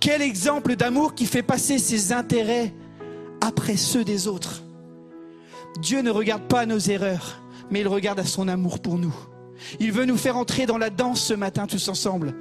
Quel 0.00 0.22
exemple 0.22 0.76
d'amour 0.76 1.14
qui 1.14 1.26
fait 1.26 1.42
passer 1.42 1.78
ses 1.78 2.12
intérêts 2.12 2.72
après 3.40 3.76
ceux 3.76 4.04
des 4.04 4.28
autres. 4.28 4.62
Dieu 5.80 6.00
ne 6.00 6.10
regarde 6.10 6.42
pas 6.42 6.64
nos 6.64 6.78
erreurs, 6.78 7.42
mais 7.70 7.80
il 7.80 7.88
regarde 7.88 8.20
à 8.20 8.24
son 8.24 8.48
amour 8.48 8.78
pour 8.78 8.98
nous. 8.98 9.14
Il 9.80 9.92
veut 9.92 10.04
nous 10.04 10.16
faire 10.16 10.36
entrer 10.36 10.66
dans 10.66 10.78
la 10.78 10.90
danse 10.90 11.20
ce 11.20 11.34
matin 11.34 11.66
tous 11.66 11.88
ensemble 11.88 12.34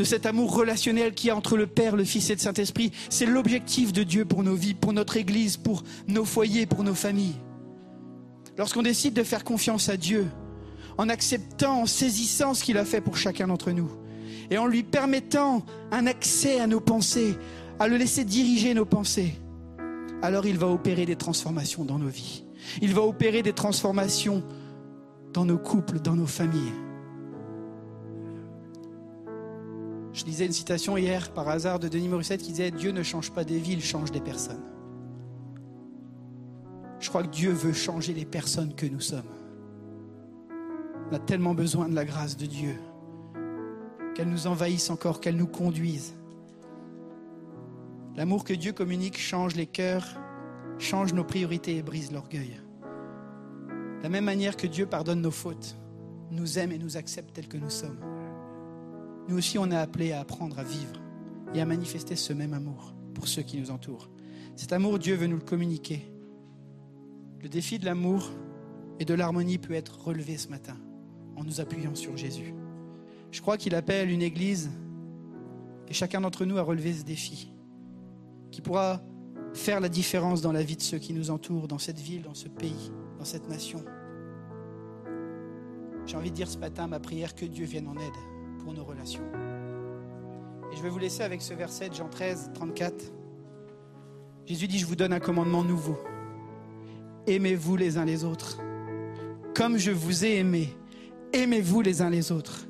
de 0.00 0.04
cet 0.04 0.24
amour 0.24 0.56
relationnel 0.56 1.12
qui 1.12 1.26
y 1.26 1.30
a 1.30 1.36
entre 1.36 1.58
le 1.58 1.66
Père, 1.66 1.94
le 1.94 2.04
Fils 2.04 2.30
et 2.30 2.34
le 2.34 2.40
Saint-Esprit. 2.40 2.90
C'est 3.10 3.26
l'objectif 3.26 3.92
de 3.92 4.02
Dieu 4.02 4.24
pour 4.24 4.42
nos 4.42 4.54
vies, 4.54 4.72
pour 4.72 4.94
notre 4.94 5.18
Église, 5.18 5.58
pour 5.58 5.82
nos 6.08 6.24
foyers, 6.24 6.64
pour 6.64 6.82
nos 6.82 6.94
familles. 6.94 7.36
Lorsqu'on 8.56 8.80
décide 8.80 9.12
de 9.12 9.22
faire 9.22 9.44
confiance 9.44 9.90
à 9.90 9.98
Dieu, 9.98 10.26
en 10.96 11.10
acceptant, 11.10 11.82
en 11.82 11.86
saisissant 11.86 12.54
ce 12.54 12.64
qu'il 12.64 12.78
a 12.78 12.86
fait 12.86 13.02
pour 13.02 13.18
chacun 13.18 13.48
d'entre 13.48 13.72
nous, 13.72 13.90
et 14.50 14.56
en 14.56 14.66
lui 14.66 14.84
permettant 14.84 15.66
un 15.90 16.06
accès 16.06 16.60
à 16.60 16.66
nos 16.66 16.80
pensées, 16.80 17.36
à 17.78 17.86
le 17.86 17.98
laisser 17.98 18.24
diriger 18.24 18.72
nos 18.72 18.86
pensées, 18.86 19.34
alors 20.22 20.46
il 20.46 20.56
va 20.56 20.68
opérer 20.68 21.04
des 21.04 21.16
transformations 21.16 21.84
dans 21.84 21.98
nos 21.98 22.08
vies. 22.08 22.44
Il 22.80 22.94
va 22.94 23.02
opérer 23.02 23.42
des 23.42 23.52
transformations 23.52 24.42
dans 25.34 25.44
nos 25.44 25.58
couples, 25.58 26.00
dans 26.00 26.16
nos 26.16 26.26
familles. 26.26 26.72
Je 30.12 30.24
lisais 30.24 30.46
une 30.46 30.52
citation 30.52 30.96
hier 30.96 31.32
par 31.32 31.48
hasard 31.48 31.78
de 31.78 31.88
Denis 31.88 32.08
Morissette 32.08 32.42
qui 32.42 32.50
disait 32.50 32.70
Dieu 32.70 32.90
ne 32.90 33.02
change 33.02 33.30
pas 33.30 33.44
des 33.44 33.58
vies, 33.58 33.74
il 33.74 33.82
change 33.82 34.10
des 34.10 34.20
personnes. 34.20 34.62
Je 36.98 37.08
crois 37.08 37.22
que 37.22 37.28
Dieu 37.28 37.52
veut 37.52 37.72
changer 37.72 38.12
les 38.12 38.24
personnes 38.24 38.74
que 38.74 38.86
nous 38.86 39.00
sommes. 39.00 39.22
On 41.10 41.14
a 41.14 41.18
tellement 41.18 41.54
besoin 41.54 41.88
de 41.88 41.94
la 41.94 42.04
grâce 42.04 42.36
de 42.36 42.46
Dieu, 42.46 42.74
qu'elle 44.14 44.28
nous 44.28 44.46
envahisse 44.46 44.90
encore, 44.90 45.20
qu'elle 45.20 45.36
nous 45.36 45.46
conduise. 45.46 46.14
L'amour 48.16 48.44
que 48.44 48.52
Dieu 48.52 48.72
communique 48.72 49.18
change 49.18 49.54
les 49.54 49.66
cœurs, 49.66 50.06
change 50.78 51.14
nos 51.14 51.24
priorités 51.24 51.76
et 51.76 51.82
brise 51.82 52.12
l'orgueil. 52.12 52.60
De 53.98 54.02
la 54.02 54.08
même 54.08 54.24
manière 54.24 54.56
que 54.56 54.66
Dieu 54.66 54.86
pardonne 54.86 55.20
nos 55.20 55.30
fautes, 55.30 55.76
nous 56.30 56.58
aime 56.58 56.72
et 56.72 56.78
nous 56.78 56.96
accepte 56.96 57.32
tels 57.32 57.48
que 57.48 57.56
nous 57.56 57.70
sommes. 57.70 57.98
Nous 59.30 59.38
aussi, 59.38 59.58
on 59.58 59.70
est 59.70 59.76
appelés 59.76 60.10
à 60.10 60.18
apprendre 60.18 60.58
à 60.58 60.64
vivre 60.64 61.00
et 61.54 61.60
à 61.60 61.64
manifester 61.64 62.16
ce 62.16 62.32
même 62.32 62.52
amour 62.52 62.92
pour 63.14 63.28
ceux 63.28 63.42
qui 63.42 63.58
nous 63.58 63.70
entourent. 63.70 64.10
Cet 64.56 64.72
amour, 64.72 64.98
Dieu 64.98 65.14
veut 65.14 65.28
nous 65.28 65.36
le 65.36 65.44
communiquer. 65.44 66.04
Le 67.40 67.48
défi 67.48 67.78
de 67.78 67.84
l'amour 67.84 68.28
et 68.98 69.04
de 69.04 69.14
l'harmonie 69.14 69.58
peut 69.58 69.74
être 69.74 70.02
relevé 70.02 70.36
ce 70.36 70.48
matin 70.48 70.76
en 71.36 71.44
nous 71.44 71.60
appuyant 71.60 71.94
sur 71.94 72.16
Jésus. 72.16 72.56
Je 73.30 73.40
crois 73.40 73.56
qu'il 73.56 73.76
appelle 73.76 74.10
une 74.10 74.20
église 74.20 74.68
et 75.86 75.94
chacun 75.94 76.20
d'entre 76.20 76.44
nous 76.44 76.58
à 76.58 76.62
relever 76.62 76.92
ce 76.92 77.04
défi 77.04 77.52
qui 78.50 78.62
pourra 78.62 79.00
faire 79.54 79.78
la 79.78 79.88
différence 79.88 80.42
dans 80.42 80.52
la 80.52 80.64
vie 80.64 80.76
de 80.76 80.82
ceux 80.82 80.98
qui 80.98 81.12
nous 81.12 81.30
entourent, 81.30 81.68
dans 81.68 81.78
cette 81.78 82.00
ville, 82.00 82.22
dans 82.22 82.34
ce 82.34 82.48
pays, 82.48 82.90
dans 83.16 83.24
cette 83.24 83.48
nation. 83.48 83.84
J'ai 86.04 86.16
envie 86.16 86.32
de 86.32 86.36
dire 86.36 86.48
ce 86.48 86.58
matin 86.58 86.88
ma 86.88 86.98
prière 86.98 87.36
que 87.36 87.44
Dieu 87.44 87.64
vienne 87.64 87.86
en 87.86 87.94
aide 87.94 88.29
pour 88.62 88.72
nos 88.72 88.84
relations. 88.84 89.22
Et 90.72 90.76
je 90.76 90.82
vais 90.82 90.88
vous 90.88 90.98
laisser 90.98 91.22
avec 91.22 91.42
ce 91.42 91.54
verset 91.54 91.88
de 91.88 91.94
Jean 91.94 92.08
13, 92.08 92.50
34. 92.54 93.12
Jésus 94.46 94.68
dit, 94.68 94.78
je 94.78 94.86
vous 94.86 94.96
donne 94.96 95.12
un 95.12 95.20
commandement 95.20 95.64
nouveau. 95.64 95.98
Aimez-vous 97.26 97.76
les 97.76 97.98
uns 97.98 98.04
les 98.04 98.24
autres. 98.24 98.58
Comme 99.54 99.78
je 99.78 99.90
vous 99.90 100.24
ai 100.24 100.38
aimé, 100.38 100.76
aimez-vous 101.32 101.80
les 101.82 102.02
uns 102.02 102.10
les 102.10 102.32
autres. 102.32 102.66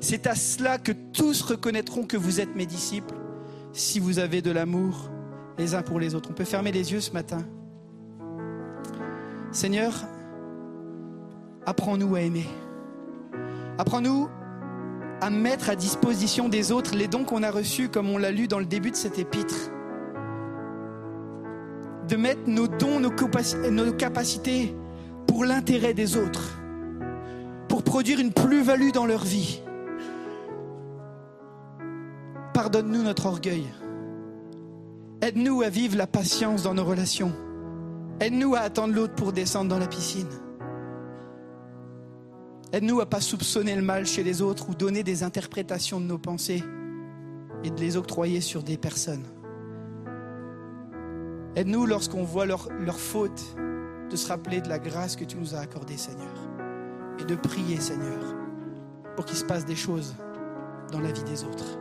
C'est 0.00 0.26
à 0.26 0.34
cela 0.34 0.78
que 0.78 0.92
tous 0.92 1.42
reconnaîtront 1.42 2.04
que 2.04 2.16
vous 2.16 2.40
êtes 2.40 2.54
mes 2.54 2.66
disciples, 2.66 3.16
si 3.72 3.98
vous 3.98 4.18
avez 4.18 4.42
de 4.42 4.50
l'amour 4.50 5.10
les 5.58 5.74
uns 5.74 5.82
pour 5.82 6.00
les 6.00 6.14
autres. 6.14 6.30
On 6.30 6.34
peut 6.34 6.44
fermer 6.44 6.72
les 6.72 6.92
yeux 6.92 7.00
ce 7.00 7.12
matin. 7.12 7.44
Seigneur, 9.52 9.92
apprends-nous 11.66 12.14
à 12.14 12.20
aimer. 12.20 12.46
Apprends-nous 13.78 14.28
à 15.20 15.30
mettre 15.30 15.70
à 15.70 15.76
disposition 15.76 16.48
des 16.48 16.72
autres 16.72 16.94
les 16.94 17.08
dons 17.08 17.24
qu'on 17.24 17.42
a 17.42 17.50
reçus, 17.50 17.88
comme 17.88 18.08
on 18.08 18.18
l'a 18.18 18.30
lu 18.30 18.48
dans 18.48 18.58
le 18.58 18.64
début 18.64 18.90
de 18.90 18.96
cet 18.96 19.18
épître. 19.18 19.70
De 22.08 22.16
mettre 22.16 22.42
nos 22.46 22.66
dons, 22.66 23.00
nos, 23.00 23.10
nos 23.70 23.92
capacités 23.92 24.74
pour 25.26 25.44
l'intérêt 25.44 25.94
des 25.94 26.16
autres, 26.16 26.58
pour 27.68 27.82
produire 27.82 28.18
une 28.18 28.32
plus-value 28.32 28.90
dans 28.92 29.06
leur 29.06 29.24
vie. 29.24 29.62
Pardonne-nous 32.54 33.02
notre 33.02 33.26
orgueil. 33.26 33.66
Aide-nous 35.22 35.62
à 35.62 35.68
vivre 35.68 35.96
la 35.96 36.06
patience 36.06 36.62
dans 36.62 36.74
nos 36.74 36.84
relations. 36.84 37.32
Aide-nous 38.20 38.54
à 38.54 38.60
attendre 38.60 38.94
l'autre 38.94 39.14
pour 39.14 39.32
descendre 39.32 39.68
dans 39.68 39.78
la 39.78 39.86
piscine. 39.86 40.28
Aide-nous 42.72 43.00
à 43.00 43.06
pas 43.06 43.20
soupçonner 43.20 43.74
le 43.74 43.82
mal 43.82 44.06
chez 44.06 44.22
les 44.22 44.42
autres 44.42 44.68
ou 44.70 44.74
donner 44.74 45.02
des 45.02 45.24
interprétations 45.24 46.00
de 46.00 46.06
nos 46.06 46.18
pensées 46.18 46.62
et 47.64 47.70
de 47.70 47.80
les 47.80 47.96
octroyer 47.96 48.40
sur 48.40 48.62
des 48.62 48.76
personnes. 48.76 49.24
Aide-nous 51.56 51.84
lorsqu'on 51.84 52.22
voit 52.22 52.46
leurs 52.46 52.68
leur 52.78 53.00
fautes 53.00 53.56
de 54.08 54.16
se 54.16 54.28
rappeler 54.28 54.60
de 54.60 54.68
la 54.68 54.78
grâce 54.78 55.16
que 55.16 55.24
tu 55.24 55.36
nous 55.36 55.54
as 55.56 55.58
accordée, 55.58 55.96
Seigneur, 55.96 56.32
et 57.18 57.24
de 57.24 57.34
prier, 57.34 57.80
Seigneur, 57.80 58.36
pour 59.16 59.24
qu'il 59.24 59.36
se 59.36 59.44
passe 59.44 59.64
des 59.64 59.76
choses 59.76 60.14
dans 60.92 61.00
la 61.00 61.10
vie 61.10 61.24
des 61.24 61.42
autres. 61.44 61.78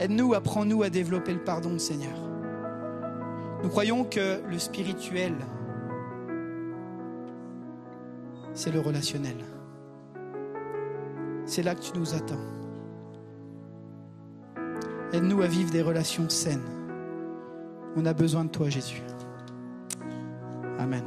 Aide-nous, 0.00 0.34
apprends-nous 0.34 0.82
à 0.82 0.90
développer 0.90 1.32
le 1.32 1.42
pardon, 1.42 1.78
Seigneur. 1.78 2.16
Nous 3.62 3.68
croyons 3.70 4.04
que 4.04 4.42
le 4.46 4.58
spirituel, 4.58 5.34
c'est 8.52 8.70
le 8.70 8.80
relationnel. 8.80 9.36
C'est 11.50 11.64
là 11.64 11.74
que 11.74 11.80
tu 11.80 11.98
nous 11.98 12.14
attends. 12.14 12.38
Aide-nous 15.12 15.42
à 15.42 15.48
vivre 15.48 15.72
des 15.72 15.82
relations 15.82 16.28
saines. 16.28 16.62
On 17.96 18.06
a 18.06 18.12
besoin 18.12 18.44
de 18.44 18.50
toi, 18.50 18.68
Jésus. 18.68 19.02
Amen. 20.78 21.02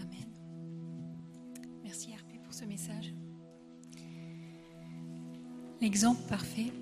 Amen. 0.00 0.28
Merci 1.82 2.12
RP 2.12 2.40
pour 2.44 2.54
ce 2.54 2.64
message. 2.64 3.12
L'exemple 5.80 6.20
parfait 6.28 6.72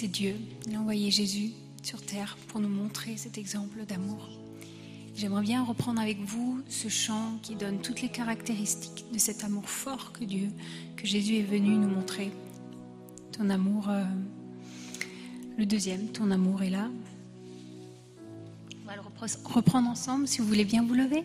c'est 0.00 0.08
Dieu. 0.08 0.34
Il 0.66 0.74
a 0.76 0.80
envoyé 0.80 1.10
Jésus 1.10 1.50
sur 1.82 2.00
terre 2.00 2.38
pour 2.48 2.58
nous 2.58 2.70
montrer 2.70 3.18
cet 3.18 3.36
exemple 3.36 3.84
d'amour. 3.84 4.30
J'aimerais 5.14 5.42
bien 5.42 5.62
reprendre 5.62 6.00
avec 6.00 6.18
vous 6.20 6.62
ce 6.70 6.88
chant 6.88 7.38
qui 7.42 7.54
donne 7.54 7.82
toutes 7.82 8.00
les 8.00 8.08
caractéristiques 8.08 9.04
de 9.12 9.18
cet 9.18 9.44
amour 9.44 9.68
fort 9.68 10.12
que 10.14 10.24
Dieu, 10.24 10.48
que 10.96 11.06
Jésus 11.06 11.36
est 11.36 11.42
venu 11.42 11.72
nous 11.76 11.88
montrer. 11.88 12.32
Ton 13.32 13.50
amour, 13.50 13.90
euh, 13.90 14.02
le 15.58 15.66
deuxième, 15.66 16.06
ton 16.08 16.30
amour 16.30 16.62
est 16.62 16.70
là. 16.70 16.88
On 18.82 18.86
va 18.88 18.96
le 18.96 19.02
repre- 19.02 19.52
reprendre 19.52 19.90
ensemble 19.90 20.26
si 20.26 20.40
vous 20.40 20.46
voulez 20.46 20.64
bien 20.64 20.82
vous 20.82 20.94
lever. 20.94 21.24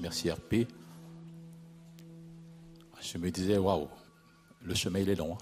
merci 0.00 0.30
RP. 0.30 0.66
Ah, 2.94 2.98
je 3.00 3.16
me 3.18 3.30
disais, 3.30 3.56
waouh, 3.56 3.88
le 4.62 4.74
chemin 4.74 5.00
il 5.00 5.08
est 5.08 5.14
long. 5.14 5.36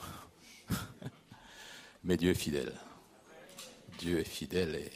Hein. 0.71 0.75
Mais 2.05 2.17
Dieu 2.17 2.31
est 2.31 2.35
fidèle. 2.35 2.73
Dieu 3.99 4.21
est 4.21 4.25
fidèle 4.25 4.77
et 4.77 4.93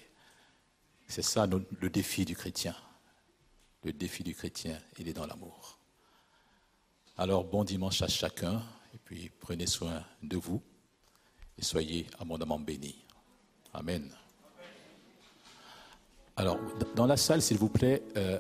c'est 1.09 1.23
ça 1.23 1.47
le 1.47 1.91
défi 1.91 2.25
du 2.25 2.37
chrétien. 2.37 2.77
Le 3.83 3.93
défi 3.93 4.23
du 4.23 4.35
chrétien, 4.35 4.79
il 4.99 5.09
est 5.09 5.13
dans 5.13 5.27
l'amour. 5.27 5.79
Alors 7.17 7.45
bon 7.45 7.65
dimanche 7.65 8.03
à 8.03 8.09
chacun 8.09 8.63
et 8.95 8.99
puis 9.05 9.31
prenez 9.41 9.67
soin 9.67 10.05
de 10.23 10.37
vous 10.37 10.63
et 11.59 11.63
soyez 11.63 12.07
abondamment 12.19 12.59
bénis. 12.59 13.05
Amen. 13.75 14.15
Alors 16.37 16.59
dans 16.95 17.07
la 17.07 17.17
salle, 17.17 17.43
s'il 17.43 17.59
vous 17.59 17.69
plaît. 17.69 18.03
Euh, 18.17 18.39